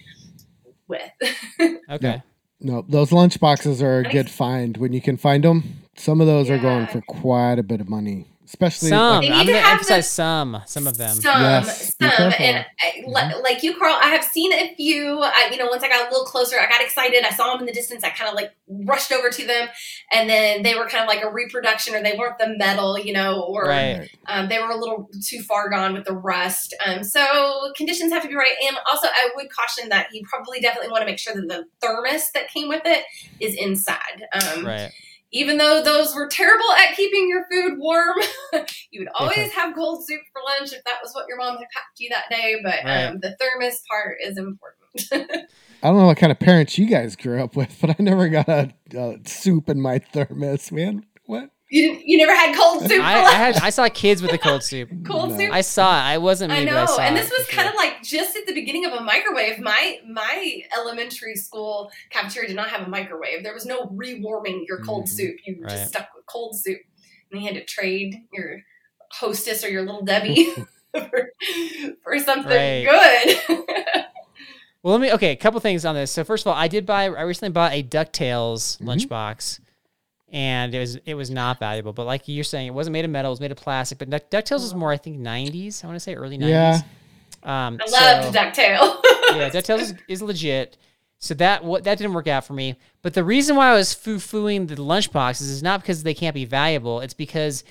with 0.87 1.09
Okay. 1.89 2.21
No, 2.59 2.85
those 2.87 3.11
lunch 3.11 3.39
boxes 3.39 3.81
are 3.81 3.99
a 3.99 4.05
good 4.05 4.29
find 4.29 4.77
when 4.77 4.93
you 4.93 5.01
can 5.01 5.17
find 5.17 5.43
them. 5.43 5.80
Some 5.97 6.21
of 6.21 6.27
those 6.27 6.49
are 6.49 6.57
going 6.57 6.87
for 6.87 7.01
quite 7.01 7.59
a 7.59 7.63
bit 7.63 7.81
of 7.81 7.89
money, 7.89 8.25
especially 8.45 8.89
Some. 8.89 9.21
They 9.21 9.29
I'm 9.29 9.45
going 9.45 9.57
to 9.57 9.61
have 9.61 9.73
emphasize 9.73 10.05
the- 10.07 10.13
some. 10.13 10.61
Some 10.65 10.87
of 10.87 10.97
them. 10.97 11.15
Some, 11.15 11.41
Yes, 11.41 11.93
be 11.95 12.07
some, 12.07 12.15
careful. 12.31 12.45
and 12.45 12.65
I, 12.81 13.03
li- 13.05 13.41
like 13.43 13.61
you, 13.61 13.77
Carl, 13.77 13.97
I 14.01 14.07
have 14.07 14.23
seen 14.23 14.53
a 14.53 14.73
few. 14.75 15.19
I, 15.21 15.49
you 15.51 15.57
know, 15.57 15.67
once 15.67 15.83
I 15.83 15.89
got 15.89 16.07
a 16.07 16.09
little 16.09 16.25
closer, 16.25 16.57
I 16.59 16.67
got 16.69 16.81
excited. 16.81 17.23
I 17.25 17.29
saw 17.31 17.51
them 17.51 17.59
in 17.59 17.65
the 17.65 17.73
distance. 17.73 18.03
I 18.05 18.09
kind 18.09 18.29
of 18.29 18.35
like 18.35 18.51
rushed 18.69 19.11
over 19.11 19.29
to 19.29 19.45
them, 19.45 19.67
and 20.13 20.29
then 20.29 20.63
they 20.63 20.75
were 20.75 20.87
kind 20.87 21.03
of 21.03 21.09
like 21.09 21.23
a 21.23 21.29
reproduction, 21.31 21.93
or 21.93 22.01
they 22.01 22.15
weren't 22.17 22.39
the 22.39 22.55
metal, 22.57 22.97
you 22.97 23.11
know, 23.13 23.41
or 23.43 23.65
Right. 23.65 24.09
um, 24.27 24.47
they 24.47 24.59
were 24.59 24.69
a 24.71 24.77
little 24.77 25.09
too 25.27 25.41
far 25.43 25.69
gone 25.69 25.93
with 25.93 26.05
the 26.05 26.13
rust. 26.15 26.73
Um, 26.85 27.03
so 27.03 27.71
conditions 27.75 28.13
have 28.13 28.23
to 28.23 28.29
be 28.29 28.35
right, 28.35 28.55
and 28.65 28.77
also 28.89 29.07
I 29.07 29.29
would 29.35 29.47
caution 29.51 29.89
that 29.89 30.07
you 30.13 30.23
probably 30.27 30.61
definitely 30.61 30.89
want 30.89 31.01
to 31.01 31.05
make 31.05 31.19
sure 31.19 31.35
that 31.35 31.47
the 31.47 31.65
thermos 31.85 32.31
that 32.31 32.47
came 32.47 32.69
with 32.69 32.83
it 32.85 33.03
is 33.41 33.55
inside. 33.55 34.23
Um, 34.33 34.65
Right. 34.65 34.89
Even 35.31 35.57
though 35.57 35.81
those 35.81 36.13
were 36.13 36.27
terrible 36.27 36.71
at 36.73 36.95
keeping 36.95 37.29
your 37.29 37.45
food 37.51 37.77
warm, 37.79 38.15
you 38.91 39.01
would 39.01 39.09
always 39.15 39.51
have 39.53 39.73
cold 39.75 40.05
soup 40.05 40.21
for 40.33 40.41
lunch 40.43 40.73
if 40.73 40.83
that 40.83 40.99
was 41.01 41.13
what 41.13 41.25
your 41.27 41.37
mom 41.37 41.57
had 41.57 41.67
packed 41.73 41.99
you 41.99 42.09
that 42.09 42.29
day. 42.29 42.57
But 42.63 42.83
Right. 42.83 43.05
um, 43.05 43.19
the 43.21 43.35
thermos 43.39 43.81
part 43.89 44.17
is 44.21 44.37
important. 44.37 45.47
I 45.83 45.87
don't 45.87 45.97
know 45.97 46.05
what 46.05 46.17
kind 46.17 46.31
of 46.31 46.39
parents 46.39 46.77
you 46.77 46.85
guys 46.85 47.15
grew 47.15 47.41
up 47.41 47.55
with, 47.55 47.75
but 47.81 47.91
I 47.91 47.95
never 47.99 48.29
got 48.29 48.49
a, 48.49 48.71
a 48.93 49.17
soup 49.25 49.69
in 49.69 49.81
my 49.81 49.99
thermos, 49.99 50.71
man. 50.71 51.05
What? 51.25 51.49
You 51.73 51.87
didn't, 51.93 52.05
you 52.07 52.17
never 52.17 52.35
had 52.35 52.53
cold 52.53 52.81
soup. 52.81 53.01
I, 53.01 53.21
I 53.23 53.31
had 53.31 53.55
I 53.61 53.69
saw 53.69 53.87
kids 53.87 54.21
with 54.21 54.29
the 54.31 54.37
cold 54.37 54.61
soup. 54.61 54.89
cold 55.05 55.29
No. 55.31 55.37
soup. 55.37 55.53
I 55.53 55.61
saw 55.61 55.89
it. 55.97 56.01
I 56.03 56.17
wasn't 56.17 56.51
me, 56.51 56.59
I 56.59 56.65
but 56.65 56.71
know, 56.71 56.81
I 56.81 56.85
saw 56.85 56.99
and 56.99 57.15
this 57.15 57.31
was 57.31 57.47
kind 57.47 57.61
sure. 57.65 57.69
of 57.69 57.75
like 57.75 58.03
just 58.03 58.35
at 58.35 58.45
the 58.45 58.53
beginning 58.53 58.83
of 58.85 58.91
a 58.91 58.99
microwave. 59.01 59.57
My 59.59 59.99
my 60.05 60.63
elementary 60.77 61.35
school 61.35 61.89
cafeteria 62.09 62.49
did 62.49 62.57
not 62.57 62.67
have 62.67 62.85
a 62.85 62.89
microwave. 62.89 63.43
There 63.43 63.53
was 63.53 63.65
no 63.65 63.85
rewarming 63.85 64.65
your 64.67 64.79
cold 64.83 65.05
Mhm. 65.05 65.09
soup. 65.09 65.35
You 65.45 65.55
were 65.59 65.65
Right. 65.67 65.71
just 65.77 65.87
stuck 65.93 66.09
with 66.13 66.25
cold 66.25 66.57
soup, 66.59 66.79
and 67.31 67.41
you 67.41 67.47
had 67.47 67.55
to 67.55 67.63
trade 67.63 68.15
your 68.33 68.59
hostess 69.13 69.63
or 69.63 69.69
your 69.69 69.83
little 69.83 70.03
Debbie 70.05 70.53
for, 70.93 71.31
for 72.03 72.19
something 72.19 72.51
Right. 72.51 72.85
good. 73.47 73.55
Well, 74.83 74.93
let 74.97 75.01
me. 75.01 75.11
Okay, 75.13 75.31
a 75.31 75.35
couple 75.35 75.59
things 75.59 75.85
on 75.85 75.93
this. 75.95 76.11
So 76.11 76.23
first 76.23 76.43
of 76.45 76.47
all, 76.51 76.57
I 76.57 76.67
did 76.67 76.85
buy. 76.85 77.03
I 77.05 77.21
recently 77.21 77.51
bought 77.53 77.71
a 77.71 77.83
Ducktales 77.83 78.77
Mhm. 78.79 79.07
lunchbox, 79.07 79.59
and 80.31 80.73
it 80.73 80.79
was 80.79 80.95
it 81.05 81.13
was 81.15 81.29
not 81.29 81.59
valuable. 81.59 81.93
But 81.93 82.05
like 82.05 82.27
you're 82.27 82.43
saying, 82.43 82.67
it 82.67 82.73
wasn't 82.73 82.93
made 82.93 83.05
of 83.05 83.11
metal. 83.11 83.31
It 83.31 83.33
was 83.33 83.41
made 83.41 83.51
of 83.51 83.57
plastic. 83.57 83.97
But 83.97 84.09
Duck, 84.09 84.29
Ducktales 84.29 84.61
was 84.61 84.73
more, 84.73 84.91
I 84.91 84.97
think, 84.97 85.19
90s. 85.19 85.83
I 85.83 85.87
want 85.87 85.95
to 85.95 85.99
say 85.99 86.15
early 86.15 86.37
90s. 86.37 86.49
Yeah. 86.49 86.81
Um, 87.43 87.79
I 87.81 87.87
so- 87.87 87.99
loved 87.99 88.35
Ducktail. 88.35 89.01
yeah, 89.35 89.49
Ducktales 89.49 89.81
is, 89.81 89.93
is 90.07 90.21
legit. 90.21 90.77
So 91.19 91.35
that 91.35 91.63
what 91.63 91.83
that 91.83 91.99
didn't 91.99 92.13
work 92.13 92.27
out 92.27 92.45
for 92.45 92.53
me. 92.53 92.75
But 93.03 93.13
the 93.13 93.23
reason 93.23 93.55
why 93.55 93.69
I 93.69 93.73
was 93.73 93.93
foo 93.93 94.17
fooing 94.17 94.67
the 94.67 94.75
lunchboxes 94.75 95.41
is 95.41 95.61
not 95.61 95.81
because 95.81 96.01
they 96.01 96.15
can't 96.15 96.33
be 96.33 96.45
valuable. 96.45 96.99
It's 97.01 97.13
because 97.13 97.63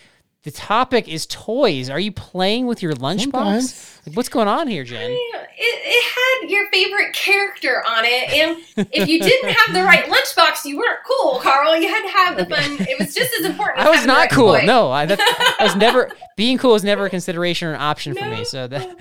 the 0.42 0.50
topic 0.50 1.06
is 1.06 1.26
toys. 1.26 1.90
Are 1.90 2.00
you 2.00 2.12
playing 2.12 2.66
with 2.66 2.82
your 2.82 2.94
lunchbox? 2.94 4.06
Like, 4.06 4.16
what's 4.16 4.30
going 4.30 4.48
on 4.48 4.68
here, 4.68 4.84
Jen? 4.84 5.10
it, 5.10 5.18
it 5.58 6.04
had 6.42 6.50
your 6.50 6.66
favorite 6.70 7.12
character 7.12 7.82
on 7.86 8.04
it, 8.06 8.32
and 8.32 8.56
if 8.92 9.06
you 9.06 9.20
didn't 9.20 9.50
have 9.52 9.74
the 9.74 9.82
right 9.82 10.04
lunchbox, 10.06 10.64
you 10.64 10.78
weren't 10.78 11.00
cool, 11.06 11.40
Carl. 11.40 11.76
You 11.76 11.88
had 11.88 12.02
to 12.02 12.08
have 12.08 12.36
the 12.38 12.46
fun. 12.46 12.78
It 12.88 12.98
was 12.98 13.14
just 13.14 13.34
as 13.38 13.44
important. 13.44 13.86
I 13.86 13.90
was 13.90 14.06
not 14.06 14.16
right 14.18 14.30
cool. 14.30 14.54
toy. 14.54 14.62
No, 14.64 14.90
I, 14.90 15.04
that, 15.04 15.18
that 15.18 15.56
was 15.60 15.76
never 15.76 16.10
being 16.36 16.56
cool 16.56 16.72
was 16.72 16.84
never 16.84 17.04
a 17.04 17.10
consideration 17.10 17.68
or 17.68 17.74
an 17.74 17.80
option 17.82 18.14
for 18.16 18.24
me. 18.24 18.42
So 18.44 18.66
that 18.68 18.96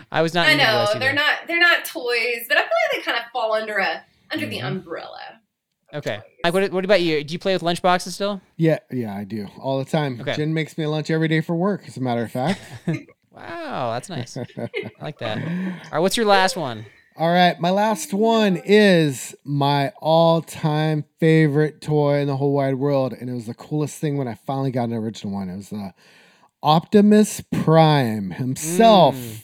I 0.10 0.22
was 0.22 0.32
not. 0.34 0.46
I 0.48 0.54
know 0.54 0.86
they're 0.98 1.10
either. 1.10 1.12
not 1.14 1.34
they're 1.46 1.58
not 1.58 1.84
toys, 1.84 2.46
but 2.48 2.56
I 2.56 2.60
feel 2.62 2.70
like 2.70 2.96
they 2.96 3.02
kind 3.02 3.18
of 3.18 3.24
fall 3.32 3.52
under 3.52 3.76
a 3.76 4.02
under 4.32 4.46
the 4.46 4.60
Mhm. 4.60 4.64
umbrella. 4.66 5.39
Okay, 5.92 6.20
Mike. 6.44 6.54
What, 6.54 6.70
what 6.72 6.84
about 6.84 7.00
you? 7.02 7.22
Do 7.24 7.32
you 7.32 7.38
play 7.38 7.52
with 7.52 7.62
lunchboxes 7.62 8.12
still? 8.12 8.40
Yeah, 8.56 8.78
yeah, 8.92 9.14
I 9.16 9.24
do 9.24 9.48
all 9.58 9.78
the 9.78 9.84
time. 9.84 10.20
Okay. 10.20 10.34
Jen 10.34 10.54
makes 10.54 10.78
me 10.78 10.86
lunch 10.86 11.10
every 11.10 11.28
day 11.28 11.40
for 11.40 11.54
work. 11.54 11.82
As 11.86 11.96
a 11.96 12.00
matter 12.00 12.22
of 12.22 12.30
fact. 12.32 12.60
Wow, 13.32 13.92
that's 13.92 14.08
nice. 14.10 14.36
I 14.36 14.68
like 15.00 15.18
that. 15.20 15.38
All 15.38 15.90
right, 15.92 15.98
what's 16.00 16.16
your 16.16 16.26
last 16.26 16.56
one? 16.56 16.84
All 17.16 17.30
right, 17.32 17.58
my 17.60 17.70
last 17.70 18.12
one 18.12 18.60
is 18.64 19.36
my 19.44 19.92
all-time 20.02 21.04
favorite 21.20 21.80
toy 21.80 22.18
in 22.18 22.26
the 22.26 22.36
whole 22.36 22.52
wide 22.52 22.74
world, 22.74 23.12
and 23.18 23.30
it 23.30 23.32
was 23.32 23.46
the 23.46 23.54
coolest 23.54 23.98
thing 23.98 24.18
when 24.18 24.26
I 24.26 24.34
finally 24.34 24.72
got 24.72 24.88
an 24.88 24.94
original 24.94 25.32
one. 25.32 25.48
It 25.48 25.56
was 25.56 25.70
the 25.70 25.94
Optimus 26.62 27.40
Prime 27.52 28.32
himself, 28.32 29.14
Mm. 29.14 29.42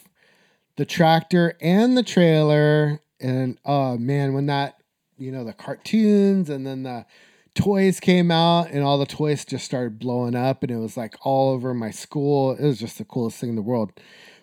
the 0.76 0.84
tractor 0.84 1.54
and 1.60 1.96
the 1.96 2.02
trailer, 2.02 3.00
and 3.20 3.56
oh 3.64 3.96
man, 3.96 4.34
when 4.34 4.46
that 4.46 4.75
you 5.18 5.30
know 5.32 5.44
the 5.44 5.52
cartoons 5.52 6.50
and 6.50 6.66
then 6.66 6.82
the 6.82 7.06
toys 7.54 8.00
came 8.00 8.30
out 8.30 8.70
and 8.70 8.82
all 8.84 8.98
the 8.98 9.06
toys 9.06 9.44
just 9.44 9.64
started 9.64 9.98
blowing 9.98 10.34
up 10.34 10.62
and 10.62 10.70
it 10.70 10.76
was 10.76 10.96
like 10.96 11.14
all 11.22 11.50
over 11.52 11.72
my 11.74 11.90
school. 11.90 12.52
It 12.52 12.62
was 12.64 12.78
just 12.78 12.98
the 12.98 13.04
coolest 13.04 13.38
thing 13.38 13.50
in 13.50 13.56
the 13.56 13.62
world. 13.62 13.92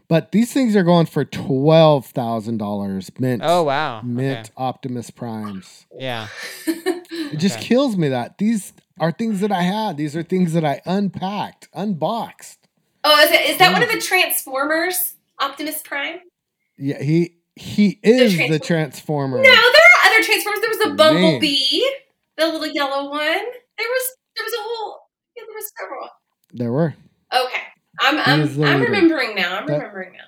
But 0.10 0.32
these 0.32 0.52
things 0.52 0.76
are 0.76 0.84
going 0.84 1.06
for 1.06 1.24
twelve 1.26 2.08
thousand 2.08 2.58
dollars 2.58 3.10
mint. 3.20 3.42
Oh 3.46 3.64
wow. 3.64 4.02
Mint 4.02 4.40
Okay. 4.50 4.50
Optimus 4.58 5.10
Primes. 5.12 5.86
Yeah. 5.98 6.28
It 7.16 7.38
just 7.38 7.58
Okay. 7.58 7.68
kills 7.68 7.96
me 7.98 8.10
that 8.10 8.38
these 8.38 8.74
are 9.00 9.12
things 9.12 9.40
that 9.42 9.52
I 9.52 9.62
had. 9.62 9.98
These 9.98 10.16
are 10.16 10.22
things 10.24 10.54
that 10.54 10.64
I 10.66 10.82
unpacked, 10.86 11.68
unboxed. 11.74 12.58
Oh, 13.04 13.20
is 13.24 13.32
it 13.32 13.50
is 13.52 13.58
that 13.60 13.72
one 13.74 13.82
of 13.84 13.90
the 13.92 14.00
Transformers? 14.00 15.16
Optimus 15.40 15.82
Prime? 15.84 16.20
Yeah, 16.78 17.02
he 17.02 17.36
he 17.56 18.00
is 18.04 18.34
the 18.38 18.60
Transform- 18.60 18.62
Transformer. 18.66 19.38
No, 19.38 19.44
there 19.44 19.54
are 19.54 19.93
other 20.14 20.24
Transformers. 20.24 20.62
There 20.62 20.70
was 20.70 20.80
a 20.82 20.88
Man. 20.90 20.96
Bumblebee, 20.98 21.84
the 22.38 22.48
little 22.48 22.68
yellow 22.68 23.10
one. 23.10 23.20
There 23.78 23.88
was 23.90 24.16
there 24.36 24.46
was 24.46 24.54
a 24.54 24.62
whole 24.62 25.00
yeah, 25.36 25.44
there 25.48 25.56
was 25.56 25.72
several. 25.80 26.10
There 26.54 26.72
were. 26.72 26.96
Okay. 27.34 27.62
I'm 28.00 28.18
I'm, 28.20 28.64
I'm 28.64 28.82
remembering 28.82 29.36
now. 29.36 29.58
I'm 29.58 29.68
That- 29.68 29.74
remembering 29.78 30.14
now. 30.14 30.20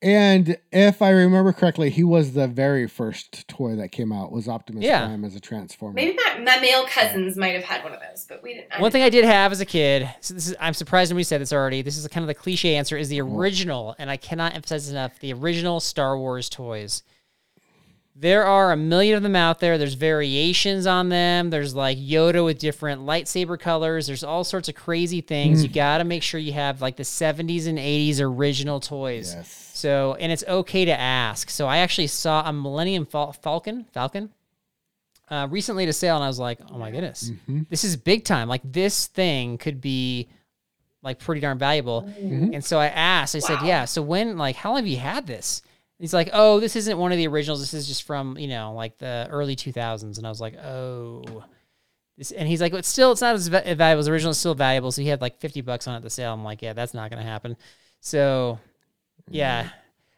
And 0.00 0.56
if 0.70 1.02
I 1.02 1.10
remember 1.10 1.52
correctly, 1.52 1.90
he 1.90 2.04
was 2.04 2.32
the 2.34 2.46
very 2.46 2.86
first 2.86 3.48
toy 3.48 3.74
that 3.74 3.90
came 3.90 4.12
out 4.12 4.30
was 4.30 4.46
Optimus 4.48 4.84
Yeah. 4.84 5.04
Prime 5.06 5.24
as 5.24 5.34
a 5.34 5.40
Transformer. 5.40 5.94
Maybe 5.94 6.16
my, 6.16 6.38
my 6.38 6.60
male 6.60 6.86
cousins 6.86 7.36
might 7.36 7.56
have 7.56 7.64
had 7.64 7.82
one 7.82 7.92
of 7.92 7.98
those, 7.98 8.24
but 8.28 8.40
we 8.40 8.54
didn't. 8.54 8.68
I 8.72 8.80
One 8.80 8.92
thing 8.92 9.02
I 9.02 9.08
did 9.10 9.24
have 9.24 9.50
as 9.50 9.60
a 9.60 9.64
kid, 9.66 10.08
so 10.20 10.34
this 10.34 10.46
is 10.46 10.54
I'm 10.60 10.72
surprised 10.74 11.10
when 11.10 11.16
we 11.16 11.24
said 11.24 11.40
this 11.40 11.52
already. 11.52 11.82
This 11.82 11.96
is 11.96 12.06
kind 12.06 12.22
of 12.22 12.28
the 12.28 12.34
cliche 12.34 12.76
answer 12.76 12.96
is 12.96 13.08
the 13.08 13.20
original, 13.20 13.96
and 13.98 14.08
I 14.08 14.16
cannot 14.16 14.54
emphasize 14.54 14.88
enough 14.88 15.18
the 15.18 15.32
original 15.32 15.80
Star 15.80 16.16
Wars 16.16 16.48
toys. 16.48 17.02
There 18.20 18.44
are 18.44 18.72
a 18.72 18.76
million 18.76 19.16
of 19.16 19.22
them 19.22 19.36
out 19.36 19.60
there. 19.60 19.78
There's 19.78 19.94
variations 19.94 20.88
on 20.88 21.08
them. 21.08 21.50
There's 21.50 21.72
like 21.74 21.98
Yoda 21.98 22.44
with 22.44 22.58
different 22.58 23.02
lightsaber 23.02 23.58
colors. 23.60 24.08
There's 24.08 24.24
all 24.24 24.42
sorts 24.42 24.68
of 24.68 24.74
crazy 24.74 25.20
things. 25.20 25.62
You 25.62 25.68
got 25.68 25.98
to 25.98 26.04
make 26.04 26.24
sure 26.24 26.40
you 26.40 26.52
have 26.54 26.82
like 26.82 26.96
the 26.96 27.04
70s 27.04 27.68
and 27.68 27.78
80s 27.78 28.20
original 28.20 28.80
toys. 28.80 29.34
Yes. 29.36 29.70
So, 29.74 30.16
and 30.18 30.32
it's 30.32 30.42
okay 30.48 30.84
to 30.86 30.98
ask. 30.98 31.48
So, 31.48 31.68
I 31.68 31.78
actually 31.78 32.08
saw 32.08 32.42
a 32.48 32.52
Millennium 32.52 33.06
Fal- 33.06 33.32
Falcon, 33.32 33.86
Falcon, 33.92 34.30
uh, 35.30 35.46
recently 35.48 35.86
to 35.86 35.92
sale, 35.92 36.16
and 36.16 36.24
I 36.24 36.26
was 36.26 36.40
like, 36.40 36.58
oh 36.72 36.78
my 36.78 36.90
goodness, 36.90 37.30
Mhm. 37.48 37.68
this 37.68 37.84
is 37.84 37.96
big 37.96 38.24
time. 38.24 38.48
Like 38.48 38.62
this 38.64 39.06
thing 39.06 39.58
could 39.58 39.80
be 39.80 40.26
like 41.02 41.20
pretty 41.20 41.40
darn 41.40 41.58
valuable. 41.58 42.02
Mhm. 42.20 42.52
And 42.54 42.64
so 42.64 42.80
I 42.80 42.86
asked, 42.88 43.36
I 43.36 43.38
said, 43.38 43.60
yeah. 43.62 43.84
So 43.84 44.02
when, 44.02 44.36
like, 44.36 44.56
how 44.56 44.70
long 44.70 44.78
have 44.78 44.88
you 44.88 44.96
had 44.96 45.28
this? 45.28 45.62
He's 45.98 46.14
like, 46.14 46.30
oh, 46.32 46.60
this 46.60 46.76
isn't 46.76 46.96
one 46.98 47.10
of 47.12 47.18
the 47.18 47.26
originals. 47.26 47.60
This 47.60 47.74
is 47.74 47.88
just 47.88 48.04
from 48.04 48.38
you 48.38 48.48
know 48.48 48.72
like 48.74 48.98
the 48.98 49.26
early 49.30 49.56
2000s. 49.56 50.16
And 50.18 50.26
I 50.26 50.30
was 50.30 50.40
like, 50.40 50.56
oh. 50.56 51.44
This, 52.16 52.32
and 52.32 52.48
he's 52.48 52.60
like, 52.60 52.72
it's 52.74 52.88
still, 52.88 53.12
it's 53.12 53.20
not 53.20 53.36
as 53.36 53.46
valuable 53.46 53.98
as 54.00 54.06
the 54.06 54.12
original. 54.12 54.30
It's 54.30 54.40
still 54.40 54.54
valuable. 54.56 54.90
So 54.90 55.02
he 55.02 55.08
had 55.08 55.20
like 55.20 55.38
50 55.38 55.60
bucks 55.60 55.86
on 55.86 55.94
it 55.94 55.98
at 55.98 56.02
the 56.02 56.10
sale. 56.10 56.32
I'm 56.34 56.42
like, 56.42 56.62
yeah, 56.62 56.72
that's 56.72 56.92
not 56.92 57.10
going 57.10 57.22
to 57.22 57.28
happen. 57.28 57.56
So, 58.00 58.58
yeah, 59.28 59.68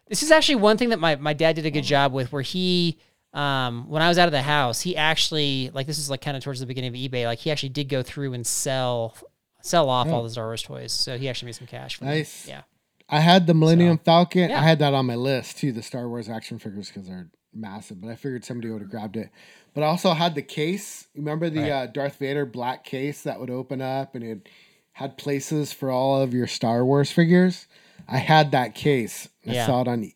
this 0.09 0.23
is 0.23 0.31
actually 0.31 0.55
one 0.57 0.79
thing 0.79 0.89
that 0.91 0.99
my, 0.99 1.17
my 1.17 1.35
dad 1.35 1.57
did 1.57 1.67
a 1.67 1.71
good 1.71 1.85
job 1.85 2.15
with 2.15 2.33
where 2.33 2.41
he, 2.41 2.99
um, 3.35 3.87
when 3.87 4.01
I 4.01 4.09
was 4.09 4.17
out 4.17 4.29
of 4.29 4.33
the 4.33 4.41
house, 4.41 4.81
he 4.81 4.97
actually, 4.97 5.71
like, 5.75 5.87
this 5.87 5.99
is 5.99 6.09
like 6.09 6.23
kind 6.23 6.39
of 6.39 6.43
towards 6.43 6.61
the 6.61 6.65
beginning 6.67 6.89
of 6.89 6.95
eBay, 6.95 7.27
like, 7.27 7.39
he 7.41 7.51
actually 7.51 7.69
did 7.69 7.91
go 7.91 8.03
through 8.03 8.33
and 8.33 8.47
sell, 8.47 9.15
sell 9.61 9.91
off 9.91 10.07
Oh. 10.09 10.13
all 10.15 10.23
the 10.23 10.31
Star 10.31 10.47
Wars 10.47 10.63
toys. 10.63 10.93
So 10.93 11.19
he 11.19 11.29
actually 11.29 11.47
made 11.49 11.57
some 11.57 11.67
cash 11.67 11.99
them. 11.99 12.09
Nice. 12.09 12.49
Yeah. 12.49 12.63
I 13.11 13.21
had 13.21 13.47
the 13.47 13.55
Millennium 13.55 13.99
Falcon. 13.99 14.51
yeah. 14.51 14.61
I 14.61 14.63
had 14.63 14.79
that 14.79 14.95
on 14.95 15.07
my 15.07 15.17
list 15.17 15.59
too, 15.59 15.73
the 15.73 15.83
Star 15.83 16.09
Wars 16.09 16.29
action 16.29 16.59
figures 16.59 16.89
because 16.89 17.09
they're 17.09 17.29
massive. 17.53 18.01
But 18.01 18.11
I 18.11 18.15
figured 18.15 18.45
somebody 18.45 18.71
would 18.71 18.83
have 18.83 18.91
grabbed 18.91 19.17
it. 19.17 19.31
But 19.75 19.83
I 19.83 19.87
also 19.87 20.13
had 20.13 20.35
the 20.35 20.43
case. 20.43 21.09
Remember 21.17 21.51
the 21.51 21.61
Right. 21.63 21.71
uh, 21.71 21.87
Darth 21.87 22.17
Vader 22.17 22.47
black 22.47 22.85
case 22.85 23.23
that 23.23 23.41
would 23.41 23.51
open 23.51 23.81
up 23.83 24.15
and 24.15 24.23
it 24.25 24.49
had 24.93 25.17
places 25.19 25.73
for 25.73 25.91
all 25.91 26.21
of 26.23 26.33
your 26.35 26.47
Star 26.47 26.85
Wars 26.85 27.11
figures. 27.11 27.67
I 28.09 28.19
had 28.19 28.51
that 28.53 28.75
case. 28.75 29.29
I 29.47 29.53
Yeah. 29.53 29.67
saw 29.67 29.81
it 29.83 29.89
on 29.89 30.11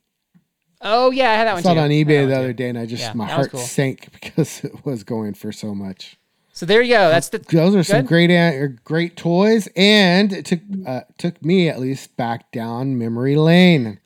Oh, 0.87 1.11
yeah, 1.11 1.31
I 1.31 1.35
had 1.35 1.47
that 1.47 1.53
I 1.53 1.55
one 1.55 1.63
saw 1.63 1.73
too. 1.73 1.79
it 1.81 1.83
on 1.83 1.91
eBay 1.91 2.27
the 2.29 2.37
other 2.37 2.49
too. 2.49 2.53
day, 2.55 2.69
and 2.69 2.79
I 2.79 2.85
just 2.85 3.01
Yeah, 3.03 3.13
my 3.15 3.27
heart 3.27 3.51
cool. 3.53 3.61
sank 3.61 4.09
because 4.21 4.63
it 4.65 4.85
was 4.85 5.03
going 5.03 5.33
for 5.35 5.51
so 5.51 5.75
much. 5.75 6.19
So 6.55 6.67
there 6.67 6.81
you 6.83 6.95
go. 6.95 7.09
That's 7.09 7.31
the 7.31 7.39
Those 7.39 7.75
are 7.75 7.83
some 7.83 8.07
great 8.07 8.31
great 8.85 9.17
toys, 9.17 9.69
and 9.75 10.33
it 10.33 10.45
took 10.45 10.61
uh, 10.87 11.01
took 11.19 11.45
me 11.45 11.69
at 11.69 11.81
least 11.81 12.17
back 12.17 12.53
down 12.53 12.97
memory 12.97 13.35
lane. 13.35 13.99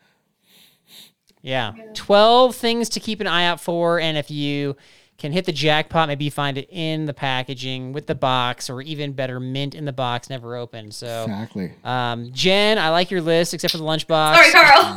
Yeah. 1.42 1.72
12 1.94 2.56
things 2.56 2.88
to 2.90 3.00
keep 3.00 3.20
an 3.20 3.26
eye 3.26 3.44
out 3.44 3.60
for. 3.60 4.00
And 4.00 4.16
if 4.16 4.30
you 4.30 4.76
can 5.18 5.30
hit 5.32 5.44
the 5.44 5.52
jackpot, 5.52 6.08
maybe 6.08 6.24
you 6.24 6.30
find 6.30 6.56
it 6.56 6.68
in 6.70 7.04
the 7.04 7.14
packaging 7.14 7.92
with 7.92 8.06
the 8.06 8.14
box, 8.14 8.70
or 8.70 8.80
even 8.80 9.12
better, 9.12 9.38
mint 9.40 9.74
in 9.74 9.84
the 9.84 9.92
box, 9.92 10.30
never 10.30 10.56
opened. 10.56 10.94
So, 10.94 11.24
Exactly. 11.24 11.72
um, 11.84 12.30
Jen, 12.32 12.78
I 12.78 12.88
like 12.90 13.10
your 13.10 13.20
list, 13.20 13.52
except 13.52 13.72
for 13.72 13.78
the 13.78 13.84
lunchbox. 13.84 14.36
Sorry, 14.36 14.52
Carl. 14.52 14.96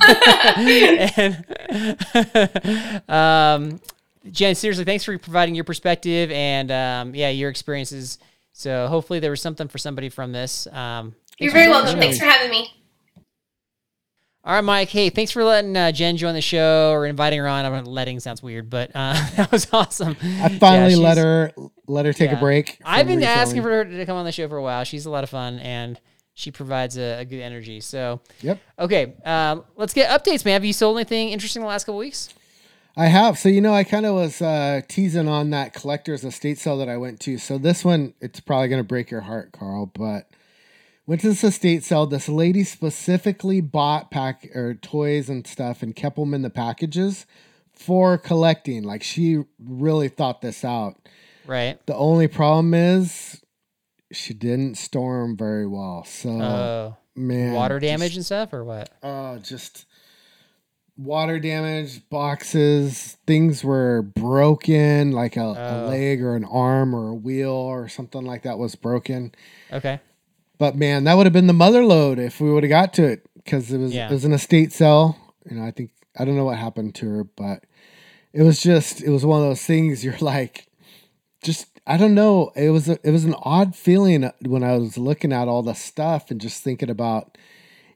and, 3.04 3.04
um, 3.10 3.82
Jen, 4.30 4.56
seriously, 4.56 4.84
thanks 4.86 5.04
for 5.04 5.18
providing 5.18 5.56
your 5.56 5.64
perspective 5.64 6.30
and 6.32 6.72
um, 6.72 7.16
yeah, 7.16 7.30
your 7.30 7.50
experiences. 7.50 8.20
So 8.54 8.88
hopefully 8.88 9.20
there 9.20 9.32
was 9.32 9.42
something 9.42 9.68
for 9.68 9.78
somebody 9.78 10.10
from 10.10 10.32
this. 10.32 10.68
Um, 10.68 11.16
You're 11.40 11.52
very 11.54 11.70
welcome. 11.70 12.00
Thanks 12.00 12.20
for 12.20 12.26
having 12.26 12.52
me. 12.52 12.70
All 14.44 14.56
right, 14.56 14.64
Mike. 14.64 14.90
Hey, 14.90 15.12
thanks 15.12 15.32
for 15.32 15.44
letting 15.44 15.78
uh, 15.78 15.92
Jen 15.92 16.17
join 16.17 16.34
the 16.34 16.42
show 16.42 16.92
or 16.92 17.06
inviting 17.06 17.38
her 17.40 17.48
on. 17.48 17.63
I'm 17.63 17.86
letting 17.86 18.19
sounds 18.19 18.42
weird, 18.42 18.72
but 18.72 18.90
uh, 18.96 19.13
that 19.36 19.52
was 19.52 19.67
awesome. 19.72 20.17
I 20.22 20.50
finally 20.50 20.96
let 20.96 21.17
her 21.17 21.52
let 21.88 22.06
her 22.06 22.13
take 22.13 22.32
yeah. 22.32 22.38
a 22.38 22.40
break. 22.40 22.80
I've 22.84 23.06
from 23.06 23.19
been 23.19 23.24
asking 23.24 23.62
for 23.62 23.69
her 23.69 23.86
to 23.86 24.06
come 24.06 24.17
on 24.17 24.26
the 24.26 24.32
show 24.32 24.48
for 24.48 24.58
a 24.58 24.63
while. 24.63 24.84
She's 24.84 25.06
a 25.06 25.12
lot 25.12 25.24
of 25.24 25.30
fun 25.30 25.60
and 25.60 26.00
she 26.34 26.50
provides 26.50 26.98
a, 26.98 27.19
a 27.19 27.26
good 27.26 27.42
energy. 27.42 27.82
So, 27.82 28.19
Yep. 28.42 28.60
okay, 28.80 29.13
um, 29.26 29.63
let's 29.76 29.94
get 29.94 30.10
updates, 30.10 30.44
man. 30.44 30.54
Have 30.54 30.65
you 30.65 30.74
sold 30.74 30.98
anything 30.98 31.30
interesting 31.30 31.62
the 31.62 31.67
last 31.67 31.84
couple 31.84 32.00
weeks? 32.00 32.30
I 32.98 33.06
have. 33.08 33.37
So 33.37 33.50
you 33.50 33.62
know, 33.62 33.73
I 33.73 33.83
kind 33.83 34.06
of 34.06 34.15
was 34.15 34.42
uh, 34.42 34.81
teasing 34.87 35.27
on 35.27 35.50
that 35.52 35.73
collector's 35.73 36.23
estate 36.23 36.58
sale 36.58 36.77
that 36.79 36.89
I 36.89 36.98
went 36.98 37.19
to. 37.21 37.37
So 37.37 37.58
this 37.58 37.85
one, 37.85 38.13
it's 38.21 38.39
probably 38.39 38.67
gonna 38.67 38.83
break 38.83 39.10
your 39.12 39.21
heart, 39.21 39.52
Carl. 39.54 39.85
But 39.85 40.29
went 41.06 41.21
to 41.21 41.29
this 41.29 41.44
estate 41.44 41.83
sale. 41.83 42.06
This 42.06 42.27
lady 42.29 42.63
specifically 42.63 43.62
bought 43.62 44.12
pack 44.12 44.50
or 44.56 44.73
toys 44.75 45.29
and 45.29 45.46
stuff 45.48 45.81
and 45.81 45.96
kept 45.96 46.17
them 46.17 46.33
in 46.33 46.42
the 46.42 46.50
packages 46.50 47.25
for 47.73 48.17
collecting. 48.17 48.83
Like 48.83 49.04
she 49.04 49.44
really 49.60 50.10
thought 50.10 50.42
this 50.42 50.63
out. 50.65 50.96
Right. 51.48 51.83
The 51.87 51.96
only 51.96 52.27
problem 52.27 52.73
is 52.73 53.42
she 54.12 54.33
didn't 54.33 54.75
store 54.75 55.21
them 55.21 55.35
very 55.37 55.65
well. 55.65 56.04
So 56.04 56.29
Oh, 56.29 56.98
man, 57.15 57.54
water 57.54 57.79
damage 57.79 58.10
just- 58.10 58.17
and 58.17 58.25
stuff, 58.25 58.54
or 58.54 58.63
what? 58.63 58.89
uh, 59.02 59.37
just 59.39 59.85
water 60.98 61.39
damage, 61.39 62.08
boxes, 62.10 63.17
things 63.25 63.63
were 63.63 64.02
broken, 64.02 65.12
like 65.12 65.37
a, 65.37 65.42
a 65.42 65.83
Oh. 65.85 65.87
leg 65.87 66.21
or 66.21 66.35
an 66.35 66.46
arm 66.46 66.94
or 66.94 67.10
a 67.10 67.15
wheel 67.15 67.52
or 67.52 67.87
something 67.87 68.23
like 68.23 68.44
that 68.44 68.58
was 68.58 68.75
broken. 68.75 69.33
Okay. 69.71 70.00
But 70.58 70.75
man, 70.75 71.06
that 71.06 71.15
would 71.15 71.25
have 71.25 71.33
been 71.33 71.48
the 71.48 71.54
mother 71.54 71.83
lode 71.83 72.19
if 72.19 72.39
we 72.39 72.52
would 72.52 72.63
have 72.63 72.69
got 72.69 72.94
to 72.96 73.06
it 73.06 73.25
because 73.35 73.71
it 73.71 73.79
was 73.79 73.94
Yeah. 73.94 74.10
it 74.10 74.13
was 74.13 74.25
an 74.25 74.33
estate 74.33 74.71
sale. 74.71 75.17
You 75.50 75.56
know, 75.58 75.65
I 75.65 75.71
think 75.71 75.92
I 76.17 76.25
don't 76.25 76.35
know 76.35 76.46
what 76.46 76.58
happened 76.58 76.94
to 76.96 77.10
her, 77.10 77.23
but 77.23 77.63
it 78.33 78.44
was 78.44 78.62
just 78.62 79.02
it 79.02 79.10
was 79.10 79.25
one 79.25 79.42
of 79.42 79.48
those 79.48 79.63
things 79.65 80.04
you're 80.06 80.17
like, 80.19 80.67
just 81.44 81.67
I 81.87 81.98
don't 81.98 82.13
know. 82.13 82.52
It 82.56 82.69
was 82.69 82.87
a, 82.89 83.00
it 83.04 83.10
was 83.12 83.25
an 83.25 83.33
odd 83.42 83.75
feeling 83.75 84.23
uh, 84.23 84.33
when 84.46 84.63
I 84.63 84.77
was 84.77 85.00
looking 85.00 85.33
at 85.33 85.48
all 85.48 85.63
the 85.63 85.73
stuff 85.73 86.29
and 86.29 86.39
just 86.39 86.63
thinking 86.63 86.92
about, 86.92 87.39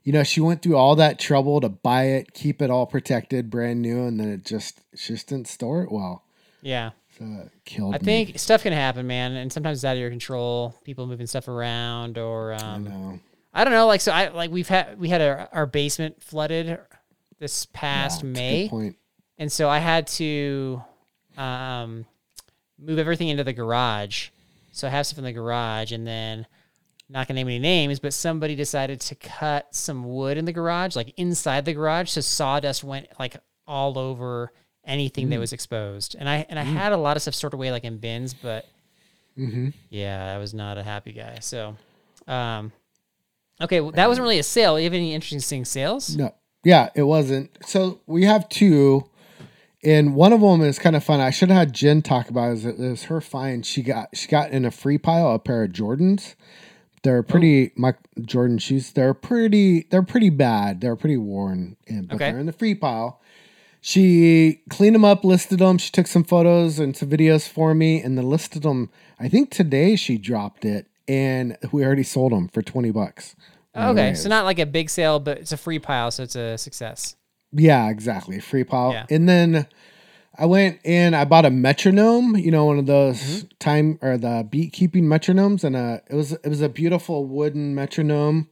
you 0.06 0.12
know, 0.12 0.22
she 0.22 0.40
went 0.40 0.62
through 0.62 0.76
all 0.76 0.94
that 0.94 1.18
trouble 1.18 1.60
to 1.60 1.68
buy 1.68 2.04
it, 2.04 2.32
keep 2.32 2.62
it 2.62 2.70
all 2.70 2.86
protected, 2.86 3.50
brand 3.50 3.82
new, 3.82 4.04
and 4.04 4.20
then 4.20 4.28
it 4.28 4.44
just 4.44 4.80
she 4.94 5.14
just 5.14 5.26
didn't 5.26 5.48
store 5.48 5.82
it 5.82 5.90
well. 5.90 6.22
Yeah. 6.62 6.90
So 7.18 7.24
it 7.24 7.50
killed 7.64 7.96
I 7.96 7.98
me. 7.98 8.04
think 8.04 8.38
stuff 8.38 8.62
can 8.62 8.72
happen, 8.72 9.08
man, 9.08 9.32
and 9.32 9.52
sometimes 9.52 9.78
it's 9.78 9.84
out 9.84 9.96
of 9.96 9.98
your 9.98 10.10
control. 10.10 10.76
People 10.84 11.08
moving 11.08 11.26
stuff 11.26 11.48
around, 11.48 12.18
or 12.18 12.52
I 12.52 12.56
um, 12.58 12.84
know. 12.84 13.20
I 13.52 13.64
don't 13.64 13.72
know. 13.72 13.88
Like 13.88 14.00
so, 14.00 14.12
I 14.12 14.28
like 14.28 14.52
we've 14.52 14.68
had 14.68 14.96
we 14.96 15.08
had 15.08 15.20
our, 15.20 15.48
our 15.52 15.66
basement 15.66 16.22
flooded 16.22 16.78
this 17.40 17.66
past 17.66 18.22
Yeah, 18.22 18.30
it's 18.30 18.70
good 18.70 18.80
May, 18.80 18.94
and 19.38 19.50
so 19.50 19.68
I 19.68 19.78
had 19.78 20.06
to 20.06 20.84
um, 21.36 22.06
move 22.78 23.00
everything 23.00 23.26
into 23.26 23.42
the 23.42 23.52
garage. 23.52 24.28
So 24.70 24.86
I 24.86 24.90
have 24.90 25.04
stuff 25.04 25.18
in 25.18 25.24
the 25.24 25.32
garage, 25.32 25.90
and 25.90 26.06
then 26.06 26.46
not 27.08 27.28
gonna 27.28 27.38
name 27.38 27.48
any 27.48 27.58
names, 27.58 28.00
but 28.00 28.12
somebody 28.12 28.54
decided 28.56 29.00
to 29.00 29.14
cut 29.14 29.74
some 29.74 30.04
wood 30.04 30.36
in 30.38 30.44
the 30.44 30.52
garage, 30.52 30.96
like 30.96 31.12
inside 31.16 31.64
the 31.64 31.72
garage, 31.74 32.10
so 32.10 32.20
sawdust 32.20 32.82
went 32.82 33.06
like 33.18 33.36
all 33.66 33.98
over 33.98 34.52
anything 34.84 35.26
Mm. 35.26 35.30
that 35.30 35.38
was 35.40 35.52
exposed. 35.52 36.16
And 36.18 36.28
I 36.28 36.46
and 36.48 36.58
I 36.58 36.62
had 36.62 36.92
a 36.92 36.96
lot 36.96 37.16
of 37.16 37.22
stuff 37.22 37.34
stored 37.34 37.54
away 37.54 37.70
like 37.70 37.84
in 37.84 37.98
bins, 37.98 38.34
but 38.34 38.66
Mm-hmm. 39.38 39.68
yeah, 39.90 40.32
I 40.34 40.38
was 40.38 40.54
not 40.54 40.78
a 40.78 40.82
happy 40.82 41.12
guy. 41.12 41.40
So, 41.42 41.76
um, 42.26 42.72
okay, 43.60 43.80
well, 43.82 43.90
that 43.92 44.08
wasn't 44.08 44.22
really 44.24 44.38
a 44.38 44.42
sale. 44.42 44.78
You 44.78 44.84
have 44.84 44.94
any 44.94 45.12
interesting 45.14 45.64
sales? 45.66 46.16
No. 46.16 46.34
Yeah, 46.64 46.88
it 46.94 47.02
wasn't. 47.02 47.50
So 47.66 48.00
we 48.06 48.24
have 48.24 48.48
two, 48.48 49.08
and 49.84 50.14
one 50.16 50.32
of 50.32 50.40
them 50.40 50.62
is 50.62 50.78
kind 50.78 50.96
of 50.96 51.04
fun. 51.04 51.20
I 51.20 51.30
should 51.30 51.50
have 51.50 51.58
had 51.58 51.72
Jen 51.74 52.00
talk 52.02 52.30
about 52.30 52.56
it. 52.56 52.64
It 52.64 52.78
was 52.78 53.04
her 53.04 53.20
find. 53.20 53.64
She 53.66 53.82
got 53.82 54.08
she 54.16 54.26
got 54.26 54.50
in 54.52 54.64
a 54.64 54.70
free 54.70 54.96
pile 54.98 55.30
a 55.32 55.38
pair 55.38 55.64
of 55.64 55.70
Jordans. 55.72 56.34
They're 57.02 57.18
oh. 57.18 57.22
pretty 57.22 57.72
my 57.76 57.94
Jordan 58.20 58.58
shoes. 58.58 58.92
They're 58.92 59.14
pretty. 59.14 59.86
They're 59.90 60.02
pretty 60.02 60.30
bad. 60.30 60.80
They're 60.80 60.96
pretty 60.96 61.16
worn, 61.16 61.76
and 61.86 62.08
but 62.08 62.16
Okay. 62.16 62.30
they're 62.30 62.40
in 62.40 62.46
the 62.46 62.52
free 62.52 62.74
pile. 62.74 63.20
She 63.80 64.62
cleaned 64.68 64.96
them 64.96 65.04
up, 65.04 65.24
listed 65.24 65.60
them. 65.60 65.78
She 65.78 65.92
took 65.92 66.08
some 66.08 66.24
photos 66.24 66.80
and 66.80 66.96
some 66.96 67.08
videos 67.08 67.48
for 67.48 67.74
me, 67.74 68.00
and 68.00 68.18
then 68.18 68.28
listed 68.28 68.62
them. 68.62 68.90
I 69.20 69.28
think 69.28 69.50
today 69.50 69.94
she 69.94 70.18
dropped 70.18 70.64
it, 70.64 70.88
and 71.06 71.56
we 71.70 71.84
already 71.84 72.02
sold 72.02 72.32
them 72.32 72.48
for 72.48 72.62
twenty 72.62 72.90
bucks. 72.90 73.36
Oh, 73.74 73.90
okay, 73.90 74.14
so 74.14 74.28
not 74.28 74.44
like 74.44 74.58
a 74.58 74.66
big 74.66 74.88
sale, 74.88 75.20
but 75.20 75.38
it's 75.38 75.52
a 75.52 75.56
free 75.56 75.78
pile, 75.78 76.10
so 76.10 76.22
it's 76.22 76.34
a 76.34 76.56
success. 76.56 77.14
Yeah, 77.52 77.88
exactly. 77.90 78.40
Free 78.40 78.64
pile. 78.64 78.92
Yeah. 78.92 79.06
And 79.10 79.28
then 79.28 79.66
I 80.38 80.46
went 80.46 80.80
and 80.84 81.16
I 81.16 81.24
bought 81.24 81.44
a 81.46 81.50
metronome, 81.50 82.36
you 82.36 82.50
know, 82.50 82.64
one 82.66 82.78
of 82.78 82.86
those 82.86 83.20
Mm-hmm. 83.20 83.46
time 83.58 83.98
or 84.02 84.18
the 84.18 84.46
beat 84.48 84.72
keeping 84.72 85.04
metronomes, 85.04 85.64
and 85.64 85.74
uh 85.76 85.98
it 86.10 86.14
was 86.14 86.32
it 86.32 86.48
was 86.48 86.60
a 86.60 86.68
beautiful 86.68 87.24
wooden 87.24 87.74
metronome. 87.74 88.48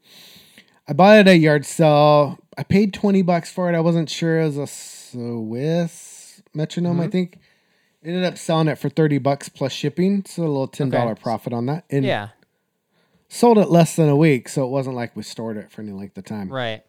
I 0.88 0.92
bought 0.92 1.16
it 1.16 1.20
at 1.20 1.28
a 1.28 1.36
yard 1.36 1.64
sale. 1.66 2.38
I 2.58 2.62
paid 2.62 2.92
twenty 2.94 3.22
bucks 3.22 3.50
for 3.50 3.70
it. 3.72 3.74
I 3.76 3.80
wasn't 3.80 4.08
sure 4.10 4.40
it 4.40 4.44
was 4.46 4.58
a 4.58 4.66
Swiss 4.66 6.42
metronome. 6.54 6.94
Mm-hmm. 6.98 7.02
I 7.02 7.08
think 7.08 7.38
ended 8.04 8.24
up 8.24 8.36
selling 8.38 8.68
it 8.68 8.78
for 8.78 8.88
thirty 8.88 9.18
bucks 9.18 9.48
plus 9.48 9.72
shipping, 9.72 10.24
so 10.26 10.42
a 10.42 10.44
little 10.44 10.68
ten 10.68 10.90
dollar 10.90 11.12
Okay. 11.12 11.22
profit 11.22 11.52
on 11.52 11.66
that. 11.66 11.84
And 11.90 12.04
Yeah, 12.04 12.28
sold 13.28 13.58
it 13.58 13.68
less 13.70 13.96
than 13.96 14.08
a 14.08 14.16
week, 14.16 14.48
so 14.48 14.64
it 14.64 14.68
wasn't 14.70 14.96
like 14.96 15.16
we 15.16 15.22
stored 15.22 15.56
it 15.56 15.70
for 15.70 15.82
any 15.82 15.92
length 15.92 16.16
of 16.18 16.24
time. 16.24 16.50
right. 16.52 16.82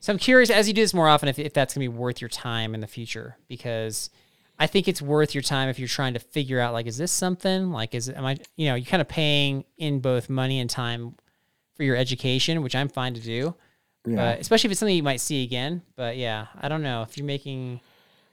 So 0.00 0.12
I'm 0.12 0.18
curious, 0.18 0.50
as 0.50 0.66
you 0.66 0.74
do 0.74 0.80
this 0.82 0.94
more 0.94 1.08
often, 1.08 1.28
if, 1.28 1.38
if 1.38 1.52
that's 1.52 1.74
gonna 1.74 1.84
be 1.84 1.88
worth 1.88 2.20
your 2.20 2.30
time 2.30 2.74
in 2.74 2.80
the 2.80 2.86
future, 2.86 3.36
because 3.48 4.08
I 4.58 4.66
think 4.66 4.88
it's 4.88 5.02
worth 5.02 5.34
your 5.34 5.42
time 5.42 5.68
if 5.68 5.78
you're 5.78 5.88
trying 5.88 6.14
to 6.14 6.20
figure 6.20 6.58
out 6.60 6.72
like, 6.72 6.86
is 6.86 6.96
this 6.98 7.12
something? 7.12 7.70
Like, 7.70 7.94
is 7.94 8.08
am 8.08 8.24
I, 8.24 8.38
you 8.56 8.68
know, 8.68 8.74
you're 8.74 8.86
kind 8.86 9.00
of 9.00 9.08
paying 9.08 9.64
in 9.78 10.00
both 10.00 10.28
money 10.30 10.58
and 10.60 10.68
time 10.70 11.14
for 11.74 11.82
your 11.84 11.96
education, 11.96 12.62
which 12.62 12.74
I'm 12.74 12.88
fine 12.88 13.14
to 13.14 13.20
do. 13.20 13.54
Yeah. 14.06 14.16
but 14.16 14.40
especially 14.40 14.68
if 14.68 14.72
it's 14.72 14.80
something 14.80 14.96
you 14.96 15.02
might 15.02 15.20
see 15.20 15.44
again. 15.44 15.82
But 15.96 16.16
yeah, 16.16 16.46
I 16.58 16.68
don't 16.68 16.82
know 16.82 17.02
if 17.02 17.18
you're 17.18 17.26
making. 17.26 17.80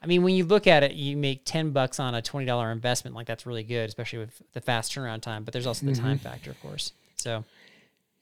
I 0.02 0.06
mean, 0.06 0.24
when 0.24 0.34
you 0.36 0.46
look 0.46 0.68
at 0.68 0.84
it, 0.84 0.94
you 0.94 1.18
make 1.18 1.44
ten 1.44 1.72
bucks 1.72 2.00
on 2.00 2.16
a 2.16 2.22
twenty 2.22 2.46
dollar 2.46 2.72
investment. 2.72 3.16
Like 3.18 3.28
that's 3.28 3.46
really 3.46 3.64
good, 3.64 3.90
especially 3.90 4.20
with 4.20 4.42
the 4.54 4.62
fast 4.62 4.94
turnaround 4.94 5.22
time. 5.22 5.44
But 5.44 5.52
there's 5.54 5.68
also 5.68 5.86
the 5.86 5.92
Mm-hmm. 5.92 6.02
time 6.06 6.18
factor, 6.20 6.52
of 6.52 6.62
course. 6.62 6.94
So 7.18 7.44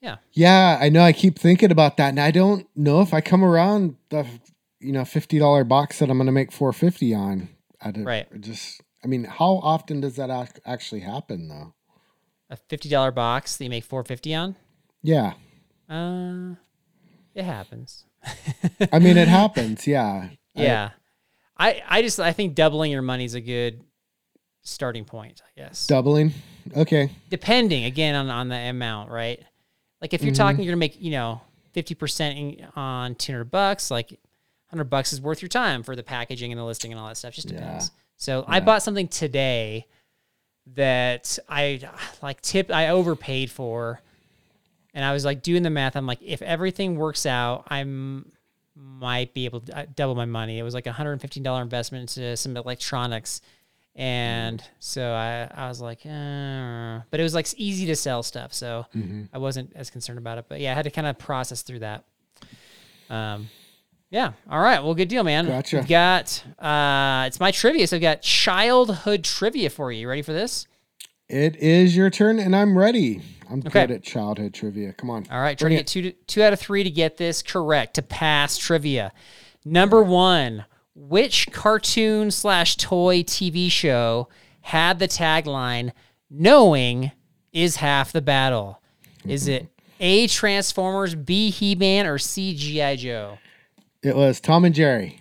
yeah, 0.06 0.16
Yeah, 0.32 0.78
I 0.80 0.88
know. 0.88 1.02
I 1.02 1.12
keep 1.12 1.38
thinking 1.38 1.70
about 1.70 1.96
that, 1.98 2.10
and 2.10 2.20
I 2.20 2.30
don't 2.30 2.66
know 2.76 3.00
if 3.00 3.12
I 3.12 3.20
come 3.20 3.44
around 3.44 3.96
the 4.10 4.26
you 4.80 4.92
know 4.92 5.04
fifty 5.04 5.38
dollar 5.38 5.64
box 5.64 5.98
that 5.98 6.10
I'm 6.10 6.18
going 6.18 6.26
to 6.26 6.32
make 6.32 6.52
four 6.52 6.72
fifty 6.72 7.14
on. 7.14 7.48
I 7.80 7.90
don't, 7.90 8.04
Right. 8.04 8.26
Just, 8.40 8.80
I 9.04 9.06
mean, 9.06 9.24
how 9.24 9.60
often 9.62 10.00
does 10.00 10.16
that 10.16 10.30
ac- 10.30 10.60
actually 10.64 11.00
happen, 11.02 11.48
though? 11.48 11.74
a 12.48 12.56
fifty 12.56 12.88
dollar 12.88 13.10
box 13.10 13.56
that 13.56 13.64
you 13.64 13.70
make 13.70 13.84
four 13.84 14.04
fifty 14.04 14.34
on. 14.34 14.56
Yeah, 15.02 15.34
Uh, 15.88 16.54
it 17.34 17.44
happens. 17.44 18.04
I 18.92 18.98
mean, 18.98 19.16
it 19.16 19.28
happens. 19.28 19.86
Yeah, 19.86 20.28
I- 20.56 20.62
Yeah, 20.62 20.90
I 21.56 21.82
I 21.88 22.02
just 22.02 22.18
I 22.20 22.32
think 22.32 22.54
doubling 22.54 22.90
your 22.92 23.02
money 23.02 23.24
is 23.24 23.34
a 23.34 23.40
good 23.40 23.82
starting 24.62 25.04
point. 25.04 25.42
I 25.46 25.60
guess. 25.60 25.86
doubling. 25.86 26.32
Okay. 26.76 27.10
depending 27.30 27.84
again 27.84 28.14
on, 28.16 28.28
on 28.30 28.48
the 28.48 28.56
amount, 28.56 29.10
right? 29.10 29.40
Like 30.00 30.12
if 30.14 30.22
you're 30.22 30.34
talking, 30.34 30.62
you're 30.62 30.72
gonna 30.72 30.78
make 30.80 31.00
you 31.00 31.10
know 31.10 31.40
fifty 31.72 31.94
percent 31.94 32.60
on 32.76 33.14
two 33.14 33.32
hundred 33.32 33.50
bucks. 33.50 33.90
Like 33.90 34.18
hundred 34.70 34.84
bucks 34.90 35.12
is 35.12 35.20
worth 35.20 35.40
your 35.42 35.48
time 35.48 35.82
for 35.82 35.94
the 35.96 36.02
packaging 36.02 36.52
and 36.52 36.58
the 36.60 36.64
listing 36.64 36.92
and 36.92 37.00
all 37.00 37.08
that 37.08 37.16
stuff. 37.16 37.34
Just 37.34 37.50
Yeah. 37.50 37.58
depends. 37.60 37.90
So 38.16 38.44
I 38.48 38.60
bought 38.60 38.82
something 38.82 39.08
today 39.08 39.86
that 40.74 41.38
I 41.48 41.80
like 42.22 42.40
tip 42.40 42.70
I 42.70 42.88
overpaid 42.88 43.50
for, 43.50 44.00
and 44.94 45.04
I 45.04 45.12
was 45.12 45.24
like 45.24 45.42
doing 45.42 45.62
the 45.62 45.70
math. 45.70 45.96
I'm 45.96 46.06
like, 46.06 46.22
if 46.22 46.42
everything 46.42 46.96
works 46.96 47.26
out, 47.26 47.64
I'm 47.68 48.32
might 48.74 49.32
be 49.32 49.46
able 49.46 49.60
to 49.60 49.78
uh, 49.78 49.86
double 49.94 50.14
my 50.14 50.26
money. 50.26 50.58
It 50.58 50.62
was 50.62 50.74
like 50.74 50.86
a 50.86 50.92
hundred 50.92 51.12
and 51.12 51.20
fifteen 51.20 51.42
dollar 51.42 51.62
investment 51.62 52.02
into 52.16 52.36
some 52.36 52.56
electronics, 52.56 53.40
and 53.96 54.62
so 54.78 55.12
I 55.12 55.50
I 55.54 55.68
was 55.68 55.80
like, 55.80 56.04
eh. 56.06 56.98
but 57.10 57.18
it 57.18 57.22
was 57.22 57.34
like 57.34 57.48
easy 57.56 57.86
to 57.86 57.96
sell 57.96 58.22
stuff, 58.22 58.52
so 58.52 58.86
I 59.32 59.38
wasn't 59.38 59.72
as 59.74 59.90
concerned 59.90 60.18
about 60.18 60.38
it. 60.38 60.44
But 60.48 60.60
yeah, 60.60 60.72
I 60.72 60.74
had 60.74 60.84
to 60.84 60.90
kind 60.90 61.06
of 61.06 61.18
process 61.18 61.62
through 61.62 61.80
that. 61.80 62.04
Um, 63.08 63.48
yeah. 64.10 64.32
All 64.50 64.60
right. 64.60 64.82
Well, 64.82 64.94
good 64.94 65.08
deal, 65.08 65.24
man. 65.24 65.46
Gotcha. 65.46 65.76
We've 65.78 65.88
got 65.88 66.44
uh, 66.58 67.24
it's 67.26 67.40
my 67.40 67.50
trivia. 67.50 67.86
So 67.86 67.96
I've 67.96 68.02
got 68.02 68.22
childhood 68.22 69.24
trivia 69.24 69.70
for 69.70 69.90
you. 69.90 70.02
You 70.02 70.08
ready 70.08 70.22
for 70.22 70.32
this? 70.32 70.66
It 71.28 71.56
is 71.56 71.96
your 71.96 72.08
turn, 72.10 72.38
and 72.38 72.54
I'm 72.54 72.78
ready. 72.78 73.20
I'm 73.50 73.58
Okay. 73.60 73.86
good 73.86 73.90
at 73.90 74.02
childhood 74.04 74.54
trivia. 74.54 74.92
Come 74.92 75.10
on. 75.10 75.26
All 75.30 75.40
right, 75.40 75.58
try 75.58 75.66
Bring 75.68 75.78
to 75.78 75.82
get 75.82 75.86
two 75.86 76.12
two 76.26 76.42
out 76.42 76.52
of 76.52 76.60
three 76.60 76.84
to 76.84 76.90
get 76.90 77.16
this 77.16 77.42
correct 77.42 77.94
to 77.94 78.02
pass 78.02 78.56
trivia. 78.58 79.12
Number 79.64 80.02
one, 80.02 80.64
which 80.98 81.48
cartoon 81.52 82.30
slash 82.30 82.76
toy 82.76 83.22
TV 83.22 83.70
show 83.70 84.28
had 84.62 84.98
the 84.98 85.06
tagline 85.06 85.92
"Knowing 86.30 87.12
is 87.52 87.76
half 87.76 88.10
the 88.12 88.22
battle"? 88.22 88.80
Is 89.26 89.46
it 89.46 89.68
A. 90.00 90.26
Transformers, 90.26 91.14
B. 91.14 91.50
He 91.50 91.74
Man, 91.74 92.06
or 92.06 92.18
C. 92.18 92.54
GI 92.54 92.96
Joe? 92.96 93.38
It 94.02 94.16
was 94.16 94.40
Tom 94.40 94.64
and 94.64 94.74
Jerry. 94.74 95.20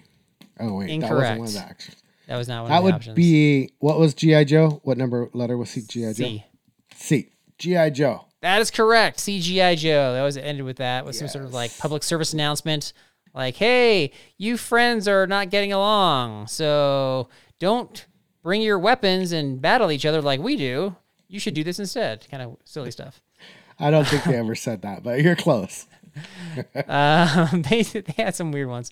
Oh 0.60 0.76
wait, 0.78 1.02
that 1.02 1.12
wasn't 1.12 1.40
one 1.40 1.48
Incorrect. 1.50 1.88
of 1.90 1.96
the. 1.96 1.96
That 2.28 2.38
was 2.38 2.48
not 2.48 2.62
one 2.64 2.72
That 2.72 2.78
of 2.78 2.82
the 2.82 2.86
would 2.86 2.94
options. 2.96 3.16
be 3.16 3.70
what 3.80 4.00
was 4.00 4.14
GI 4.14 4.46
Joe? 4.46 4.80
What 4.84 4.98
number 4.98 5.30
letter 5.34 5.58
was 5.58 5.74
GI 5.74 6.02
Joe? 6.02 6.12
C. 6.14 6.46
C. 6.96 7.30
GI 7.58 7.92
Joe. 7.92 8.26
That 8.42 8.62
is 8.62 8.70
correct. 8.70 9.18
CGI 9.20 9.76
Joe. 9.76 10.14
That 10.14 10.24
was 10.24 10.38
ended 10.38 10.66
with 10.66 10.78
that 10.78 11.04
with 11.06 11.16
some 11.16 11.28
sort 11.28 11.46
of 11.46 11.54
like 11.54 11.76
public 11.80 12.04
service 12.04 12.32
announcement 12.34 12.94
Like, 13.36 13.58
hey, 13.58 14.12
you 14.38 14.56
friends 14.56 15.08
are 15.08 15.28
not 15.28 15.50
getting 15.50 15.74
along, 15.74 16.48
so 16.48 17.28
don't 17.60 18.06
bring 18.42 18.62
your 18.62 18.80
weapons 18.80 19.34
and 19.34 19.62
battle 19.62 19.92
each 19.92 20.06
other 20.06 20.22
like 20.22 20.40
we 20.40 20.56
do. 20.56 20.96
You 21.28 21.40
should 21.40 21.54
do 21.54 21.64
this 21.64 21.78
instead. 21.78 22.26
Kind 22.32 22.42
of 22.42 22.58
silly 22.64 22.92
stuff. 22.92 23.22
I 23.78 23.92
don't 23.92 24.08
think 24.08 24.24
they 24.24 24.38
ever 24.38 24.56
said 24.56 24.84
that, 24.84 25.04
but 25.04 25.22
you're 25.22 25.36
close. 25.36 25.86
Um, 26.88 27.62
they, 27.70 27.82
they 27.82 28.14
had 28.16 28.36
some 28.36 28.54
weird 28.54 28.70
ones. 28.70 28.90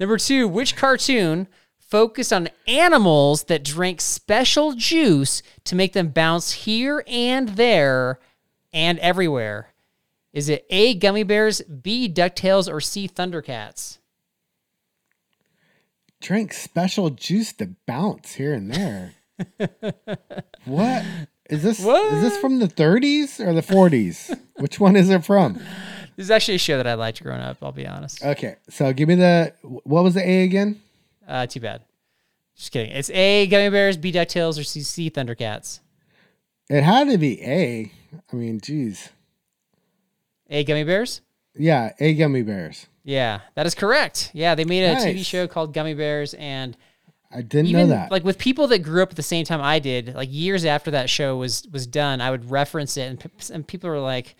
Number 0.00 0.16
two, 0.16 0.48
which 0.48 0.76
cartoon 0.76 1.46
focused 1.78 2.32
on 2.32 2.48
animals 2.66 3.44
that 3.44 3.62
drank 3.62 4.00
special 4.00 4.72
juice 4.72 5.42
to 5.64 5.76
make 5.76 5.92
them 5.92 6.08
bounce 6.08 6.52
here 6.52 7.04
and 7.06 7.50
there 7.50 8.18
and 8.72 8.98
everywhere? 9.00 9.73
Is 10.34 10.48
it 10.48 10.66
A, 10.68 10.98
Gummi 10.98 11.24
Bears, 11.24 11.62
B, 11.62 12.12
DuckTales, 12.12 12.70
or 12.70 12.80
C, 12.80 13.06
Thundercats? 13.06 13.98
Drink 16.20 16.52
special 16.52 17.10
juice 17.10 17.52
to 17.54 17.70
bounce 17.86 18.34
here 18.34 18.52
and 18.52 18.74
there. 18.74 19.12
what 20.64 21.04
is 21.48 21.62
this? 21.62 21.78
Is 21.78 22.22
this 22.22 22.36
from 22.38 22.58
the 22.58 22.66
30s 22.66 23.38
or 23.38 23.52
the 23.52 23.60
40s? 23.60 24.36
Which 24.56 24.80
one 24.80 24.96
is 24.96 25.08
it 25.08 25.24
from? 25.24 25.54
This 26.16 26.26
is 26.26 26.30
actually 26.32 26.56
a 26.56 26.58
show 26.58 26.78
that 26.78 26.86
I 26.88 26.94
liked 26.94 27.22
growing 27.22 27.40
up, 27.40 27.58
I'll 27.62 27.70
be 27.70 27.86
honest. 27.86 28.24
Okay, 28.24 28.56
so 28.68 28.92
give 28.92 29.08
me 29.08 29.14
the 29.14 29.52
what 29.62 30.02
was 30.02 30.14
the 30.14 30.28
A 30.28 30.42
again? 30.42 30.80
Uh, 31.28 31.46
too 31.46 31.60
bad. 31.60 31.82
Just 32.56 32.72
kidding. 32.72 32.90
It's 32.90 33.10
A, 33.10 33.48
Gummi 33.48 33.70
Bears, 33.70 33.96
B, 33.96 34.10
DuckTales, 34.10 34.58
or 34.58 34.64
C, 34.64 34.82
C 34.82 35.10
Thundercats. 35.10 35.78
It 36.68 36.82
had 36.82 37.08
to 37.08 37.18
be 37.18 37.40
A. 37.42 37.92
I 38.32 38.36
mean, 38.36 38.60
geez. 38.60 39.10
A, 40.50 40.64
Gummi 40.64 40.86
Bears? 40.86 41.20
Yeah, 41.54 41.92
A 42.00 42.14
Gummi 42.14 42.44
Bears. 42.44 42.86
Yeah, 43.04 43.40
that 43.54 43.66
is 43.66 43.74
correct. 43.74 44.30
Yeah, 44.32 44.54
they 44.54 44.64
made 44.64 44.84
a 44.84 44.96
TV 44.96 45.24
show 45.24 45.46
called 45.46 45.74
Gummi 45.74 45.96
Bears, 45.96 46.34
and 46.34 46.76
I 47.30 47.42
didn't 47.42 47.66
even 47.66 47.88
know 47.88 47.94
that. 47.94 48.10
like 48.10 48.24
with 48.24 48.38
people 48.38 48.68
that 48.68 48.78
grew 48.78 49.02
up 49.02 49.10
at 49.10 49.16
the 49.16 49.22
same 49.22 49.44
time 49.44 49.60
I 49.60 49.78
did, 49.78 50.14
like 50.14 50.28
years 50.32 50.64
after 50.64 50.90
that 50.92 51.10
show 51.10 51.36
was 51.36 51.66
was 51.70 51.86
done, 51.86 52.20
I 52.20 52.30
would 52.30 52.50
reference 52.50 52.96
it, 52.96 53.08
and, 53.10 53.30
and 53.52 53.66
people 53.66 53.90
were 53.90 54.00
like, 54.00 54.36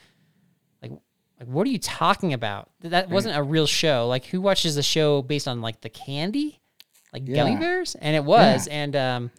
like, 0.81 0.93
like, 1.39 1.49
what 1.49 1.67
are 1.67 1.71
you 1.71 1.79
talking 1.79 2.33
about? 2.33 2.71
That 2.81 3.11
wasn't 3.11 3.37
a 3.37 3.43
real 3.43 3.67
show. 3.67 4.07
Like, 4.09 4.27
who 4.27 4.41
watches 4.41 4.77
a 4.77 4.83
show 4.83 5.23
based 5.23 5.49
on 5.49 5.61
like 5.61 5.81
the 5.81 5.91
candy, 5.91 6.61
like 7.13 7.27
Gummy 7.27 7.57
Bears? 7.57 7.97
And 7.97 8.17
it 8.17 8.25
was, 8.25 8.67
and 8.69 8.97
um, 8.97 9.31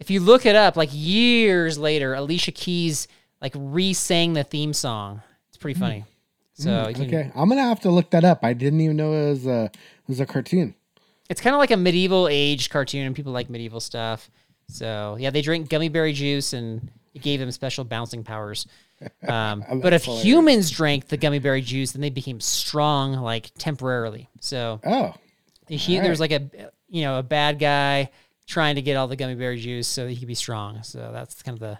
if 0.00 0.10
you 0.10 0.20
look 0.20 0.44
it 0.44 0.56
up, 0.56 0.76
like 0.76 0.90
years 0.92 1.78
later, 1.78 2.14
Alicia 2.14 2.52
Keys 2.52 3.08
like 3.40 3.52
re-sang 3.56 4.34
the 4.34 4.44
theme 4.44 4.72
song. 4.72 5.22
It's 5.58 5.62
pretty 5.62 5.78
funny. 5.80 6.04
So 6.54 6.86
you 6.88 6.94
can- 6.94 7.06
okay, 7.06 7.30
I'm 7.34 7.48
gonna 7.48 7.62
have 7.62 7.80
to 7.80 7.90
look 7.90 8.10
that 8.10 8.22
up. 8.24 8.44
I 8.44 8.52
didn't 8.52 8.80
even 8.80 8.96
know 8.96 9.12
it 9.12 9.30
was 9.30 9.46
a 9.46 9.64
it 9.64 10.08
was 10.08 10.20
a 10.20 10.26
cartoon. 10.26 10.74
It's 11.28 11.40
kind 11.40 11.52
of 11.54 11.58
like 11.58 11.72
a 11.72 11.76
medieval 11.76 12.28
age 12.30 12.70
cartoon, 12.70 13.06
and 13.06 13.14
people 13.16 13.32
like 13.32 13.50
medieval 13.50 13.80
stuff. 13.80 14.30
So 14.68 15.16
yeah, 15.18 15.30
they 15.30 15.42
drink 15.42 15.68
gummy 15.68 15.88
berry 15.88 16.12
juice, 16.12 16.52
and 16.52 16.90
it 17.12 17.22
gave 17.22 17.40
them 17.40 17.50
special 17.50 17.84
bouncing 17.84 18.22
powers. 18.24 18.66
Um, 19.28 19.62
but 19.80 19.92
if 19.92 20.04
hilarious. 20.06 20.24
humans 20.24 20.70
drank 20.72 21.06
the 21.06 21.16
gummy 21.16 21.38
berry 21.38 21.60
juice, 21.62 21.92
then 21.92 22.02
they 22.02 22.10
became 22.10 22.40
strong, 22.40 23.12
like 23.12 23.52
temporarily. 23.56 24.28
So 24.40 24.80
Oh, 24.84 25.14
he, 25.68 26.00
there 26.00 26.10
was 26.10 26.18
like 26.18 26.32
a 26.32 26.48
you 26.88 27.02
know 27.02 27.18
a 27.20 27.22
bad 27.22 27.60
guy 27.60 28.10
trying 28.46 28.74
to 28.74 28.82
get 28.82 28.96
all 28.96 29.06
the 29.06 29.14
gummy 29.14 29.36
berry 29.36 29.58
juice 29.60 29.86
so 29.86 30.04
that 30.04 30.10
he 30.10 30.16
could 30.16 30.26
be 30.26 30.34
strong. 30.34 30.82
So 30.82 31.10
that's 31.12 31.42
kind 31.44 31.54
of 31.54 31.60
the 31.60 31.78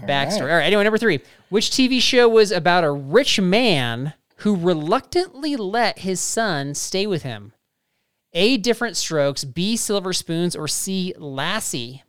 the 0.00 0.06
backstory. 0.06 0.40
right. 0.42 0.50
All 0.50 0.56
right. 0.58 0.64
Anyway, 0.66 0.84
number 0.84 0.98
three. 0.98 1.20
Which 1.48 1.70
TV 1.70 2.00
show 2.00 2.28
was 2.28 2.50
about 2.52 2.84
a 2.84 2.90
rich 2.90 3.40
man 3.40 4.14
who 4.38 4.54
reluctantly 4.56 5.56
let 5.56 6.00
his 6.00 6.20
son 6.20 6.74
stay 6.74 7.06
with 7.06 7.22
him? 7.22 7.52
A. 8.34 8.56
Diff'rent 8.56 8.96
Strokes. 8.96 9.44
B. 9.44 9.76
Silver 9.76 10.12
Spoons. 10.12 10.54
Or 10.54 10.68
C. 10.68 11.14
Lassie. 11.18 12.02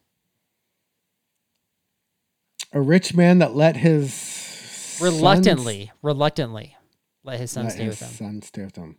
a 2.72 2.82
rich 2.82 3.16
man 3.16 3.40
that 3.40 3.56
let 3.56 3.78
his 3.78 4.14
sons- 4.14 5.02
Reluctantly. 5.02 5.92
Reluctantly. 6.02 6.76
Let 7.24 7.40
his 7.40 7.52
son 7.52 7.66
let 7.66 7.74
stay 7.74 7.84
his 7.86 8.00
with 8.00 8.10
him. 8.10 8.16
son 8.28 8.42
stay 8.42 8.64
with 8.66 8.76
him. 8.76 8.98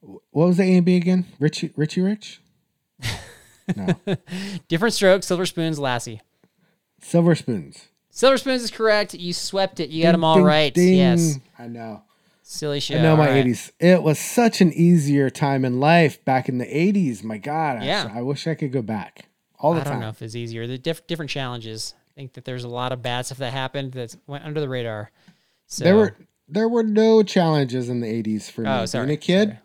What 0.00 0.48
was 0.48 0.56
the 0.56 0.64
A 0.64 0.76
and 0.78 0.84
B 0.84 0.96
again? 0.96 1.26
Richie, 1.38 1.72
Richie 1.76 2.00
Rich, 2.00 2.40
No. 3.76 3.86
Diff'rent 4.68 4.94
Strokes. 4.94 5.26
Silver 5.28 5.46
Spoons. 5.46 5.78
Lassie. 5.78 6.20
Silver 7.02 7.34
Spoons. 7.34 7.88
Silver 8.10 8.38
Spoons 8.38 8.62
is 8.62 8.70
correct. 8.70 9.14
You 9.14 9.32
swept 9.32 9.80
it. 9.80 9.90
You 9.90 10.02
got 10.02 10.08
Ding, 10.08 10.12
them 10.12 10.24
all 10.24 10.36
ding, 10.36 10.44
right. 10.44 10.72
ding. 10.74 10.96
Yes. 10.98 11.38
I 11.58 11.66
know. 11.66 12.02
Silly 12.42 12.80
show. 12.80 12.96
I 12.98 13.02
know 13.02 13.16
my 13.16 13.28
right. 13.30 13.46
80s. 13.46 13.70
It 13.80 14.02
was 14.02 14.18
such 14.18 14.60
an 14.60 14.72
easier 14.72 15.30
time 15.30 15.64
in 15.64 15.80
life 15.80 16.22
back 16.24 16.48
in 16.48 16.58
the 16.58 16.66
80s. 16.66 17.22
My 17.22 17.38
God. 17.38 17.78
I- 17.78 17.84
Yeah. 17.84 18.10
I, 18.12 18.20
wish 18.22 18.46
I 18.46 18.54
could 18.54 18.72
go 18.72 18.82
back 18.82 19.26
all 19.58 19.74
the 19.74 19.80
time. 19.80 19.88
I 19.88 19.90
don't 19.92 20.00
know 20.00 20.08
if 20.10 20.20
it's 20.22 20.34
easier. 20.34 20.66
The 20.66 20.78
diff- 20.78 21.06
different 21.06 21.30
challenges. 21.30 21.94
I 22.10 22.12
think 22.14 22.34
that 22.34 22.44
there's 22.44 22.64
a 22.64 22.68
lot 22.68 22.92
of 22.92 23.00
bad 23.02 23.24
stuff 23.26 23.38
that 23.38 23.52
happened 23.52 23.92
that 23.92 24.14
went 24.26 24.44
under 24.44 24.60
the 24.60 24.68
radar. 24.68 25.10
So, 25.66 25.84
There 25.84 25.96
were 25.96 26.16
there 26.48 26.68
were 26.68 26.82
no 26.82 27.22
challenges 27.22 27.88
in 27.88 28.00
the 28.00 28.06
80s 28.06 28.50
for 28.50 28.62
oh, 28.62 28.64
me. 28.64 28.82
oh, 28.82 28.86
sorry, 28.86 29.06
Being 29.06 29.16
a 29.18 29.20
kid, 29.20 29.58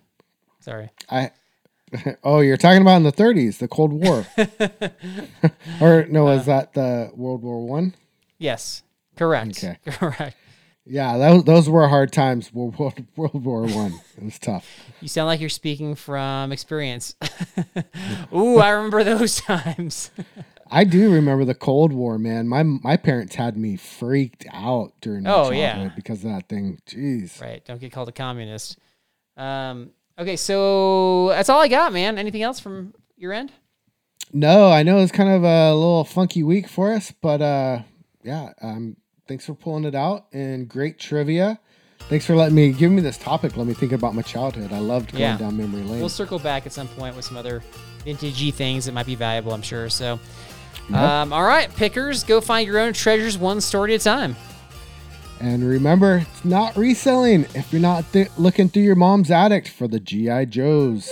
Sorry. 0.62 0.90
I 1.10 1.32
Oh, 2.24 2.42
you're 2.42 2.58
talking 2.58 2.82
about 2.82 2.98
in 2.98 3.04
the 3.04 3.12
30s, 3.12 3.60
the 3.60 3.68
Cold 3.68 3.94
War. 3.94 4.26
or 5.82 6.06
no, 6.10 6.26
was 6.26 6.46
that 6.46 6.74
the 6.74 7.12
World 7.16 7.44
War 7.44 7.66
1? 7.66 7.96
Yes, 8.38 8.84
correct. 9.16 9.64
Okay. 9.64 9.78
Correct. 9.86 10.36
Yeah, 10.90 11.18
those 11.18 11.44
those 11.44 11.70
were 11.70 11.88
hard 11.90 12.14
times. 12.14 12.54
World 12.54 12.78
War, 12.80 12.94
World 13.18 13.44
War 13.44 13.62
1. 13.66 13.94
It 14.18 14.24
was 14.24 14.40
tough. 14.40 14.66
You 15.02 15.08
sound 15.10 15.28
like 15.28 15.42
you're 15.42 15.50
speaking 15.50 15.96
from 15.96 16.52
experience. 16.54 17.16
Ooh, 18.34 18.60
I 18.60 18.70
remember 18.70 19.04
those 19.04 19.42
times. 19.42 20.12
I 20.70 20.84
do 20.86 21.12
remember 21.14 21.44
the 21.46 21.56
Cold 21.56 21.92
War, 21.92 22.18
man. 22.18 22.48
My 22.48 22.64
my 22.64 22.96
parents 22.96 23.36
had 23.36 23.58
me 23.58 23.76
freaked 23.76 24.46
out 24.52 24.94
during 25.02 25.28
Oh, 25.28 25.52
yeah. 25.52 25.90
because 25.96 26.24
of 26.24 26.32
that 26.32 26.48
thing. 26.48 26.80
Jeez. 26.88 27.42
right. 27.42 27.64
Don't 27.66 27.82
get 27.82 27.92
called 27.92 28.08
a 28.10 28.14
communist. 28.14 28.78
Um, 29.36 29.92
okay, 30.20 30.36
so 30.36 31.30
that's 31.30 31.50
all 31.50 31.62
I 31.62 31.68
got, 31.68 31.94
man. 31.94 32.18
Anything 32.18 32.42
else 32.44 32.60
from 32.60 32.94
your 33.18 33.34
end? 33.34 33.52
No, 34.34 34.70
I 34.70 34.84
know 34.84 35.00
it's 35.00 35.12
kind 35.12 35.30
of 35.30 35.44
a 35.44 35.74
little 35.74 36.04
funky 36.04 36.44
week 36.44 36.68
for 36.68 36.92
us, 36.94 37.12
but 37.22 37.42
uh 37.42 37.80
yeah, 38.24 38.52
um 38.62 38.98
thanks 39.28 39.46
for 39.46 39.54
pulling 39.54 39.86
it 39.86 39.96
out 39.96 40.26
and 40.34 40.68
great 40.68 41.00
trivia. 41.00 41.60
Thanks 42.10 42.26
for 42.26 42.36
letting 42.36 42.56
me 42.56 42.72
give 42.72 42.92
me 42.92 43.02
this 43.02 43.18
topic. 43.18 43.58
Let 43.58 43.68
me 43.68 43.74
think 43.74 43.92
about 43.92 44.16
my 44.16 44.22
childhood. 44.22 44.72
I 44.72 44.80
loved 44.80 45.12
going 45.12 45.22
Yeah. 45.24 45.38
down 45.38 45.58
memory 45.58 45.82
lane. 45.84 46.00
We'll 46.00 46.08
circle 46.10 46.40
back 46.40 46.66
at 46.66 46.72
some 46.72 46.88
point 46.88 47.16
with 47.16 47.26
some 47.26 47.36
other 47.38 47.62
vintagey 48.06 48.54
things 48.54 48.86
that 48.86 48.94
might 48.94 49.06
be 49.06 49.16
valuable, 49.16 49.54
I'm 49.54 49.62
sure. 49.62 49.90
So, 49.90 50.20
Yep. 50.90 50.98
um, 51.00 51.34
all 51.34 51.44
right, 51.44 51.74
pickers, 51.76 52.24
go 52.24 52.40
find 52.40 52.66
your 52.66 52.80
own 52.80 52.94
treasures 52.94 53.38
one 53.38 53.60
story 53.60 53.94
at 53.94 54.00
a 54.02 54.04
time. 54.04 54.38
And 55.40 55.64
remember, 55.64 56.26
it's 56.30 56.46
not 56.46 56.76
reselling 56.76 57.46
if 57.54 57.72
you're 57.72 57.82
not 57.82 58.12
th- 58.12 58.30
looking 58.38 58.70
through 58.70 58.84
your 58.84 58.96
mom's 58.96 59.30
attic 59.30 59.68
for 59.68 59.88
the 59.88 60.00
GI 60.00 60.48
Joes. 60.48 61.10